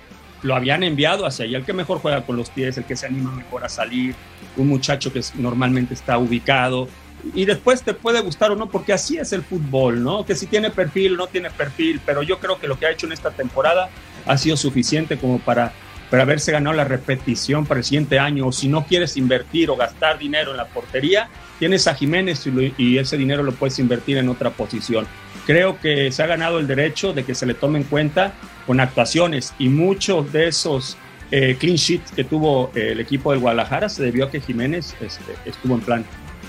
lo 0.44 0.56
habían 0.56 0.84
enviado 0.84 1.26
hacia 1.26 1.46
allá, 1.46 1.58
el 1.58 1.66
que 1.66 1.74
mejor 1.74 2.00
juega 2.00 2.22
con 2.24 2.36
los 2.36 2.50
pies, 2.50 2.78
el 2.78 2.86
que 2.86 2.96
se 2.96 3.08
anima 3.08 3.32
mejor 3.32 3.64
a 3.64 3.70
salir, 3.70 4.16
un 4.58 4.68
muchacho 4.68 5.12
que 5.12 5.22
normalmente 5.36 5.94
está 5.94 6.18
ubicado. 6.18 6.88
Y 7.34 7.46
después 7.46 7.84
te 7.84 7.94
puede 7.94 8.22
gustar 8.22 8.52
o 8.52 8.56
no, 8.56 8.70
porque 8.70 8.94
así 8.94 9.18
es 9.18 9.34
el 9.34 9.44
fútbol, 9.44 10.04
¿no? 10.04 10.26
Que 10.26 10.36
si 10.36 10.48
tiene 10.48 10.70
perfil 10.70 11.14
o 11.14 11.18
no 11.18 11.28
tiene 11.28 11.50
perfil, 11.50 12.02
pero 12.06 12.24
yo 12.24 12.40
creo 12.40 12.60
que 12.60 12.68
lo 12.68 12.78
que 12.80 12.86
ha 12.86 12.92
hecho 12.92 13.06
en 13.06 13.14
esta 13.14 13.32
temporada 13.32 13.90
ha 14.26 14.38
sido 14.38 14.58
suficiente 14.58 15.18
como 15.18 15.40
para, 15.40 15.74
para 16.10 16.24
haberse 16.24 16.52
ganado 16.52 16.76
la 16.76 16.84
repetición 16.84 17.66
para 17.66 17.80
el 17.80 17.84
siguiente 17.84 18.20
año. 18.20 18.48
O 18.48 18.52
si 18.52 18.68
no 18.68 18.86
quieres 18.86 19.18
invertir 19.18 19.70
o 19.70 19.76
gastar 19.76 20.18
dinero 20.18 20.52
en 20.52 20.58
la 20.58 20.66
portería, 20.66 21.30
tienes 21.60 21.88
a 21.88 21.94
Jiménez 21.94 22.44
y, 22.78 22.98
ese 22.98 23.18
dinero 23.18 23.44
lo 23.44 23.52
puedes 23.52 23.78
invertir 23.80 24.18
en 24.18 24.30
otra 24.30 24.50
posición. 24.50 25.06
Creo 25.46 25.80
que 25.80 26.12
se 26.12 26.24
ha 26.24 26.28
ganado 26.28 26.60
el 26.60 26.68
derecho 26.68 27.14
de 27.14 27.24
que 27.24 27.36
se 27.36 27.46
le 27.46 27.54
tome 27.54 27.80
en 27.80 27.86
cuenta 27.86 28.34
con 28.66 28.80
actuaciones 28.80 29.54
y 29.60 29.70
muchos 29.70 30.32
de 30.32 30.48
esos 30.48 30.98
eh, 31.32 31.56
clean 31.60 31.78
sheets 31.78 32.12
que 32.12 32.24
tuvo 32.24 32.72
eh, 32.76 32.90
el 32.92 33.00
equipo 33.00 33.32
del 33.32 33.40
Guadalajara 33.40 33.90
se 33.90 34.04
debió 34.04 34.26
a 34.26 34.32
que 34.32 34.42
Jiménez 34.42 34.96
este, 35.00 35.34
estuvo 35.46 35.76
en 35.76 35.82
plan 35.82 36.06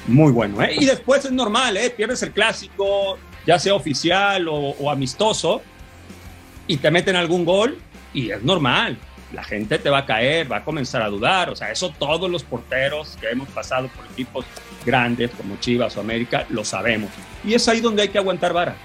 muy 0.06 0.32
bueno. 0.32 0.62
¿eh? 0.62 0.76
Y 0.78 0.84
después 0.84 1.24
es 1.24 1.32
normal, 1.32 1.76
¿eh? 1.76 1.90
pierdes 1.90 2.22
el 2.22 2.32
clásico, 2.32 3.18
ya 3.46 3.58
sea 3.58 3.74
oficial 3.74 4.48
o, 4.48 4.54
o, 4.54 4.90
amistoso, 4.90 5.62
y 6.66 6.76
te 6.76 6.90
meten 6.90 7.16
algún 7.16 7.44
gol 7.44 7.78
y 8.12 8.30
es 8.30 8.42
normal. 8.42 8.98
La 9.32 9.42
gente 9.42 9.78
te 9.78 9.88
va 9.88 9.98
a 9.98 10.06
caer, 10.06 10.50
va 10.50 10.58
a 10.58 10.64
comenzar 10.64 11.00
a 11.00 11.08
dudar. 11.08 11.48
O 11.48 11.56
sea, 11.56 11.70
eso 11.70 11.90
todos 11.98 12.30
los 12.30 12.44
porteros 12.44 13.16
que 13.20 13.30
hemos 13.30 13.48
pasado 13.48 13.88
por 13.88 14.04
equipos 14.06 14.44
grandes 14.84 15.30
como 15.30 15.56
Chivas 15.56 15.96
o 15.96 16.00
América 16.00 16.44
lo 16.50 16.64
sabemos. 16.64 17.10
Y 17.44 17.54
es 17.54 17.66
ahí 17.68 17.80
donde 17.80 18.02
hay 18.02 18.08
que 18.08 18.18
aguantar 18.18 18.52
vara. 18.52 18.76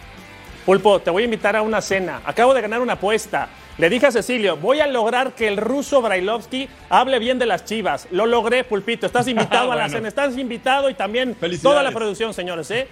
Pulpo, 0.65 0.99
te 0.99 1.09
voy 1.09 1.23
a 1.23 1.25
invitar 1.25 1.55
a 1.55 1.61
una 1.61 1.81
cena. 1.81 2.21
Acabo 2.25 2.53
de 2.53 2.61
ganar 2.61 2.81
una 2.81 2.93
apuesta. 2.93 3.49
Le 3.77 3.89
dije 3.91 4.07
a 4.07 4.11
Cecilio, 4.11 4.57
voy 4.57 4.79
a 4.79 4.87
lograr 4.87 5.33
que 5.33 5.47
el 5.47 5.57
ruso 5.57 6.01
Brailovsky 6.01 6.67
hable 6.89 7.19
bien 7.19 7.37
de 7.37 7.45
las 7.45 7.63
chivas. 7.63 8.07
Lo 8.09 8.25
logré, 8.25 8.63
Pulpito. 8.63 9.05
Estás 9.05 9.27
invitado 9.27 9.67
bueno. 9.67 9.81
a 9.83 9.85
la 9.85 9.89
cena. 9.93 10.07
Estás 10.07 10.35
invitado 10.35 10.89
y 10.89 10.95
también 10.95 11.35
toda 11.61 11.83
la 11.83 11.91
producción, 11.91 12.33
señores, 12.33 12.71
¿eh? 12.71 12.87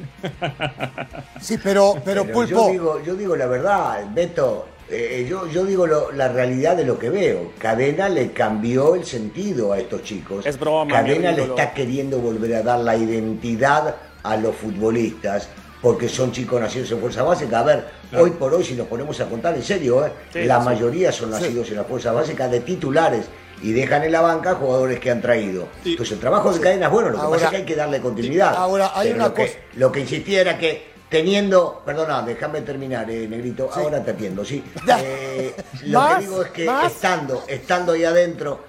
Sí, 1.42 1.58
pero, 1.64 1.96
pero, 2.06 2.22
Pero 2.24 2.34
Pulpo. 2.34 2.68
Yo 2.68 2.72
digo, 2.72 3.02
yo 3.04 3.16
digo 3.16 3.36
la 3.36 3.48
verdad, 3.48 4.04
Beto. 4.14 4.68
eh, 4.88 5.26
yo, 5.28 5.48
yo 5.50 5.66
digo 5.66 5.88
lo- 5.88 6.12
la 6.12 6.28
realidad 6.28 6.78
de 6.78 6.86
lo 6.86 7.00
que 7.00 7.10
veo. 7.10 7.52
Cadena 7.58 8.08
le 8.08 8.32
cambió 8.32 8.94
el 8.94 9.06
sentido 9.06 9.74
a 9.74 9.80
estos 9.80 10.04
chicos. 10.04 10.46
Es 10.46 10.60
broma, 10.60 10.94
Cadena 10.94 11.32
le 11.32 11.46
está 11.46 11.74
queriendo 11.74 12.20
volver 12.20 12.54
a 12.56 12.62
dar 12.62 12.80
la 12.80 12.96
identidad 12.96 13.96
a 14.22 14.38
los 14.38 14.56
futbolistas. 14.56 15.50
Porque 15.86 16.10
son 16.10 16.32
chicos 16.32 16.60
nacidos 16.60 16.90
en 16.94 17.00
fuerza 17.00 17.22
básica. 17.22 17.60
A 17.60 17.64
ver, 17.64 17.86
hoy 18.18 18.32
por 18.32 18.52
hoy, 18.52 18.64
si 18.64 18.74
nos 18.74 18.88
ponemos 18.88 19.22
a 19.22 19.26
contar 19.30 19.54
en 19.54 19.62
serio, 19.62 20.04
¿eh? 20.04 20.12
Sí, 20.34 20.44
la 20.46 20.58
sí. 20.58 20.66
mayoría 20.66 21.12
son 21.12 21.30
nacidos 21.30 21.70
en 21.70 21.76
la 21.76 21.84
fuerza 21.84 22.12
básica 22.12 22.48
de 22.48 22.62
titulares 22.62 23.28
y 23.62 23.72
dejan 23.72 24.04
en 24.04 24.12
la 24.12 24.22
banca 24.22 24.56
jugadores 24.56 25.00
que 25.00 25.12
han 25.12 25.22
traído. 25.22 25.68
Entonces, 25.86 26.14
el 26.14 26.20
trabajo 26.20 26.52
de 26.52 26.60
cadena 26.60 26.88
es 26.88 26.92
bueno, 26.92 27.10
lo 27.12 27.18
que 27.18 27.22
Ahora- 27.22 27.36
pasa 27.36 27.46
es 27.46 27.52
que 27.52 27.58
hay 27.58 27.66
que 27.66 27.76
darle 27.76 28.00
continuidad. 28.02 28.56
Ahora, 28.56 28.94
hay 28.96 29.10
Pero 29.10 29.16
una 29.18 29.28
lo 29.28 29.34
que- 29.36 29.46
cosa- 29.46 29.58
lo 29.76 29.92
que 29.92 30.00
insistía 30.00 30.42
era 30.42 30.58
que 30.58 30.88
teniendo, 31.08 31.84
perdona, 31.86 32.24
déjame 32.24 32.62
terminar, 32.62 33.08
eh, 33.12 33.28
Negrito, 33.28 33.70
ahora 33.72 34.04
te 34.04 34.10
atiendo, 34.10 34.44
sí. 34.44 34.64
Eh, 35.04 35.54
lo 35.84 36.04
que 36.08 36.22
digo 36.24 36.42
es 36.46 36.50
que 36.50 36.66
¿Más? 36.66 36.92
estando, 36.94 37.44
estando 37.48 37.92
ahí 37.92 38.06
adentro, 38.06 38.60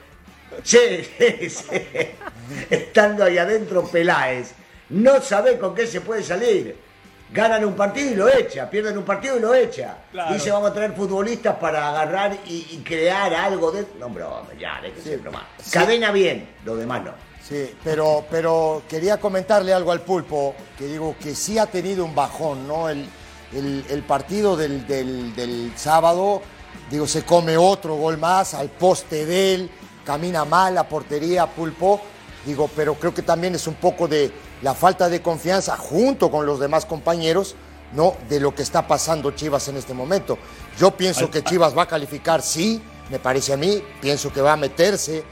sí, 0.62 0.78
sí, 1.18 1.48
sí, 1.48 1.64
estando 2.68 3.24
ahí 3.24 3.38
adentro 3.38 3.84
Peláez, 3.84 4.52
no 4.90 5.22
sabe 5.22 5.56
con 5.56 5.74
qué 5.74 5.86
se 5.86 6.02
puede 6.02 6.22
salir. 6.22 6.84
Ganan 7.32 7.64
un 7.64 7.74
partido 7.74 8.10
y 8.10 8.14
lo 8.14 8.28
echa, 8.28 8.70
pierden 8.70 8.96
un 8.96 9.04
partido 9.04 9.36
y 9.36 9.40
lo 9.40 9.52
echa. 9.54 9.96
Claro. 10.12 10.32
Dice 10.34 10.50
vamos 10.50 10.70
a 10.70 10.74
traer 10.74 10.92
futbolistas 10.92 11.56
para 11.56 11.88
agarrar 11.88 12.36
y, 12.46 12.66
y 12.70 12.82
crear 12.84 13.34
algo 13.34 13.72
de... 13.72 13.84
No, 13.98 14.06
hombre, 14.06 14.22
hombre, 14.24 14.56
ya, 14.58 14.80
déjese 14.80 15.16
bromar. 15.16 15.42
Cadena 15.70 16.12
bien, 16.12 16.48
lo 16.64 16.76
demás 16.76 17.02
no. 17.04 17.10
Sí, 17.42 17.74
pero, 17.84 18.24
pero 18.30 18.82
quería 18.88 19.18
comentarle 19.18 19.72
algo 19.72 19.92
al 19.92 20.00
pulpo, 20.02 20.54
que 20.78 20.86
digo 20.86 21.14
que 21.20 21.34
sí 21.34 21.58
ha 21.58 21.66
tenido 21.66 22.04
un 22.04 22.14
bajón, 22.14 22.66
¿no? 22.66 22.88
El, 22.88 23.08
el- 23.52 23.84
el 23.88 24.02
partido 24.02 24.56
del, 24.56 24.86
del- 24.86 25.34
del 25.36 25.72
sábado, 25.76 26.42
digo, 26.90 27.06
se 27.06 27.24
come 27.24 27.56
otro 27.56 27.94
gol 27.96 28.18
más 28.18 28.54
al 28.54 28.68
poste 28.68 29.26
de 29.26 29.54
él, 29.54 29.70
camina 30.04 30.44
mal 30.44 30.74
la 30.74 30.88
portería, 30.88 31.46
pulpo, 31.46 32.00
digo, 32.44 32.68
pero 32.74 32.94
creo 32.94 33.12
que 33.14 33.22
también 33.22 33.54
es 33.54 33.66
un 33.68 33.74
poco 33.74 34.08
de 34.08 34.30
la 34.62 34.74
falta 34.74 35.08
de 35.08 35.20
confianza 35.22 35.76
junto 35.76 36.30
con 36.30 36.46
los 36.46 36.58
demás 36.60 36.86
compañeros, 36.86 37.54
¿no? 37.92 38.14
De 38.28 38.40
lo 38.40 38.54
que 38.54 38.62
está 38.62 38.86
pasando 38.86 39.30
Chivas 39.32 39.68
en 39.68 39.76
este 39.76 39.94
momento. 39.94 40.38
Yo 40.78 40.90
pienso 40.96 41.30
que 41.30 41.42
Chivas 41.44 41.76
va 41.76 41.82
a 41.82 41.86
calificar, 41.88 42.42
sí, 42.42 42.80
me 43.10 43.18
parece 43.18 43.52
a 43.52 43.56
mí, 43.56 43.82
pienso 44.00 44.32
que 44.32 44.40
va 44.40 44.54
a 44.54 44.56
meterse, 44.56 45.22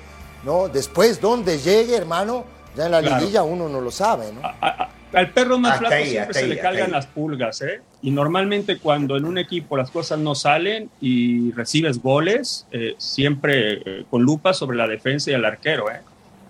¿no? 0.45 0.69
Después, 0.69 1.21
donde 1.21 1.59
llegue, 1.59 1.97
hermano, 1.97 2.45
ya 2.77 2.87
en 2.87 2.93
la 2.93 3.01
Claro. 3.01 3.19
liguilla 3.21 3.43
uno 3.43 3.69
no 3.69 3.81
lo 3.81 3.91
sabe, 3.91 4.33
¿no? 4.33 4.41
A- 4.47 4.55
a- 4.61 4.91
al 5.15 5.31
perro 5.31 5.59
más 5.59 5.79
flaco 5.79 5.95
siempre 5.95 6.21
hasta 6.23 6.33
se 6.35 6.39
ahí, 6.41 6.49
le 6.49 6.59
cargan 6.59 6.91
las 6.91 7.07
pulgas, 7.07 7.63
¿eh? 7.63 7.83
Y 8.03 8.11
normalmente 8.11 8.79
cuando 8.79 9.17
en 9.17 9.25
un 9.25 9.39
equipo 9.39 9.77
las 9.77 9.91
cosas 9.91 10.19
no 10.19 10.35
salen 10.35 10.91
y 11.01 11.53
recibes 11.53 12.03
goles, 12.03 12.67
eh, 12.73 12.95
siempre 12.99 13.75
eh, 14.01 14.05
con 14.11 14.23
lupa 14.23 14.53
sobre 14.53 14.77
la 14.77 14.89
defensa 14.89 15.31
y 15.31 15.35
el 15.35 15.45
arquero, 15.45 15.89
¿eh? 15.91 16.01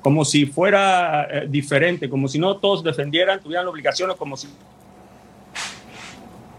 Como 0.05 0.25
si 0.25 0.45
fuera 0.47 1.25
eh, 1.31 1.47
diferente, 1.49 2.09
como 2.11 2.29
si 2.29 2.38
no 2.38 2.59
todos 2.59 2.85
defendieran, 2.85 3.40
tuvieran 3.40 3.64
la 3.64 3.71
obligación 3.73 4.11
o 4.11 4.17
como 4.17 4.37
si 4.37 4.47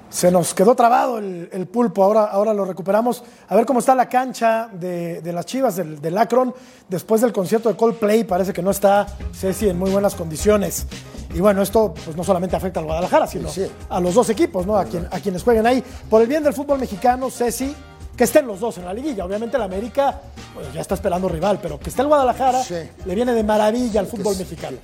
Se 0.10 0.32
nos 0.32 0.54
quedó 0.54 0.76
trabado 0.76 1.18
el, 1.20 1.50
el 1.52 1.68
pulpo, 1.68 2.04
ahora, 2.04 2.24
ahora 2.26 2.54
lo 2.54 2.64
recuperamos. 2.66 3.22
A 3.50 3.56
ver 3.56 3.66
cómo 3.66 3.80
está 3.80 3.94
la 3.94 4.08
cancha 4.08 4.70
de, 4.72 5.22
de 5.22 5.34
las 5.34 5.46
Chivas, 5.46 5.76
del, 5.76 6.02
del 6.02 6.18
Akron. 6.18 6.56
Después 6.88 7.20
del 7.22 7.34
concierto 7.34 7.68
de 7.70 7.76
Coldplay, 7.76 8.24
parece 8.24 8.52
que 8.54 8.62
no 8.64 8.72
está 8.72 9.06
Ceci 9.34 9.68
en 9.70 9.78
muy 9.78 9.92
buenas 9.92 10.16
condiciones. 10.16 10.88
Y 11.34 11.40
bueno, 11.42 11.62
esto 11.62 11.94
pues, 12.06 12.16
no 12.16 12.24
solamente 12.24 12.56
afecta 12.56 12.80
al 12.80 12.86
Guadalajara, 12.86 13.28
sino 13.28 13.50
Sí, 13.50 13.66
sí. 13.66 13.72
a 13.90 14.00
los 14.00 14.14
dos 14.16 14.30
equipos, 14.30 14.66
¿no? 14.66 14.78
A, 14.78 14.86
quien- 14.86 15.08
a 15.12 15.20
quienes 15.20 15.44
jueguen 15.44 15.68
ahí. 15.68 15.84
Por 16.10 16.22
el 16.22 16.28
bien 16.30 16.44
del 16.44 16.54
fútbol 16.54 16.80
mexicano, 16.80 17.30
Ceci, 17.30 17.76
que 18.16 18.24
estén 18.24 18.48
los 18.48 18.60
dos 18.60 18.78
en 18.78 18.86
la 18.86 18.94
liguilla. 18.94 19.26
Obviamente 19.26 19.58
el 19.58 19.64
América 19.64 20.22
bueno, 20.54 20.70
ya 20.74 20.82
está 20.82 20.96
esperando 20.96 21.28
rival, 21.28 21.60
pero 21.62 21.80
que 21.80 21.90
esté 21.90 22.02
el 22.02 22.08
Guadalajara 22.08 22.64
Sí. 22.64 22.76
le 23.06 23.16
viene 23.16 23.34
de 23.34 23.44
maravilla 23.44 24.00
al 24.00 24.08
fútbol 24.08 24.38
mexicano. 24.38 24.78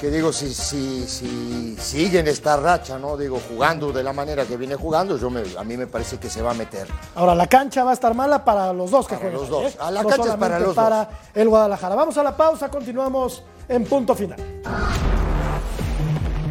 que 0.00 0.10
digo, 0.10 0.32
si, 0.32 0.52
si, 0.52 1.06
si 1.06 1.76
siguen 1.78 2.26
esta 2.26 2.56
racha, 2.56 2.98
¿no? 2.98 3.16
Digo, 3.16 3.38
jugando 3.48 3.92
de 3.92 4.02
la 4.02 4.12
manera 4.12 4.44
que 4.44 4.56
viene 4.56 4.74
jugando, 4.74 5.16
yo 5.16 5.30
me- 5.30 5.44
a 5.56 5.62
mí 5.62 5.76
me 5.76 5.86
parece 5.86 6.18
que 6.18 6.28
se 6.28 6.42
va 6.42 6.50
a 6.50 6.54
meter. 6.54 6.88
Ahora, 7.14 7.36
la 7.36 7.46
cancha 7.46 7.84
va 7.84 7.90
a 7.90 7.94
estar 7.94 8.12
mala 8.12 8.44
para 8.44 8.72
los 8.72 8.90
dos 8.90 9.06
que 9.06 9.14
Para 9.14 9.30
juegan. 9.30 9.40
los 9.40 9.48
dos. 9.48 9.72
¿eh? 9.72 9.76
A 9.78 9.92
la 9.92 10.02
No 10.02 10.08
cancha 10.08 10.30
es 10.32 10.36
para 10.36 10.58
los 10.58 10.74
para 10.74 11.04
dos. 11.04 11.06
el 11.34 11.48
Guadalajara. 11.48 11.94
Vamos 11.94 12.16
a 12.18 12.22
la 12.24 12.36
pausa, 12.36 12.68
continuamos 12.68 13.44
en 13.68 13.84
punto 13.84 14.16
final. 14.16 14.38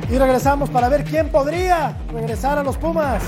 Y 0.10 0.18
regresamos 0.18 0.70
para 0.70 0.88
ver 0.88 1.04
quién 1.04 1.30
podría 1.30 1.98
regresar 2.14 2.58
a 2.58 2.64
los 2.64 2.78
Pumas. 2.78 3.22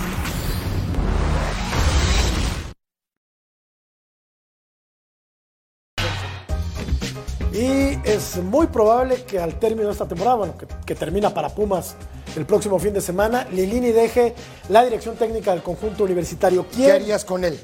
Y 7.54 7.99
es 8.04 8.38
muy 8.38 8.66
probable 8.68 9.24
que 9.24 9.39
al 9.39 9.60
término 9.60 9.86
de 9.88 9.91
esta 9.93 10.08
temporada, 10.08 10.38
bueno, 10.38 10.58
que, 10.58 10.66
que 10.86 10.95
termina 10.95 11.32
para 11.34 11.49
Pumas 11.49 11.95
el 12.36 12.45
próximo 12.47 12.80
fin 12.80 12.93
de 12.93 13.01
semana, 13.01 13.45
Lilini 13.51 13.91
deje 13.91 14.34
la 14.70 14.84
dirección 14.84 15.16
técnica 15.16 15.51
del 15.51 15.62
conjunto 15.62 16.04
universitario. 16.04 16.66
¿Quién 16.74 16.88
¿Qué 16.88 16.91
harías 16.93 17.24
con 17.26 17.43
él? 17.45 17.60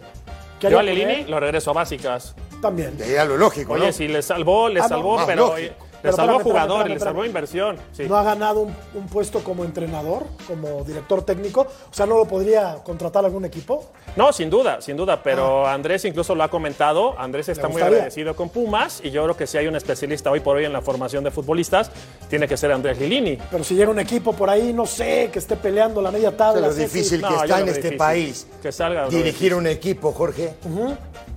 ¿Qué 0.60 0.70
Yo 0.70 0.78
a 0.78 0.84
Lilini 0.84 1.22
él? 1.22 1.32
lo 1.32 1.40
regreso 1.40 1.72
a 1.72 1.74
básicas. 1.74 2.36
También. 2.62 2.98
Sería 3.00 3.26
lo 3.26 3.38
lógico, 3.38 3.74
Oye, 3.74 3.88
¿no? 3.88 3.92
si 3.94 4.08
le 4.08 4.22
salvó, 4.22 4.70
le 4.70 4.82
Ah, 4.82 4.88
salvó, 4.90 5.16
más 5.16 5.26
pero 5.26 5.48
lógico. 5.48 5.74
Le 6.00 6.04
Pero 6.04 6.16
salvó 6.16 6.32
espérame, 6.38 6.43
jugador, 6.52 6.78
espérame, 6.82 6.93
le 6.97 7.00
salvó 7.04 7.26
inversión. 7.26 7.78
Sí. 7.91 8.04
no 8.08 8.16
ha 8.18 8.24
ganado 8.24 8.62
un, 8.62 8.76
un 8.95 9.08
puesto 9.08 9.43
como 9.43 9.64
entrenador, 9.66 10.24
como 10.47 10.84
director 10.84 11.24
técnico. 11.24 11.62
O 11.62 11.93
sea, 11.93 12.06
no 12.06 12.18
lo 12.18 12.26
podría 12.26 12.76
contratar 12.84 13.26
algún 13.26 13.45
equipo. 13.45 13.86
No, 14.16 14.32
sin 14.34 14.50
duda, 14.50 14.82
sin 14.82 14.95
duda, 14.97 15.22
pero 15.22 15.68
Andrés 15.68 16.06
incluso 16.06 16.34
lo 16.36 16.43
ha 16.43 16.50
comentado, 16.50 17.18
Andrés 17.20 17.50
está 17.50 17.68
muy 17.68 17.82
agradecido 17.82 18.36
con 18.36 18.50
Pumas 18.50 19.02
y 19.04 19.12
yo 19.12 19.24
creo 19.24 19.38
que 19.38 19.45
si 19.47 19.58
hay 19.58 19.68
un 19.68 19.76
especialista 19.76 20.32
hoy 20.32 20.39
por 20.39 20.56
hoy 20.58 20.66
en 20.66 20.74
la 20.74 20.82
formación 20.82 21.24
de 21.24 21.32
futbolistas, 21.32 21.91
tiene 22.30 22.47
que 22.47 22.58
ser 22.58 22.72
Andrés 22.72 23.00
Lilini. 23.00 23.38
Pero 23.52 23.64
si 23.64 23.76
llega 23.76 23.91
un 23.91 24.00
equipo 24.00 24.34
por 24.34 24.50
ahí, 24.50 24.74
no 24.74 24.86
sé, 24.86 25.30
que 25.32 25.39
esté 25.39 25.56
peleando 25.56 26.02
la 26.02 26.12
media 26.12 26.36
tabla. 26.36 26.68
lo 26.68 26.74
Ceci. 26.74 26.84
difícil 27.00 27.22
que 27.22 27.34
está 27.36 27.45
lo 27.47 27.56
en 27.58 27.68
este 27.68 27.74
difícil. 27.82 27.97
país. 27.97 28.47
Que 28.62 28.72
salga. 28.72 29.04
lo 29.04 29.10
Dirigir 29.10 29.54
un 29.54 29.68
equipo, 29.68 30.12
Jorge. 30.12 30.54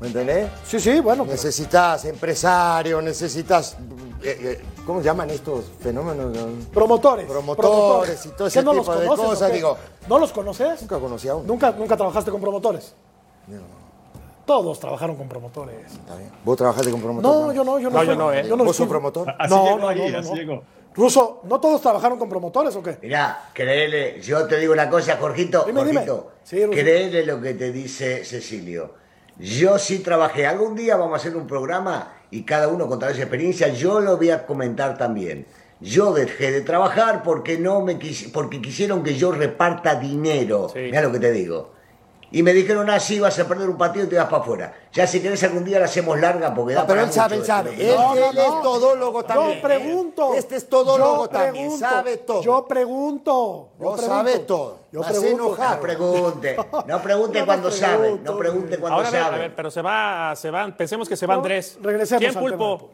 ¿Me 0.01 0.07
entendés? 0.09 0.49
Sí, 0.67 0.81
sí, 0.81 1.01
bueno. 1.01 1.25
pero- 1.25 1.35
Necesitas 1.37 2.05
empresario, 2.05 3.01
necesitas. 3.03 3.77
Eh, 4.25 4.39
eh, 4.41 4.61
¿Cómo 4.87 5.01
llaman 5.03 5.31
estos 5.31 5.65
fenómenos? 5.81 6.37
Promotores. 6.73 7.27
Promotores 7.27 8.27
y 8.27 8.29
todo 8.31 8.49
ese 8.49 8.61
¿Qué, 8.61 8.65
no 8.65 8.73
tipo 8.73 8.85
los 8.87 9.01
de 9.01 9.07
conoces 9.07 9.27
cosas, 9.27 9.53
digo. 9.53 9.77
¿No 10.09 10.19
los 10.19 10.33
conoces? 10.33 10.81
Nunca 10.83 10.99
conocí 10.99 11.29
a 11.29 11.35
uno. 11.35 11.45
¿Nunca, 11.47 11.71
nunca 11.73 11.97
trabajaste 11.97 12.31
con 12.31 12.41
promotores? 12.41 12.95
Todos 14.45 14.81
trabajaron 14.81 15.17
con 15.17 15.29
promotores. 15.29 15.93
Está 15.93 16.17
bien. 16.17 16.31
¿Vos 16.45 16.57
trabajaste 16.57 16.91
con 16.91 17.01
promotores? 17.01 17.47
No, 17.47 17.53
yo 17.53 17.65
no, 17.65 17.79
yo 17.79 17.91
no. 17.91 17.97
No, 17.99 18.05
yo 18.05 18.17
no, 18.17 18.33
¿eh? 18.33 18.43
no 18.45 18.57
¿Vos 18.65 18.77
sos 18.77 18.89
promotor? 18.89 19.33
Así 19.39 19.55
No, 19.55 19.65
llegó 19.65 19.79
no, 19.79 19.89
ahí, 19.89 19.99
no, 20.01 20.09
no, 20.11 20.19
así 20.19 20.29
no. 20.31 20.35
llegó. 20.37 20.63
Ruso, 20.95 21.41
¿no 21.45 21.59
todos 21.61 21.81
trabajaron 21.81 22.19
con 22.19 22.29
promotores 22.29 22.75
o 22.77 22.83
qué? 22.83 22.99
Mirá, 23.01 23.49
créele, 23.55 24.21
yo 24.21 24.47
te 24.47 24.59
digo 24.59 24.75
una 24.75 24.91
cosa, 24.91 25.17
Jorgito, 25.19 25.65
Dime, 25.65 25.85
dime. 25.85 26.01
Jorgito, 26.07 26.33
Sí, 26.43 26.67
Ruso. 26.67 26.79
créele 26.79 27.25
lo 27.25 27.41
que 27.41 27.55
te 27.55 27.73
dice 27.73 28.25
Cecilio. 28.27 28.93
Yo 29.39 29.79
sí 29.79 30.01
trabajé, 30.01 30.47
algún 30.47 30.75
día 30.75 30.97
vamos 30.97 31.15
a 31.15 31.17
hacer 31.17 31.35
un 31.37 31.47
programa 31.47 32.13
y 32.33 32.43
cada 32.43 32.67
uno 32.69 32.89
contará 32.89 33.15
su 33.15 33.21
experiencia, 33.21 33.69
yo 33.69 34.01
lo 34.01 34.17
voy 34.17 34.31
a 34.31 34.45
comentar 34.47 34.97
también. 34.99 35.47
Yo 35.81 36.13
dejé 36.15 36.51
de 36.51 36.61
trabajar 36.63 37.23
porque 37.23 37.59
no 37.59 37.81
me 37.83 37.99
quis- 37.99 38.31
porque 38.33 38.61
quisieron 38.61 39.03
que 39.05 39.17
yo 39.17 39.33
reparta 39.33 39.97
dinero. 39.97 40.69
Sí. 40.73 40.79
Mira 40.81 41.03
lo 41.03 41.13
que 41.13 41.19
te 41.21 41.31
digo. 41.33 41.73
Y 42.35 42.43
me 42.43 42.53
dijeron, 42.55 42.89
ah, 42.89 42.99
sí, 42.99 43.21
vas 43.21 43.39
a 43.39 43.47
perder 43.47 43.69
un 43.69 43.77
partido 43.77 44.07
y 44.07 44.09
te 44.09 44.17
vas 44.17 44.25
para 44.25 44.43
afuera. 44.43 44.75
Ya 44.93 45.07
si 45.07 45.21
querés 45.21 45.43
algún 45.45 45.65
día 45.65 45.79
la 45.79 45.85
hacemos 45.85 46.19
larga 46.19 46.55
porque 46.55 46.73
da 46.75 46.81
No, 46.81 46.87
pero 46.87 47.01
para 47.01 47.07
él 47.09 47.13
sabe, 47.13 47.35
él 47.35 47.41
mucho 47.41 47.47
sabe. 47.53 47.71
Él, 47.91 47.95
No, 47.97 48.15
no, 48.15 48.31
él 48.31 48.35
no. 48.37 48.43
es 48.43 48.63
todólogo 48.63 49.25
también. 49.25 49.55
Yo 49.57 49.63
pregunto. 49.63 50.35
Este 50.35 50.57
es 50.57 50.69
todólogo 50.69 51.25
Yo 51.25 51.29
también, 51.29 51.53
pregunto. 51.67 51.87
sabe 51.87 52.17
todo. 52.17 52.43
Yo 52.43 52.67
pregunto. 52.67 53.69
Yo 53.79 53.85
No 53.85 53.93
pregunto. 53.97 54.03
sabe 54.07 54.39
todo. 54.41 54.79
Yo 54.93 55.01
pregunto. 55.03 55.29
enojar. 55.29 55.77
No 55.77 55.83
pregunte, 55.83 56.57
no 56.87 57.03
pregunte 57.03 57.45
cuando 57.47 57.71
sabe, 57.71 58.19
no 58.23 58.37
pregunte 58.39 58.79
cuando 58.79 58.97
Ahora 58.97 59.09
a 59.09 59.11
ver, 59.13 59.23
sabe. 59.23 59.37
a 59.37 59.39
ver, 59.39 59.55
pero 59.55 59.71
se 59.71 59.83
va, 59.83 60.35
se 60.35 60.51
van, 60.51 60.77
pensemos 60.77 61.09
que 61.09 61.17
se 61.17 61.27
va 61.27 61.35
No, 61.35 61.41
Andrés. 61.41 61.79
regresemos 61.83 62.21
¿Quién 62.23 62.35
pulpo? 62.35 62.91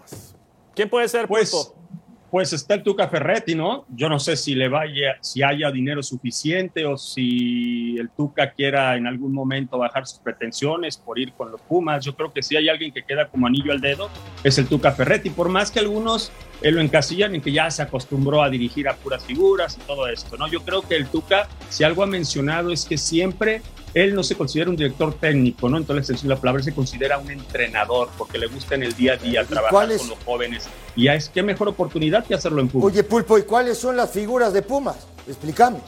¿Quién 0.75 0.91
puede 0.91 1.09
ser 1.09 1.27
Pues, 1.29 1.51
pulpo? 1.51 1.75
pues 1.75 1.88
está 2.33 2.75
el 2.75 2.83
Tuca 2.83 3.09
Ferretti, 3.09 3.55
¿no? 3.55 3.87
Yo 3.89 4.09
no 4.09 4.19
sé 4.19 4.37
si 4.37 4.55
le 4.55 4.69
vaya, 4.69 5.17
si 5.21 5.43
haya 5.43 5.71
dinero 5.71 6.03
suficiente 6.03 6.85
o 6.85 6.97
si 6.97 7.97
el 7.99 8.11
Tuca 8.11 8.53
quiera 8.53 8.97
en 8.97 9.07
algún 9.07 9.33
momento 9.33 9.79
bajar 9.79 10.07
sus 10.07 10.19
pretensiones 10.21 10.97
por 10.97 11.19
ir 11.19 11.33
con 11.33 11.51
los 11.51 11.61
Pumas. 11.63 12.05
Yo 12.05 12.15
creo 12.15 12.33
que 12.33 12.43
si 12.43 12.57
hay 12.57 12.69
alguien 12.69 12.93
que 12.93 13.03
queda 13.03 13.29
como 13.29 13.47
anillo 13.47 13.73
al 13.73 13.81
dedo 13.81 14.11
es 14.45 14.59
el 14.59 14.67
Tuca 14.67 14.93
Ferretti, 14.93 15.31
por 15.31 15.49
más 15.49 15.71
que 15.71 15.81
algunos 15.81 16.31
eh, 16.61 16.71
lo 16.71 16.81
encasillan 16.81 17.35
en 17.35 17.41
que 17.41 17.53
ya 17.53 17.71
se 17.71 17.83
acostumbró 17.83 18.43
a 18.43 18.51
dirigir 18.51 18.89
a 18.89 18.95
puras 18.95 19.25
figuras 19.25 19.79
y 19.79 19.87
todo 19.87 20.07
esto, 20.07 20.37
¿no? 20.37 20.49
Yo 20.49 20.61
creo 20.63 20.83
que 20.83 20.97
el 20.97 21.07
Tuca, 21.07 21.49
si 21.69 21.85
algo 21.85 22.03
ha 22.03 22.07
mencionado 22.07 22.73
es 22.73 22.85
que 22.85 22.99
siempre 22.99 23.63
él 23.95 24.15
no 24.15 24.23
se 24.23 24.35
considera 24.35 24.71
un 24.71 24.77
director 24.77 25.15
técnico, 25.15 25.69
¿no? 25.69 25.77
Entonces 25.77 26.23
la 26.25 26.37
palabra 26.37 26.63
se 26.63 26.75
considera 26.75 27.19
un 27.19 27.31
entrenador 27.31 28.09
porque 28.17 28.39
le 28.39 28.47
gusta 28.47 28.75
en 28.75 28.83
el 28.83 28.95
día 28.95 29.15
a 29.15 29.17
día 29.17 29.45
trabajar 29.45 29.89
con 29.99 30.09
los 30.09 30.19
jóvenes. 30.25 30.69
Y 30.97 31.09
es 31.09 31.29
qué 31.29 31.43
mejor 31.43 31.69
oportunidad 31.69 32.25
que 32.25 32.35
hacerlo 32.35 32.61
en 32.61 32.69
público. 32.69 32.89
Oye, 32.89 33.03
Pulpo, 33.05 33.39
¿y 33.39 33.43
cuáles 33.43 33.79
son 33.79 33.97
las 33.97 34.11
figuras 34.11 34.53
de 34.53 34.63
Pumas? 34.63 35.07
Explícame. 35.27 35.79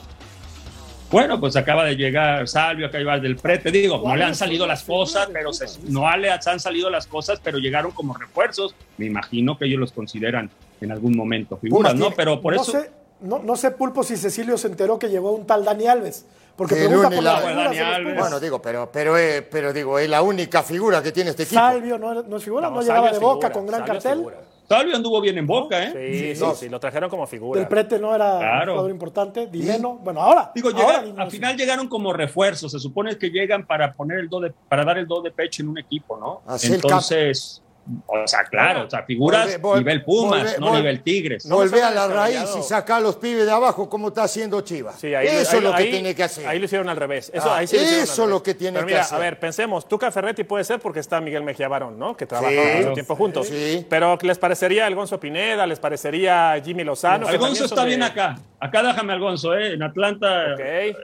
Bueno, 1.11 1.41
pues 1.41 1.57
acaba 1.57 1.85
de 1.85 1.97
llegar 1.97 2.47
Salvio, 2.47 2.87
acaba 2.87 3.19
del 3.19 3.37
Prete. 3.37 3.73
Digo, 3.73 4.01
no 4.05 4.15
le 4.15 4.23
han 4.23 4.37
salido 4.37 4.65
las 4.65 4.85
cosas, 4.85 5.29
pero 5.33 5.53
se, 5.53 5.67
no 5.89 6.17
le 6.17 6.31
han 6.31 6.61
salido 6.61 6.89
las 6.89 7.09
cosas, 7.09 7.41
pero 7.43 7.59
llegaron 7.59 7.91
como 7.91 8.15
refuerzos. 8.15 8.77
Me 8.97 9.07
imagino 9.07 9.59
que 9.59 9.65
ellos 9.65 9.81
los 9.81 9.91
consideran 9.91 10.51
en 10.81 10.93
algún 10.93 11.17
momento 11.17 11.57
figuras, 11.57 11.95
Pumas 11.95 12.11
¿no? 12.11 12.15
Pero 12.15 12.41
por 12.41 12.55
no 12.55 12.63
eso. 12.63 12.73
Sé, 12.73 12.91
no, 13.23 13.41
no 13.41 13.57
sé, 13.57 13.73
Pulpo, 13.73 14.05
si 14.05 14.17
Cecilio 14.17 14.57
se 14.57 14.69
enteró 14.69 15.01
que 15.01 15.09
llegó 15.09 15.33
un 15.33 15.47
tal 15.47 15.65
Dani 15.65 15.89
Alves. 15.89 16.27
Porque 16.61 16.75
pregunta 16.75 17.09
el 17.09 18.05
por 18.05 18.15
Bueno, 18.19 18.39
digo, 18.39 18.61
pero, 18.61 18.91
pero, 18.93 19.17
eh, 19.17 19.41
pero 19.41 19.73
digo, 19.73 19.99
es 19.99 20.11
la 20.11 20.21
única 20.21 20.63
figura 20.63 21.03
que 21.03 21.11
tiene 21.11 21.31
este 21.31 21.45
equipo. 21.45 21.59
Salvio 21.59 21.97
no, 21.97 22.23
no 22.23 22.37
es 22.37 22.45
figura, 22.45 22.69
no, 22.69 22.75
No, 22.77 22.83
llegaba 22.83 23.11
de 23.11 23.19
boca 23.19 23.51
con 23.51 23.67
gran 23.67 23.81
Salvio 23.81 23.95
cartel. 23.95 24.19
figura. 24.19 24.37
Salvio 24.69 24.95
anduvo 24.95 25.21
bien 25.23 25.39
en 25.39 25.47
boca, 25.47 25.83
¿eh? 25.83 25.93
Sí, 26.13 26.35
sí, 26.37 26.41
no. 26.45 26.55
sí, 26.55 26.69
lo 26.69 26.79
trajeron 26.79 27.09
como 27.09 27.27
figura. 27.27 27.59
Del 27.59 27.67
Prete 27.67 27.99
no 27.99 28.15
era 28.15 28.39
Claro. 28.39 28.73
un 28.73 28.77
jugador 28.77 28.91
importante. 28.91 29.47
Dineno. 29.47 29.95
Bueno, 29.95 30.21
ahora. 30.21 30.53
Digo, 30.55 30.69
ahora 30.69 31.01
Dineno 31.03 31.23
al 31.23 31.31
sí. 31.31 31.39
final 31.39 31.57
llegaron 31.57 31.89
como 31.89 32.13
refuerzos. 32.13 32.71
Se 32.71 32.79
supone 32.79 33.17
que 33.17 33.31
llegan 33.31 33.67
para 33.67 33.95
poner 33.95 34.19
el 34.19 34.29
do 34.29 34.39
de, 34.41 34.53
para 34.69 34.85
dar 34.85 34.99
el 34.99 35.07
do 35.09 35.23
de 35.23 35.31
pecho 35.31 35.63
en 35.63 35.71
un 35.71 35.79
equipo, 35.79 36.19
¿no? 36.19 36.43
Así 36.47 36.67
el 36.69 36.75
Entonces, 36.75 37.63
o 38.07 38.27
sea, 38.27 38.45
claro, 38.45 38.87
o 38.87 38.91
sea, 38.91 39.03
figuras 39.05 39.61
Volve- 39.61 39.79
nivel 39.79 40.05
Pumas, 40.05 40.57
volve- 40.57 40.59
no 40.61 40.77
nivel 40.77 41.03
Tigres. 41.03 41.47
No 41.47 41.61
a 41.61 41.91
la 41.91 42.07
raíz 42.09 42.45
y 42.59 42.63
saca 42.63 42.97
a 42.97 43.01
los 43.01 43.17
pibes 43.17 43.47
de 43.47 43.53
abajo 43.53 43.89
como 43.89 44.09
está 44.09 44.25
haciendo 44.25 44.61
Chivas. 44.61 45.01
Sí, 45.01 45.15
ahí, 45.15 45.27
eso 45.27 45.53
ahí- 45.53 45.57
es 45.59 45.63
lo 45.65 45.71
que 45.73 45.83
ahí- 45.83 45.91
tiene 45.91 46.15
que 46.15 46.23
hacer. 46.23 46.47
Ahí 46.47 46.59
lo 46.59 46.67
hicieron 46.67 46.89
al 46.89 46.97
revés. 46.97 47.31
Eso, 47.35 47.51
Ah, 47.51 47.59
ahí 47.59 47.67
sí 47.67 47.77
lo 47.77 47.83
eso 47.83 48.27
revés. 48.27 48.43
que 48.43 48.55
tiene 48.55 48.75
Pero 48.75 48.87
que 48.87 48.93
mira, 48.93 49.03
hacer. 49.03 49.17
A 49.17 49.21
ver, 49.21 49.39
pensemos. 49.41 49.89
Tuca 49.89 50.11
Ferretti 50.13 50.45
puede 50.45 50.63
ser 50.65 50.79
porque 50.79 51.01
está 51.01 51.21
Miguel 51.21 51.43
Mejía 51.43 51.69
Barón, 51.69 51.99
¿no? 51.99 52.17
Que 52.17 52.27
trabajaron 52.27 52.65
Sí. 52.65 52.79
mucho 52.83 52.93
tiempo 52.93 53.17
juntos. 53.17 53.49
Sí. 53.49 53.85
Pero 53.89 54.19
¿les 54.23 54.39
parecería 54.39 54.87
el 54.87 54.95
Gonzo 54.95 55.19
Pineda? 55.19 55.67
¿Les 55.67 55.81
parecería 55.81 56.61
Jimmy 56.65 56.85
Lozano? 56.85 57.27
que 57.27 57.33
Algonzo 57.33 57.65
está 57.65 57.83
de- 57.83 57.89
bien 57.89 58.03
acá. 58.03 58.37
Acá 58.61 58.83
déjame 58.83 59.13
Algonzo, 59.15 59.55
¿eh? 59.57 59.73
En 59.75 59.83
Atlanta 59.83 60.55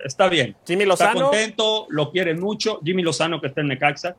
está 0.04 0.28
bien. 0.28 0.54
Jimmy 0.66 0.84
Está 0.84 1.06
Lozano. 1.06 1.22
contento, 1.30 1.86
lo 1.88 2.10
quieren 2.12 2.38
mucho. 2.38 2.80
Jimmy 2.84 3.02
Lozano 3.02 3.40
que 3.40 3.48
está 3.48 3.60
en 3.62 3.68
Necaxa. 3.68 4.14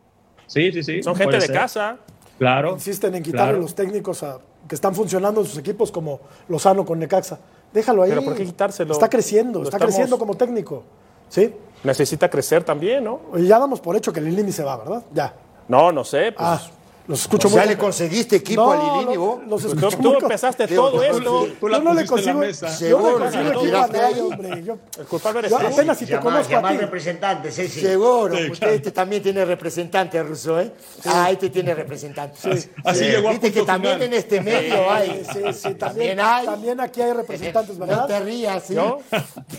Sí, 0.48 0.72
sí, 0.72 0.82
sí. 0.82 1.04
Son 1.04 1.16
gente 1.16 1.36
de 1.36 1.42
ser. 1.42 1.56
casa. 1.56 1.98
Claro. 2.38 2.74
Insisten 2.74 3.16
en 3.16 3.24
quitarle 3.24 3.46
claro. 3.54 3.62
los 3.62 3.74
técnicos 3.76 4.24
a- 4.24 4.40
que 4.68 4.76
están 4.76 4.94
funcionando 4.94 5.42
en 5.42 5.48
sus 5.48 5.58
equipos 5.58 5.92
como 5.92 6.20
Lozano 6.50 6.86
con 6.86 7.00
Necaxa. 7.00 7.40
Déjalo 7.74 8.04
ahí. 8.04 8.10
Pero 8.10 8.24
¿por 8.24 8.36
qué 8.36 8.46
quitárselo? 8.46 8.94
Está 8.94 9.10
creciendo, 9.10 9.60
Lo 9.60 9.66
está 9.66 9.78
estamos- 9.78 9.94
creciendo 9.96 10.20
como 10.20 10.36
técnico. 10.36 10.84
¿Sí? 11.30 11.54
Necesita 11.84 12.30
crecer 12.30 12.64
también, 12.64 13.04
¿no? 13.04 13.20
Oye, 13.32 13.46
ya 13.48 13.60
damos 13.60 13.82
por 13.82 13.96
hecho 13.96 14.14
que 14.14 14.22
Lilini 14.22 14.52
se 14.52 14.64
va, 14.64 14.78
¿verdad? 14.78 15.04
Ya. 15.14 15.34
No, 15.68 15.92
no 15.92 16.04
sé. 16.04 16.32
Pues, 16.32 16.36
Ah, 16.48 16.62
los 17.08 17.22
escucho 17.22 17.48
O 17.48 17.52
sea, 17.52 17.62
muy 17.62 17.70
le 17.70 17.78
conseguiste 17.78 18.36
equipo 18.38 18.66
No, 18.66 18.72
a 18.72 18.98
Lilini, 19.00 19.16
no, 19.16 19.22
vos. 19.22 19.40
Los 19.48 19.62
pues 19.62 19.66
escucho 19.74 19.90
tú, 19.98 20.04
tú 20.04 20.10
muy- 20.14 20.18
empezaste 20.24 20.68
Digo, 20.68 20.90
todo 20.90 20.98
tú- 20.98 21.04
esto. 21.04 21.48
Tú 21.60 21.68
la 21.70 21.78
yo 21.78 21.84
no 21.84 21.94
le 21.94 22.02
en 22.02 22.08
consigo, 22.08 22.40
la 22.42 22.48
mesa. 22.48 22.68
yo 22.68 22.74
Seguro, 22.76 23.12
no 23.12 23.18
consigo 23.20 23.44
la 23.44 23.50
equipo 23.62 23.78
a 23.78 23.88
nadie, 23.88 24.22
hombre. 24.22 24.64
Yo, 24.64 24.78
El 25.00 25.06
culpable 25.06 25.40
eres 25.40 25.52
yo 25.52 25.58
tú. 25.60 25.68
apenas 25.68 25.98
si 25.98 26.06
te 26.06 26.20
conozco 26.20 26.58
a 26.58 26.70
ti. 26.70 26.78
representante, 26.78 27.52
Ceci. 27.52 27.80
Seguro, 27.82 28.36
porque 28.48 28.76
este 28.76 28.92
también 28.92 29.24
tiene 29.24 29.46
representante 29.46 30.22
ruso, 30.24 30.60
¿eh? 30.60 30.72
Ah, 31.06 31.32
este 31.32 31.50
tiene 31.50 31.74
representante. 31.74 32.38
Así 32.84 33.04
llegó 33.06 33.30
a 33.30 33.32
Viste 33.32 33.52
que 33.52 33.60
punto 33.60 33.72
también 33.74 33.94
final. 33.96 34.08
en 34.14 34.20
este 34.20 34.42
medio 34.42 34.92
hay. 34.92 35.24
Sí, 35.32 35.40
sí, 35.48 35.54
sí, 35.54 35.74
también, 35.76 35.80
También 35.80 36.20
hay. 36.20 36.46
también 36.46 36.82
aquí 36.82 37.02
hay 37.02 37.14
representantes, 37.14 37.78
No 37.78 37.86
¿verdad? 37.86 38.08
te 38.08 38.20
rías, 38.20 38.64
¿sí? 38.64 38.74
¿Yo? 38.76 39.00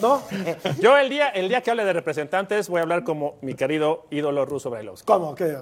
¿No? 0.03 0.23
Yo 0.81 0.97
el 0.99 1.09
día, 1.09 1.29
el 1.29 1.49
día 1.49 1.63
que 1.63 1.71
hable 1.71 1.85
de 1.85 1.93
representantes 1.95 2.69
voy 2.69 2.81
a 2.81 2.83
hablar 2.83 3.05
como 3.05 3.37
mi 3.41 3.55
querido 3.55 4.07
ídolo 4.11 4.45
ruso 4.45 4.69
Brailovsky. 4.71 5.07
¿Cómo? 5.07 5.35
¿Qué? 5.35 5.57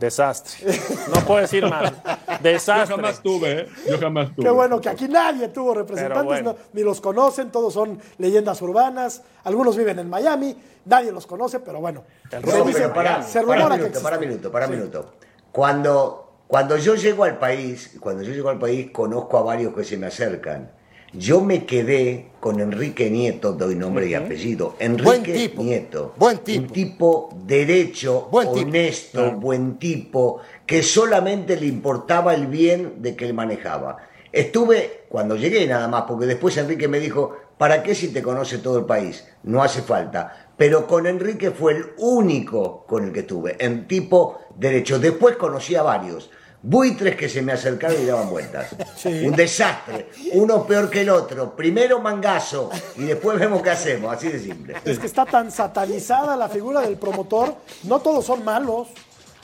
Desastre. 0.00 0.66
No 1.14 1.20
puedo 1.26 1.40
decir 1.42 1.64
más. 1.68 1.92
Yo 1.92 2.36
Desastre. 2.40 2.96
jamás 2.96 3.22
tuve, 3.22 3.52
¿eh? 3.60 3.68
Yo 3.88 3.98
jamás 4.00 4.34
tuve. 4.34 4.44
Qué 4.46 4.50
bueno 4.50 4.80
que 4.80 4.88
aquí 4.88 5.06
nadie 5.06 5.48
tuvo 5.48 5.74
representantes, 5.74 6.24
bueno. 6.24 6.52
no- 6.54 6.58
ni 6.72 6.82
los 6.82 7.00
conocen, 7.00 7.50
todos 7.52 7.74
son 7.74 8.00
leyendas 8.18 8.60
urbanas, 8.62 9.22
algunos 9.44 9.76
viven 9.76 9.98
en 9.98 10.08
Miami, 10.08 10.56
nadie 10.86 11.12
los 11.12 11.26
conoce, 11.26 11.60
pero 11.60 11.80
bueno. 11.80 12.02
El 12.32 12.42
se 12.44 12.58
No, 12.58 12.64
dice- 12.64 12.80
pero 12.80 12.94
para, 12.94 13.22
se 13.22 13.40
para 13.42 13.56
rumora 13.58 13.76
que 13.76 13.82
minuto, 13.82 14.02
para 14.02 14.18
minuto, 14.18 14.50
para 14.50 14.66
minuto. 14.66 15.12
Cuando, 15.52 16.32
cuando 16.46 16.76
yo 16.78 16.94
llego 16.94 17.24
al 17.24 17.38
país, 17.38 17.96
cuando 18.00 18.22
yo 18.22 18.32
llego 18.32 18.48
al 18.48 18.58
país, 18.58 18.90
conozco 18.92 19.36
a 19.38 19.42
varios 19.42 19.74
que 19.74 19.84
se 19.84 19.96
me 19.98 20.06
acercan. 20.06 20.70
Yo 21.12 21.40
me 21.40 21.66
quedé 21.66 22.30
con 22.38 22.60
Enrique 22.60 23.10
Nieto, 23.10 23.52
doy 23.52 23.74
nombre 23.74 24.06
y 24.06 24.14
apellido. 24.14 24.76
Enrique 24.78 25.52
Nieto. 25.56 26.14
Buen 26.16 26.38
tipo. 26.38 26.62
Un 26.62 26.68
tipo 26.68 27.38
derecho, 27.44 28.28
honesto, 28.30 29.32
buen 29.32 29.78
tipo, 29.78 30.40
que 30.64 30.84
solamente 30.84 31.56
le 31.56 31.66
importaba 31.66 32.32
el 32.34 32.46
bien 32.46 33.02
de 33.02 33.16
que 33.16 33.26
él 33.26 33.34
manejaba. 33.34 33.96
Estuve 34.30 35.06
cuando 35.08 35.34
llegué 35.34 35.66
nada 35.66 35.88
más, 35.88 36.04
porque 36.04 36.26
después 36.26 36.56
Enrique 36.56 36.86
me 36.86 37.00
dijo, 37.00 37.36
¿para 37.58 37.82
qué 37.82 37.96
si 37.96 38.08
te 38.08 38.22
conoce 38.22 38.58
todo 38.58 38.78
el 38.78 38.84
país? 38.84 39.26
No 39.42 39.64
hace 39.64 39.82
falta. 39.82 40.52
Pero 40.56 40.86
con 40.86 41.08
Enrique 41.08 41.50
fue 41.50 41.72
el 41.72 41.86
único 41.98 42.84
con 42.86 43.04
el 43.04 43.12
que 43.12 43.20
estuve, 43.20 43.56
en 43.58 43.88
tipo 43.88 44.38
derecho. 44.54 45.00
Después 45.00 45.34
conocí 45.36 45.74
a 45.74 45.82
varios 45.82 46.30
buitres 46.62 47.16
que 47.16 47.28
se 47.28 47.42
me 47.42 47.52
acercaron 47.52 48.00
y 48.02 48.06
daban 48.06 48.28
vueltas. 48.30 48.68
Un 49.04 49.32
desastre, 49.34 50.10
uno 50.34 50.66
peor 50.66 50.90
que 50.90 51.00
el 51.02 51.10
otro. 51.10 51.54
Primero 51.56 52.00
mangazo 52.00 52.70
y 52.96 53.02
después 53.04 53.38
vemos 53.38 53.62
qué 53.62 53.70
hacemos, 53.70 54.14
así 54.14 54.28
de 54.28 54.38
simple. 54.40 54.76
Es 54.84 54.98
que 54.98 55.06
está 55.06 55.24
tan 55.26 55.50
satanizada 55.50 56.36
la 56.36 56.48
figura 56.48 56.80
del 56.80 56.96
promotor, 56.96 57.54
no 57.84 58.00
todos 58.00 58.24
son 58.24 58.44
malos. 58.44 58.88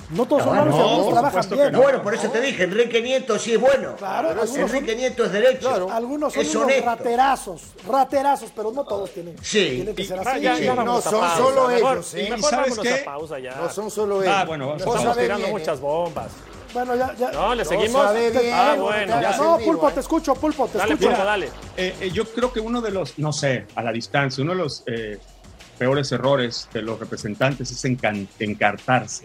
No 0.08 0.24
todos 0.24 0.44
son 0.44 0.54
malos, 0.54 0.72
algunos 0.78 1.12
trabajan 1.12 1.50
bien. 1.50 1.72
Bueno, 1.72 2.00
por 2.00 2.14
eso 2.14 2.30
te 2.30 2.40
dije, 2.40 2.62
Enrique 2.62 3.02
Nieto 3.02 3.40
sí 3.40 3.54
es 3.54 3.60
bueno. 3.60 3.96
Claro, 3.96 4.36
Enrique 4.54 4.94
Nieto 4.94 5.24
es 5.24 5.32
derecho. 5.32 5.90
Algunos 5.90 6.32
son 6.32 6.42
es 6.42 6.50
unos 6.54 6.64
honesto. 6.66 6.84
raterazos, 6.86 7.62
raterazos, 7.88 8.52
pero 8.54 8.70
no 8.70 8.84
todos 8.84 9.10
tienen, 9.10 9.34
Sí. 9.42 9.68
tienen 9.74 9.96
que 9.96 10.04
ser 10.04 10.20
Ah, 10.20 10.30
así. 10.30 10.42
ya, 10.42 10.56
ya 10.60 10.76
no 10.76 11.00
son 11.00 11.12
pausa. 11.20 11.36
solo 11.36 11.66
Mejor- 11.68 11.92
ellos, 11.96 12.06
¿sí? 12.06 12.20
y 12.20 12.22
mejor 12.30 12.38
¿Y 12.38 12.42
sabes 12.42 12.70
vámonos 12.76 12.84
qué? 12.84 13.00
a 13.00 13.04
pausa 13.04 13.38
ya. 13.40 13.54
No 13.56 13.68
son 13.68 13.90
solo 13.90 14.22
ellos. 14.22 14.34
Ah, 14.36 14.44
bueno, 14.44 14.76
estamos 14.76 15.16
tirando 15.16 15.36
bien, 15.46 15.50
muchas 15.50 15.80
bombas. 15.80 16.28
Bueno, 16.76 16.94
ya, 16.94 17.14
ya. 17.18 17.30
No, 17.32 17.54
le 17.54 17.64
No 17.64 17.68
seguimos. 17.70 17.92
sabe 18.02 18.30
bien, 18.30 18.52
ah, 18.52 18.74
no 18.76 18.82
bueno. 18.82 19.14
te 19.16 19.22
ya. 19.22 19.36
No, 19.38 19.58
Pulpo, 19.58 19.90
te 19.92 20.00
escucho, 20.00 20.34
Pulpo, 20.34 20.68
te 20.68 20.76
Dale, 20.76 20.92
escucho. 20.92 21.08
Pulpo, 21.08 21.24
dale. 21.24 21.48
Eh, 21.74 21.94
eh, 22.02 22.10
yo 22.12 22.26
creo 22.26 22.52
que 22.52 22.60
uno 22.60 22.82
de 22.82 22.90
los, 22.90 23.18
no 23.18 23.32
sé, 23.32 23.64
a 23.74 23.82
la 23.82 23.92
distancia, 23.92 24.44
uno 24.44 24.52
de 24.52 24.58
los 24.58 24.82
eh, 24.86 25.18
peores 25.78 26.12
errores 26.12 26.68
de 26.74 26.82
los 26.82 27.00
representantes 27.00 27.70
es 27.70 27.82
encan- 27.86 28.28
encartarse, 28.38 29.24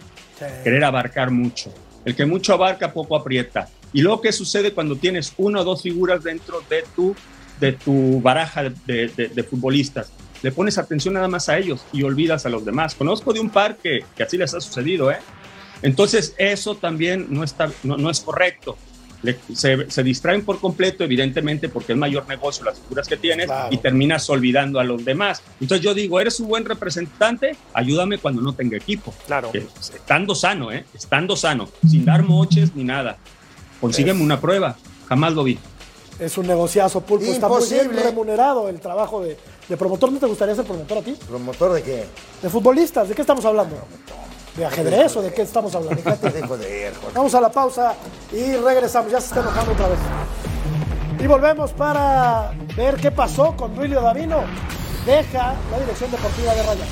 querer 0.64 0.82
abarcar 0.86 1.30
mucho. 1.30 1.74
El 2.06 2.16
que 2.16 2.26
mucho 2.26 2.54
abarca, 2.54 2.94
poco 2.94 3.18
aprieta. 3.18 3.68
Y 3.92 4.00
luego, 4.02 4.22
¿qué 4.22 4.32
sucede 4.32 4.74
cuando 4.74 4.96
tienes 4.96 5.34
una 5.36 5.60
o 5.60 5.64
dos 5.66 5.82
figuras 5.82 6.24
dentro 6.24 6.62
de 6.70 6.86
tu, 6.96 7.14
de 7.60 7.74
tu 7.74 8.22
baraja 8.22 8.64
de, 8.64 9.08
de- 9.10 9.28
de 9.28 9.44
futbolistas? 9.44 10.10
Le 10.42 10.54
pones 10.54 10.78
atención 10.78 11.16
nada 11.16 11.28
más 11.28 11.50
a 11.50 11.58
ellos 11.58 11.86
y 11.92 12.02
olvidas 12.04 12.46
a 12.46 12.50
los 12.50 12.64
demás. 12.64 12.96
Conozco 12.96 13.34
de 13.34 13.42
un 13.42 13.50
par 13.50 13.76
que, 13.76 14.06
que 14.16 14.24
así 14.24 14.38
les 14.38 14.54
ha 14.54 14.62
sucedido, 14.62 15.12
¿eh? 15.12 15.18
Entonces, 15.82 16.36
eso 16.38 16.76
también 16.76 17.28
no, 17.30 17.44
está, 17.44 17.72
no, 17.84 17.98
no 17.98 18.10
es 18.10 18.20
correcto. 18.20 18.78
Le- 19.24 19.38
se, 19.54 19.90
se 19.92 20.04
distraen 20.04 20.44
por 20.44 20.60
completo, 20.60 21.04
evidentemente, 21.04 21.70
porque 21.70 21.92
es 21.94 21.98
mayor 21.98 22.28
negocio 22.28 22.66
las 22.66 22.80
figuras 22.80 23.08
que 23.08 23.18
tienes 23.18 23.46
Claro. 23.46 23.68
y 23.72 23.78
terminas 23.78 24.28
olvidando 24.32 24.80
a 24.80 24.84
los 24.84 25.06
demás. 25.06 25.44
Entonces 25.60 25.84
yo 25.86 25.94
digo, 25.94 26.20
eres 26.20 26.40
un 26.40 26.48
buen 26.48 26.66
representante, 26.66 27.56
ayúdame 27.74 28.18
cuando 28.18 28.42
no 28.42 28.54
tenga 28.54 28.78
equipo. 28.78 29.14
Claro. 29.28 29.52
Que, 29.52 29.62
pues, 29.62 29.92
estando 29.92 30.34
sano, 30.34 30.72
¿eh? 30.72 30.86
Estando 30.94 31.36
sano, 31.36 31.70
sin 31.88 32.04
dar 32.04 32.24
moches 32.24 32.76
ni 32.76 32.84
nada. 32.84 33.18
Consígueme 33.80 34.24
una 34.24 34.40
prueba. 34.42 34.76
Jamás 35.08 35.34
lo 35.34 35.44
vi. 35.44 35.60
Es 36.20 36.38
un 36.38 36.46
negociazo, 36.48 37.02
Pulpo. 37.02 37.26
Está 37.26 37.48
muy 37.48 37.58
bien 37.68 37.74
Imposible. 37.82 38.04
remunerado 38.04 38.70
el 38.70 38.80
trabajo 38.80 39.22
de, 39.24 39.38
de 39.68 39.78
promotor. 39.78 40.12
¿No 40.12 40.20
te 40.20 40.26
gustaría 40.28 40.56
ser 40.56 40.66
promotor 40.66 41.00
a 41.00 41.02
ti? 41.02 41.16
¿Promotor 41.28 41.74
de 41.74 41.82
qué? 41.84 42.06
¿De 42.42 42.50
futbolistas? 42.50 43.10
¿De 43.10 43.16
qué 43.16 43.22
estamos 43.22 43.44
hablando? 43.46 43.76
¿De 44.56 44.66
ajedrez 44.66 45.16
o 45.16 45.22
de 45.22 45.34
qué 45.34 45.44
estamos 45.44 45.74
hablando? 45.76 46.02
De 46.04 46.42
joder, 46.42 46.94
Jorge. 46.96 47.16
Vamos 47.16 47.34
a 47.36 47.42
la 47.42 47.52
pausa 47.52 47.96
y 48.32 48.56
regresamos. 48.58 49.12
Ya 49.12 49.22
se 49.22 49.28
está 49.28 49.40
enojando 49.40 49.72
otra 49.72 49.88
vez. 49.88 50.00
Y 51.20 51.28
volvemos 51.28 51.72
para 51.72 52.52
ver 52.76 52.96
qué 52.96 53.12
pasó 53.12 53.56
con 53.56 53.76
Duilio 53.76 54.02
Davino. 54.02 54.44
Deja 55.06 55.56
la 55.72 55.80
dirección 55.80 56.12
deportiva 56.12 56.54
de 56.54 56.64
Rayados. 56.64 56.88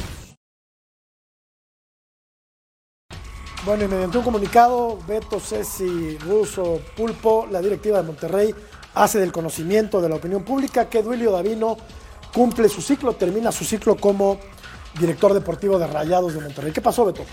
Bueno, 3.65 3.83
y 3.83 3.87
mediante 3.89 4.17
un 4.17 4.23
comunicado, 4.23 4.97
Beto, 5.05 5.39
Ceci, 5.39 6.17
Russo, 6.19 6.79
Pulpo, 6.95 7.45
la 7.51 7.61
directiva 7.61 7.97
de 7.97 8.03
Monterrey 8.03 8.55
hace 8.95 9.19
del 9.19 9.31
conocimiento 9.31 10.01
de 10.01 10.09
la 10.09 10.15
opinión 10.15 10.43
pública 10.43 10.89
que 10.89 11.03
Duilio 11.03 11.31
Davino 11.31 11.77
cumple 12.33 12.69
su 12.69 12.81
ciclo, 12.81 13.13
termina 13.13 13.51
su 13.51 13.65
ciclo 13.65 13.97
como 13.97 14.39
director 14.97 15.33
deportivo 15.33 15.77
de 15.77 15.87
Rayados 15.87 16.33
de 16.33 16.41
Monterrey. 16.41 16.71
¿Qué 16.71 16.81
pasó, 16.81 17.05
Beto? 17.05 17.23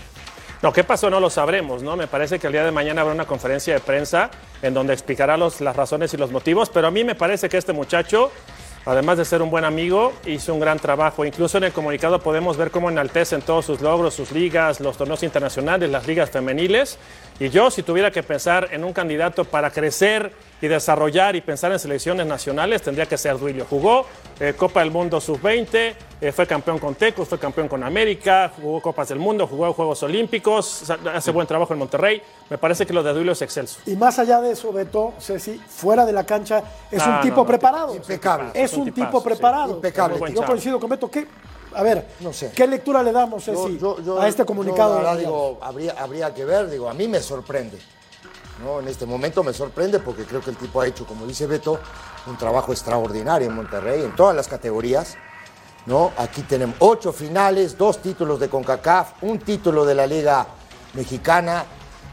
No, 0.63 0.73
¿qué 0.73 0.83
pasó? 0.83 1.09
No 1.09 1.19
lo 1.19 1.29
sabremos, 1.29 1.83
¿no? 1.83 1.95
Me 1.95 2.07
parece 2.07 2.39
que 2.39 2.47
el 2.47 2.53
día 2.53 2.65
de 2.65 2.71
mañana 2.71 3.01
habrá 3.01 3.13
una 3.13 3.25
conferencia 3.25 3.75
de 3.75 3.79
prensa 3.79 4.31
en 4.61 4.73
donde 4.73 4.93
explicará 4.93 5.37
los- 5.37 5.61
las 5.61 5.75
razones 5.75 6.13
y 6.13 6.17
los 6.17 6.31
motivos, 6.31 6.69
pero 6.71 6.87
a 6.87 6.91
mí 6.91 7.03
me 7.03 7.13
parece 7.13 7.47
que 7.47 7.57
este 7.57 7.73
muchacho, 7.73 8.31
además 8.83 9.19
de 9.19 9.25
ser 9.25 9.43
un 9.43 9.51
buen 9.51 9.65
amigo, 9.65 10.13
hizo 10.25 10.55
un 10.55 10.59
gran 10.59 10.79
trabajo. 10.79 11.23
Incluso 11.25 11.59
en 11.59 11.65
el 11.65 11.73
comunicado 11.73 12.19
podemos 12.19 12.57
ver 12.57 12.71
cómo 12.71 12.89
enaltecen 12.89 13.43
todos 13.43 13.65
sus 13.65 13.81
logros, 13.81 14.15
sus 14.15 14.31
ligas, 14.31 14.79
los 14.79 14.97
torneos 14.97 15.21
internacionales, 15.21 15.91
las 15.91 16.07
ligas 16.07 16.31
femeniles. 16.31 16.97
Y 17.39 17.49
yo, 17.49 17.69
si 17.69 17.83
tuviera 17.83 18.09
que 18.09 18.23
pensar 18.23 18.69
en 18.71 18.83
un 18.83 18.93
candidato 18.93 19.45
para 19.45 19.69
crecer 19.69 20.31
y 20.61 20.67
desarrollar 20.67 21.35
y 21.35 21.41
pensar 21.41 21.71
en 21.71 21.79
selecciones 21.79 22.25
nacionales, 22.25 22.81
tendría 22.81 23.05
que 23.05 23.17
ser 23.17 23.37
Duilio. 23.37 23.65
Jugó 23.69 24.05
eh, 24.39 24.53
Copa 24.57 24.79
del 24.79 24.91
Mundo 24.91 25.21
Sub-20, 25.21 25.95
eh, 26.19 26.31
fue 26.31 26.47
campeón 26.47 26.79
con 26.79 26.95
Tecos, 26.95 27.27
fue 27.27 27.37
campeón 27.37 27.67
con 27.67 27.83
América, 27.83 28.51
jugó 28.59 28.81
Copas 28.81 29.09
del 29.09 29.19
Mundo, 29.19 29.45
jugó 29.45 29.71
Juegos 29.73 30.01
Olímpicos, 30.03 30.83
hace 31.13 31.31
buen 31.31 31.45
trabajo 31.45 31.73
en 31.73 31.79
Monterrey. 31.79 32.21
Me 32.49 32.57
parece 32.57 32.85
que 32.85 32.93
lo 32.93 33.03
de 33.03 33.13
Duilio 33.13 33.33
es 33.33 33.41
excelso. 33.41 33.79
Y 33.85 33.95
más 33.95 34.17
allá 34.17 34.41
de 34.41 34.51
eso, 34.51 34.71
Beto, 34.73 35.13
Ceci, 35.19 35.61
fuera 35.67 36.05
de 36.05 36.13
la 36.13 36.25
cancha, 36.25 36.63
es 36.91 37.05
un 37.05 37.13
no, 37.15 37.21
tipo 37.21 37.35
no, 37.37 37.45
preparado. 37.45 37.95
Impecable. 37.95 38.49
Es 38.53 38.73
un 38.73 38.79
un 38.81 38.85
tipazo, 38.85 39.05
tipo 39.07 39.19
sí. 39.21 39.25
preparado. 39.27 39.73
Impecable. 39.75 40.33
Yo 40.33 40.43
coincido 40.43 40.79
con 40.79 40.89
Beto. 40.89 41.09
¿Qué? 41.11 41.27
A 41.75 41.83
ver, 41.83 42.07
No 42.21 42.33
sé. 42.33 42.51
¿qué 42.55 42.65
lectura 42.65 43.03
le 43.03 43.11
damos, 43.11 43.43
Ceci, 43.43 43.77
Yo- 43.77 43.97
yo- 43.97 44.01
yo- 44.01 44.19
a 44.21 44.27
este 44.27 44.43
comunicado? 44.45 44.99
yo, 45.03 45.15
digo, 45.17 45.59
habría, 45.61 45.91
habría 45.99 46.33
que 46.33 46.43
ver, 46.45 46.69
digo, 46.69 46.89
a 46.89 46.93
mí 46.93 47.07
me 47.07 47.19
sorprende. 47.21 47.77
¿No? 48.63 48.79
En 48.79 48.87
este 48.87 49.05
momento 49.05 49.43
me 49.43 49.53
sorprende 49.53 49.99
porque 49.99 50.25
creo 50.25 50.41
que 50.41 50.51
el 50.51 50.57
tipo 50.57 50.81
ha 50.81 50.87
hecho, 50.87 51.05
como 51.05 51.25
dice 51.25 51.47
Beto, 51.47 51.79
un 52.27 52.37
trabajo 52.37 52.71
extraordinario 52.71 53.47
en 53.47 53.55
Monterrey, 53.55 54.03
en 54.03 54.15
todas 54.15 54.35
las 54.35 54.47
categorías. 54.47 55.17
¿no? 55.85 56.11
Aquí 56.17 56.41
tenemos 56.41 56.75
ocho 56.79 57.13
finales, 57.13 57.77
dos 57.77 58.01
títulos 58.01 58.39
de 58.39 58.49
CONCACAF, 58.49 59.23
un 59.23 59.39
título 59.39 59.85
de 59.85 59.95
la 59.95 60.05
Liga 60.05 60.45
Mexicana, 60.93 61.65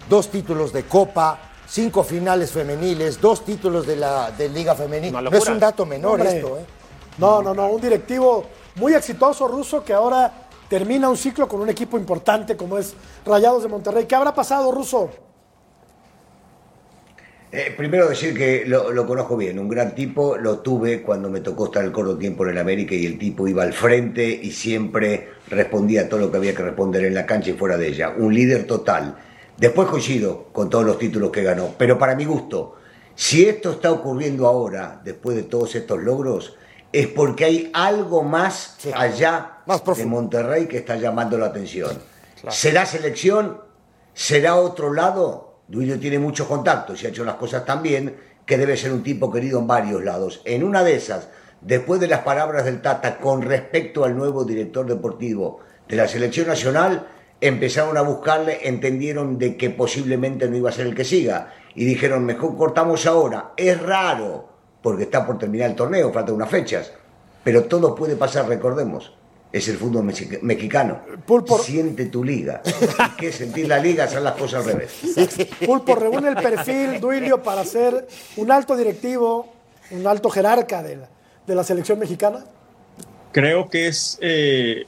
dos 0.08 0.28
títulos 0.28 0.72
de 0.72 0.84
Copa, 0.84 1.38
cinco 1.66 2.04
finales 2.04 2.52
femeniles, 2.52 3.20
dos 3.20 3.44
títulos 3.44 3.86
de 3.86 3.96
la 3.96 4.30
de 4.30 4.48
Liga 4.48 4.74
Femenina. 4.76 5.18
Una 5.18 5.28
No 5.28 5.36
es 5.36 5.48
un 5.48 5.58
dato 5.58 5.84
menor 5.84 6.20
Hombre. 6.20 6.36
esto, 6.36 6.58
¿eh? 6.58 6.64
No, 7.18 7.42
no, 7.42 7.52
no, 7.52 7.68
un 7.68 7.80
directivo 7.80 8.44
muy 8.76 8.94
exitoso 8.94 9.48
ruso 9.48 9.84
que 9.84 9.92
ahora 9.92 10.32
termina 10.68 11.08
un 11.08 11.16
ciclo 11.16 11.48
con 11.48 11.60
un 11.60 11.68
equipo 11.68 11.98
importante 11.98 12.56
como 12.56 12.78
es 12.78 12.94
Rayados 13.24 13.62
de 13.62 13.68
Monterrey. 13.68 14.06
¿Qué 14.06 14.14
habrá 14.14 14.34
pasado, 14.34 14.70
ruso? 14.70 15.10
Eh, 17.56 17.72
primero 17.76 18.08
decir 18.08 18.36
que 18.36 18.64
lo, 18.66 18.90
lo 18.90 19.06
conozco 19.06 19.36
bien, 19.36 19.58
un 19.60 19.68
gran 19.68 19.94
tipo, 19.94 20.36
lo 20.36 20.58
tuve 20.58 21.02
cuando 21.02 21.30
me 21.30 21.40
tocó 21.40 21.66
estar 21.66 21.84
el 21.84 21.92
corto 21.92 22.18
tiempo 22.18 22.44
en 22.44 22.50
el 22.50 22.58
América 22.58 22.96
y 22.96 23.06
el 23.06 23.16
tipo 23.16 23.46
iba 23.46 23.62
al 23.62 23.72
frente 23.72 24.26
y 24.26 24.50
siempre 24.50 25.28
respondía 25.48 26.02
a 26.02 26.08
todo 26.08 26.18
lo 26.18 26.30
que 26.32 26.38
había 26.38 26.54
que 26.54 26.62
responder 26.64 27.04
en 27.04 27.14
la 27.14 27.26
cancha 27.26 27.50
y 27.50 27.52
fuera 27.52 27.76
de 27.76 27.86
ella. 27.86 28.12
Un 28.18 28.34
líder 28.34 28.66
total. 28.66 29.16
Después 29.56 29.86
coincido 29.88 30.48
con 30.52 30.68
todos 30.68 30.84
los 30.84 30.98
títulos 30.98 31.30
que 31.30 31.44
ganó, 31.44 31.74
pero 31.78 31.96
para 31.96 32.16
mi 32.16 32.24
gusto, 32.24 32.74
si 33.14 33.46
esto 33.48 33.70
está 33.70 33.92
ocurriendo 33.92 34.48
ahora, 34.48 35.00
después 35.04 35.36
de 35.36 35.44
todos 35.44 35.76
estos 35.76 36.02
logros, 36.02 36.56
es 36.92 37.06
porque 37.06 37.44
hay 37.44 37.70
algo 37.72 38.24
más 38.24 38.74
Sí. 38.78 38.90
allá 38.92 39.58
Más 39.66 39.80
de. 39.84 40.04
Monterrey 40.06 40.66
que 40.66 40.78
está 40.78 40.96
llamando 40.96 41.38
la 41.38 41.46
atención. 41.46 41.90
¿Será 42.50 42.84
selección? 42.84 43.60
¿Será 44.12 44.56
otro 44.56 44.92
lado? 44.92 45.53
Duilio 45.66 45.98
tiene 45.98 46.18
muchos 46.18 46.46
contactos 46.46 47.02
y 47.02 47.06
ha 47.06 47.08
hecho 47.08 47.24
las 47.24 47.36
cosas 47.36 47.64
tan 47.64 47.82
bien 47.82 48.14
que 48.44 48.58
debe 48.58 48.76
ser 48.76 48.92
un 48.92 49.02
tipo 49.02 49.32
querido 49.32 49.58
en 49.58 49.66
varios 49.66 50.04
lados. 50.04 50.42
En 50.44 50.62
una 50.62 50.84
de 50.84 50.96
esas, 50.96 51.28
después 51.62 52.00
de 52.00 52.08
las 52.08 52.20
palabras 52.20 52.64
del 52.64 52.82
Tata 52.82 53.18
con 53.18 53.42
respecto 53.42 54.04
al 54.04 54.16
nuevo 54.16 54.44
director 54.44 54.86
deportivo 54.86 55.60
de 55.88 55.96
la 55.96 56.06
selección 56.06 56.48
nacional, 56.48 57.08
empezaron 57.40 57.96
a 57.96 58.02
buscarle, 58.02 58.68
entendieron 58.68 59.38
de 59.38 59.56
que 59.56 59.70
posiblemente 59.70 60.48
no 60.48 60.56
iba 60.56 60.68
a 60.68 60.72
ser 60.72 60.86
el 60.86 60.94
que 60.94 61.04
siga 61.04 61.54
y 61.74 61.84
dijeron, 61.84 62.24
mejor 62.24 62.56
cortamos 62.56 63.06
ahora. 63.06 63.52
Es 63.56 63.80
raro, 63.80 64.48
porque 64.82 65.04
está 65.04 65.26
por 65.26 65.38
terminar 65.38 65.70
el 65.70 65.76
torneo, 65.76 66.12
faltan 66.12 66.34
unas 66.34 66.50
fechas, 66.50 66.92
pero 67.42 67.64
todo 67.64 67.94
puede 67.94 68.16
pasar, 68.16 68.46
recordemos. 68.48 69.14
Es 69.54 69.68
el 69.68 69.76
fútbol 69.76 70.04
mexic- 70.04 70.40
mexicano. 70.42 71.00
Pulpo- 71.26 71.60
Siente 71.62 72.06
tu 72.06 72.24
liga. 72.24 72.60
¿Y 72.66 73.16
¿Qué 73.20 73.30
sentir 73.30 73.68
la 73.68 73.78
liga? 73.78 74.02
Hacer 74.04 74.20
las 74.22 74.34
cosas 74.34 74.66
al 74.66 74.72
revés. 74.72 74.90
Pulpo 75.66 75.94
reúne 75.94 76.28
el 76.30 76.34
perfil, 76.34 76.98
Duilio, 77.00 77.40
para 77.40 77.64
ser 77.64 78.08
un 78.36 78.50
alto 78.50 78.76
directivo, 78.76 79.52
un 79.92 80.06
alto 80.08 80.28
jerarca 80.28 80.82
de 80.82 80.96
la, 80.96 81.08
de 81.46 81.54
la 81.54 81.62
selección 81.62 82.00
mexicana. 82.00 82.44
creo 83.30 83.68
que 83.70 83.86
es 83.86 84.18
eh, 84.20 84.86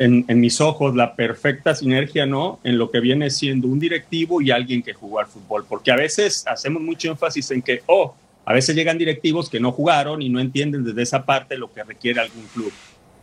en, 0.00 0.24
en 0.26 0.40
mis 0.40 0.60
ojos 0.60 0.96
la 0.96 1.14
perfecta 1.14 1.72
sinergia, 1.76 2.26
¿no? 2.26 2.58
En 2.64 2.78
lo 2.78 2.90
que 2.90 2.98
viene 2.98 3.30
siendo 3.30 3.68
un 3.68 3.78
directivo 3.78 4.40
y 4.40 4.50
alguien 4.50 4.82
que 4.82 4.92
jugó 4.92 5.20
al 5.20 5.26
fútbol, 5.26 5.66
porque 5.68 5.92
a 5.92 5.96
veces 5.96 6.44
hacemos 6.48 6.82
mucho 6.82 7.08
énfasis 7.10 7.48
en 7.52 7.62
que, 7.62 7.82
oh, 7.86 8.14
A 8.46 8.52
veces 8.52 8.74
llegan 8.76 8.98
directivos 8.98 9.48
que 9.48 9.58
no 9.60 9.70
jugaron 9.72 10.20
y 10.20 10.28
no 10.28 10.38
entienden 10.40 10.84
desde 10.84 11.00
esa 11.02 11.24
parte 11.24 11.56
lo 11.56 11.72
que 11.72 11.82
requiere 11.82 12.20
algún 12.20 12.44
club. 12.52 12.72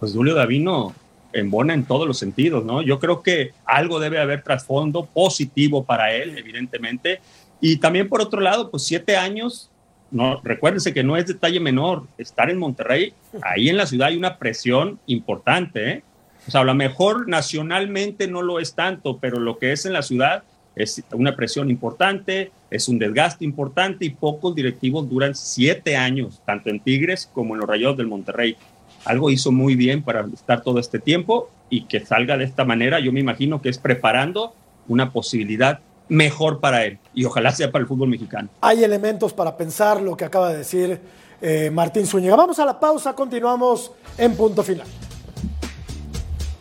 Pues 0.02 0.14
Julio 0.14 0.34
Davino 0.34 0.96
embona 1.32 1.76
en 1.76 1.86
todos 1.86 2.08
los 2.08 2.18
sentidos, 2.18 2.66
¿no? 2.66 2.82
Yo 2.82 2.98
creo 2.98 3.22
que 3.22 3.52
algo 3.66 4.00
debe 4.00 4.20
haber 4.20 4.42
trasfondo 4.42 5.06
positivo 5.06 5.84
para 5.84 6.12
él, 6.12 6.40
evidentemente. 6.40 7.20
Y 7.62 7.78
también 7.78 8.10
por 8.10 8.20
otro 8.20 8.42
lado, 8.42 8.72
pues 8.72 8.82
siete 8.82 9.16
años, 9.16 9.70
no, 10.10 10.42
recuérdense 10.44 10.92
que 10.92 11.04
no 11.04 11.18
es 11.18 11.28
detalle 11.28 11.60
menor 11.60 12.08
estar 12.18 12.50
en 12.50 12.58
Monterrey, 12.58 13.14
ahí 13.44 13.70
en 13.70 13.78
la 13.78 13.86
ciudad 13.86 14.08
hay 14.08 14.18
una 14.18 14.40
presión 14.40 15.00
importante, 15.06 15.92
¿eh? 15.92 16.04
O 16.48 16.50
sea, 16.50 16.62
a 16.62 16.64
lo 16.64 16.74
mejor 16.74 17.30
nacionalmente 17.30 18.28
no 18.28 18.42
lo 18.42 18.60
es 18.60 18.74
tanto, 18.74 19.20
pero 19.20 19.40
lo 19.40 19.60
que 19.60 19.72
es 19.72 19.86
en 19.86 19.94
la 19.94 20.02
ciudad 20.02 20.42
es 20.76 21.04
una 21.12 21.36
presión 21.36 21.70
importante, 21.70 22.52
es 22.72 22.88
un 22.88 22.98
desgaste 22.98 23.46
importante 23.46 24.06
y 24.06 24.10
pocos 24.10 24.56
directivos 24.56 25.08
duran 25.08 25.36
siete 25.36 25.96
años, 25.96 26.42
tanto 26.44 26.72
en 26.72 26.80
Tigres 26.80 27.30
como 27.32 27.54
en 27.54 27.60
los 27.60 27.70
Rayos 27.70 27.96
del 27.96 28.08
Monterrey. 28.08 28.58
Algo 29.06 29.30
hizo 29.30 29.52
muy 29.52 29.76
bien 29.76 30.04
para 30.04 30.26
estar 30.34 30.62
todo 30.62 30.80
este 30.80 31.00
tiempo 31.00 31.50
y 31.70 31.86
que 31.86 32.06
salga 32.06 32.38
de 32.38 32.44
esta 32.44 32.66
manera, 32.66 33.00
yo 33.00 33.12
me 33.12 33.20
imagino 33.20 33.62
que 33.62 33.70
es 33.70 33.78
preparando 33.78 34.54
una 34.88 35.12
posibilidad 35.12 35.80
mejor 36.10 36.60
para 36.60 36.84
él 36.86 37.00
y 37.14 37.24
ojalá 37.26 37.52
sea 37.52 37.72
para 37.72 37.84
el 37.84 37.88
fútbol 37.88 38.10
mexicano. 38.10 38.50
Hay 38.62 38.84
elementos 38.84 39.34
para 39.34 39.56
pensar 39.56 40.02
lo 40.02 40.18
que 40.18 40.26
acaba 40.26 40.52
de 40.52 40.58
decir 40.58 41.00
eh, 41.42 41.72
Martín 41.72 42.06
Zúñiga. 42.06 42.36
Vamos 42.36 42.60
a 42.60 42.66
la 42.66 42.80
pausa, 42.80 43.14
continuamos 43.16 43.92
en 44.18 44.36
punto 44.36 44.62
final. 44.62 44.88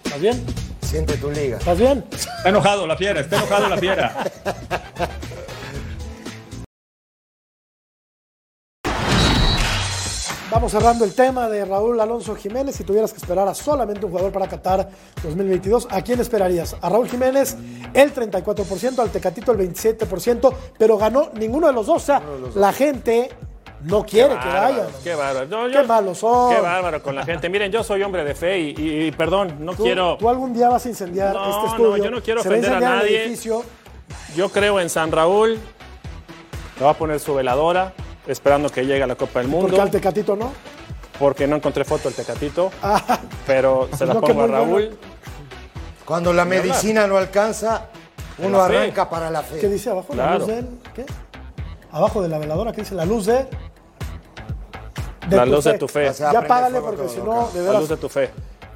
¿Estás 0.04 0.20
bien? 0.20 0.40
Siente 0.80 1.16
tu 1.16 1.30
liga. 1.30 1.58
¿Estás 1.58 1.78
bien? 1.78 2.04
Está 2.10 2.48
enojado 2.48 2.86
la 2.86 2.96
fiera, 2.96 3.20
está 3.20 3.36
enojado 3.36 3.68
la 3.68 3.76
fiera. 3.76 4.16
Vamos 10.50 10.72
cerrando 10.72 11.04
el 11.04 11.14
tema 11.14 11.48
de 11.48 11.64
Raúl 11.64 12.00
Alonso 12.00 12.34
Jiménez. 12.34 12.74
Si 12.74 12.82
tuvieras 12.82 13.12
que 13.12 13.18
esperar 13.18 13.46
a 13.46 13.54
solamente 13.54 14.04
un 14.04 14.10
jugador 14.10 14.32
para 14.32 14.48
Qatar 14.48 14.88
2022, 15.22 15.86
¿a 15.90 16.02
quién 16.02 16.18
esperarías? 16.20 16.74
A 16.80 16.88
Raúl 16.88 17.08
Jiménez 17.08 17.56
el 17.94 18.12
34%, 18.12 18.98
al 18.98 19.10
Tecatito 19.10 19.52
el 19.52 19.58
27%, 19.58 20.52
pero 20.76 20.98
ganó 20.98 21.30
ninguno 21.34 21.68
de 21.68 21.72
los 21.72 21.86
dos. 21.86 22.02
O 22.02 22.06
sea, 22.06 22.20
la 22.56 22.72
gente 22.72 23.30
no 23.84 24.04
quiere 24.04 24.36
que 24.40 24.48
vayan. 24.48 24.86
Qué 25.04 25.14
bárbaro. 25.14 25.46
No, 25.46 25.70
Qué 25.70 25.86
malos 25.86 26.18
son. 26.18 26.52
Qué 26.52 26.60
bárbaro 26.60 27.00
con 27.00 27.14
la 27.14 27.24
gente. 27.24 27.48
Miren, 27.48 27.70
yo 27.70 27.84
soy 27.84 28.02
hombre 28.02 28.24
de 28.24 28.34
fe 28.34 28.58
y, 28.58 28.74
y- 28.76 29.06
y 29.06 29.12
perdón, 29.12 29.54
no 29.60 29.74
Tú, 29.74 29.84
quiero. 29.84 30.16
tú 30.18 30.28
algún 30.28 30.52
día 30.52 30.68
vas 30.68 30.84
a 30.84 30.88
incendiar 30.88 31.32
No, 31.32 31.48
este 31.48 31.60
no, 31.62 31.68
estudio. 31.68 32.04
yo 32.04 32.10
no 32.10 32.22
quiero 32.22 32.42
Se 32.42 32.48
ofender 32.48 32.72
a 32.74 32.80
nadie. 32.80 33.22
edificio. 33.22 33.62
Yo 34.34 34.48
creo 34.48 34.80
en 34.80 34.90
San 34.90 35.12
Raúl. 35.12 35.58
Le 36.78 36.84
va 36.84 36.90
a 36.90 36.94
poner 36.94 37.20
su 37.20 37.34
veladora, 37.34 37.92
esperando 38.26 38.68
que 38.70 38.84
llegue 38.86 39.02
a 39.02 39.06
la 39.06 39.16
Copa 39.16 39.40
del 39.40 39.48
Mundo. 39.48 39.66
Porque 39.68 39.80
al 39.80 39.90
Tecatito 39.90 40.36
no. 40.36 40.52
Porque 41.18 41.46
no 41.46 41.56
encontré 41.56 41.84
foto 41.84 42.04
del 42.08 42.14
Tecatito. 42.14 42.70
Ah, 42.82 43.18
Pero 43.46 43.88
se 43.96 44.06
la 44.06 44.14
pongo 44.20 44.42
a 44.42 44.46
Raúl. 44.46 44.68
bueno. 44.70 44.96
Cuando 46.04 46.32
la 46.32 46.44
medicina 46.44 47.06
no 47.06 47.16
alcanza, 47.16 47.86
uno 48.38 48.58
la 48.58 48.66
fe. 48.68 48.76
arranca 48.78 49.08
para 49.08 49.30
la 49.30 49.42
fe. 49.42 49.58
¿Qué 49.60 49.68
dice 49.68 49.90
abajo? 49.90 50.14
La 50.14 50.36
luz 50.38 50.46
de 50.48 50.58
él. 50.58 50.68
¿Qué? 50.94 51.04
Abajo 51.92 52.22
de 52.22 52.28
la 52.28 52.38
veladora, 52.38 52.72
¿qué 52.72 52.80
dice? 52.82 52.94
La 52.94 53.04
luz 53.04 53.26
de. 53.26 53.46
La 55.30 55.44
luz 55.46 55.64
de 55.64 55.78
tu 55.78 55.86
fe. 55.86 56.08
O 56.08 56.14
sea, 56.14 56.32
Ya 56.32 56.42
págale 56.46 56.80
porque 56.80 57.08
si 57.08 57.18
¿no? 57.18 57.48
de 57.52 57.60
La 57.60 57.66
veras, 57.66 57.80
luz 57.80 57.88
de 57.90 57.96
tu 57.96 58.08
fe. 58.08 58.30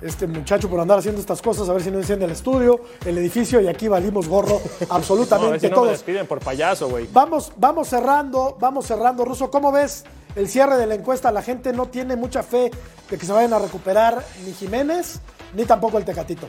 Este 0.04 0.26
muchacho 0.26 0.68
por 0.68 0.78
andar 0.80 0.98
haciendo 0.98 1.20
estas 1.20 1.40
cosas, 1.40 1.68
a 1.68 1.72
ver 1.72 1.82
si 1.82 1.90
no 1.90 1.98
enciende 1.98 2.26
el 2.26 2.30
estudio, 2.30 2.80
el 3.04 3.16
edificio 3.18 3.60
y 3.60 3.68
aquí 3.68 3.88
valimos 3.88 4.28
gorro 4.28 4.60
No, 4.60 4.60
a 4.60 4.78
ver 4.78 4.88
absolutamente 4.90 5.60
si 5.60 5.66
no 5.66 5.70
me 5.70 5.74
todos. 5.76 5.90
despiden 5.92 6.26
por 6.26 6.40
payaso, 6.40 6.88
güey. 6.88 7.08
Vamos, 7.12 7.52
vamos 7.56 7.88
cerrando, 7.88 8.56
vamos 8.60 8.86
cerrando. 8.86 9.24
Ruso, 9.24 9.50
¿cómo 9.50 9.72
ves 9.72 10.04
el 10.36 10.48
cierre 10.48 10.76
de 10.76 10.86
la 10.86 10.94
encuesta? 10.94 11.32
La 11.32 11.42
gente 11.42 11.72
no 11.72 11.86
tiene 11.86 12.16
mucha 12.16 12.42
fe 12.42 12.70
de 13.10 13.18
que 13.18 13.24
se 13.26 13.32
vayan 13.32 13.52
a 13.54 13.58
recuperar 13.58 14.22
ni 14.44 14.52
Jiménez 14.52 15.20
ni 15.54 15.64
tampoco 15.64 15.98
el 15.98 16.04
Tecatito. 16.04 16.48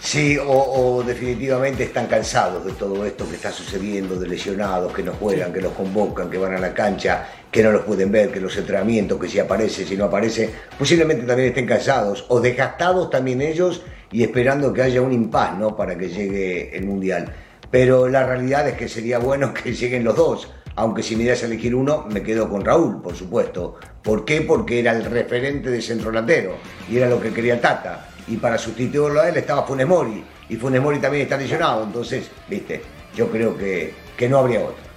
Sí, 0.00 0.38
o, 0.38 0.46
o 0.46 1.02
definitivamente 1.02 1.82
están 1.82 2.06
cansados 2.06 2.64
de 2.64 2.72
todo 2.72 3.04
esto 3.04 3.28
que 3.28 3.34
está 3.34 3.50
sucediendo, 3.50 4.16
de 4.16 4.28
lesionados 4.28 4.92
que 4.92 5.02
no 5.02 5.12
juegan, 5.12 5.52
que 5.52 5.60
los 5.60 5.72
convocan, 5.72 6.30
que 6.30 6.38
van 6.38 6.54
a 6.54 6.58
la 6.58 6.72
cancha, 6.72 7.28
que 7.50 7.62
no 7.62 7.72
los 7.72 7.82
pueden 7.82 8.12
ver, 8.12 8.30
que 8.30 8.40
los 8.40 8.56
entrenamientos, 8.56 9.18
que 9.18 9.28
si 9.28 9.38
aparece, 9.40 9.84
si 9.84 9.96
no 9.96 10.04
aparece, 10.04 10.50
posiblemente 10.78 11.26
también 11.26 11.48
estén 11.48 11.66
cansados 11.66 12.24
o 12.28 12.40
desgastados 12.40 13.10
también 13.10 13.42
ellos 13.42 13.82
y 14.12 14.22
esperando 14.22 14.72
que 14.72 14.82
haya 14.82 15.02
un 15.02 15.12
impas, 15.12 15.58
¿no? 15.58 15.76
Para 15.76 15.98
que 15.98 16.08
llegue 16.08 16.76
el 16.76 16.86
Mundial. 16.86 17.34
Pero 17.70 18.08
la 18.08 18.24
realidad 18.24 18.68
es 18.68 18.74
que 18.74 18.88
sería 18.88 19.18
bueno 19.18 19.52
que 19.62 19.72
lleguen 19.74 20.04
los 20.04 20.16
dos, 20.16 20.48
aunque 20.76 21.02
si 21.02 21.16
me 21.16 21.24
das 21.24 21.42
a 21.42 21.46
elegir 21.46 21.74
uno, 21.74 22.06
me 22.08 22.22
quedo 22.22 22.48
con 22.48 22.64
Raúl, 22.64 23.02
por 23.02 23.16
supuesto. 23.16 23.76
¿Por 24.02 24.24
qué? 24.24 24.42
Porque 24.42 24.78
era 24.78 24.92
el 24.92 25.04
referente 25.04 25.70
de 25.70 25.82
centro 25.82 26.10
delantero 26.10 26.54
y 26.88 26.96
era 26.98 27.08
lo 27.08 27.20
que 27.20 27.32
quería 27.32 27.60
Tata. 27.60 28.08
Y 28.28 28.36
para 28.36 28.58
sustituirlo 28.58 29.20
a 29.20 29.28
él 29.28 29.36
estaba 29.36 29.62
Funes 29.64 29.86
Mori. 29.86 30.24
Y 30.48 30.56
Funes 30.56 30.80
Mori 30.82 30.98
también 30.98 31.22
está 31.24 31.36
lesionado. 31.36 31.82
Entonces, 31.84 32.30
viste, 32.48 32.82
yo 33.14 33.28
creo 33.30 33.56
que, 33.56 33.94
que 34.16 34.28
no 34.28 34.38
habría 34.38 34.60
otro. 34.60 34.88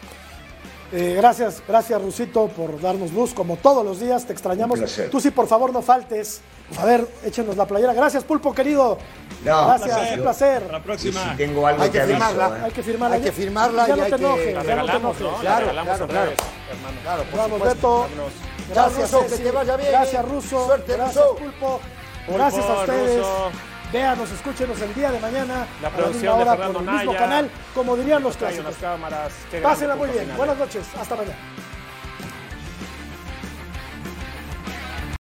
Eh, 0.94 1.14
gracias, 1.16 1.64
gracias 1.66 2.02
Rusito 2.02 2.48
por 2.50 2.82
darnos 2.82 3.14
luz 3.14 3.34
como 3.34 3.56
todos 3.56 3.86
los 3.86 4.02
días, 4.02 4.26
te 4.28 4.34
extrañamos. 4.34 4.78
Tú 5.10 5.22
sí, 5.22 5.32
por 5.32 5.48
favor, 5.48 5.72
no 5.72 5.82
faltes. 5.82 6.42
A 6.78 6.84
ver, 6.84 7.08
échenos 7.24 7.56
la 7.56 7.66
playera. 7.66 7.94
Gracias, 7.94 8.26
Pulpo 8.26 8.54
querido. 8.54 8.98
No, 9.46 9.68
gracias, 9.68 9.90
placer. 9.98 10.18
un 10.18 10.22
placer. 10.24 10.58
Hasta 10.64 10.72
la 10.74 10.78
Y 10.78 10.82
próxima. 10.82 11.32
si 11.32 11.38
tengo 11.38 11.66
algo 11.68 11.82
Hay 11.84 11.90
que 11.90 11.98
que 11.98 12.02
aviso, 12.04 12.18
firmarla. 12.20 12.58
¿eh? 12.58 12.62
Hay 12.66 12.72
que 12.72 12.84
firmarla. 12.84 13.16
Hay 13.16 13.22
que 13.22 13.32
firmarla 13.32 13.88
ya 13.88 13.94
y 13.94 13.98
no 13.98 14.04
hay 14.04 14.12
te 14.12 14.18
que- 14.18 14.24
enojes, 14.26 14.46
ya 14.68 14.76
no 14.76 14.86
te 14.86 14.98
enojes. 14.98 15.22
¿no? 15.22 15.36
Claro, 15.38 15.70
claro, 15.72 15.94
otra 15.94 16.08
claro. 16.08 16.30
vez, 16.32 16.40
hermano. 16.72 16.98
Claro, 17.04 17.24
por 17.24 17.40
Vamos, 17.40 17.58
supuesto. 17.58 17.88
Beto. 17.88 18.02
Vámonos. 18.02 18.34
Gracias, 18.70 19.12
Ruso, 19.14 19.28
que 19.38 19.44
te 19.44 19.52
vaya 19.52 19.78
bien, 19.78 19.90
Gracias. 19.92 20.26
Ruso. 20.30 20.66
Suerte, 20.66 20.94
Gracias, 20.94 21.24
Ruso. 21.26 21.36
Pulpo. 21.38 21.80
Gracias 22.28 22.66
a 22.66 22.80
ustedes. 22.82 23.18
Ruso. 23.18 23.52
Véanos, 23.92 24.32
escúchenos 24.32 24.82
el 24.82 24.94
día 24.94 25.12
de 25.12 25.20
mañana. 25.20 25.68
La 25.82 25.90
a 25.90 25.92
producción 25.92 26.22
misma 26.22 26.36
de 26.38 26.42
hora 26.44 26.52
Fernando 26.52 26.80
por 26.80 26.88
el 26.88 26.94
mismo 26.96 27.12
Naya. 27.14 27.20
canal, 27.26 27.52
como 27.76 27.98
dirían 27.98 28.24
los 28.24 28.38
clásicos. 28.38 28.76
cámaras. 28.80 29.34
Pásenla 29.62 29.96
muy 29.98 30.10
bien. 30.10 30.22
final, 30.24 30.38
Buenas 30.38 30.56
eh. 30.56 30.60
noches. 30.60 30.84
Hasta 31.00 31.16
mañana. 31.16 31.36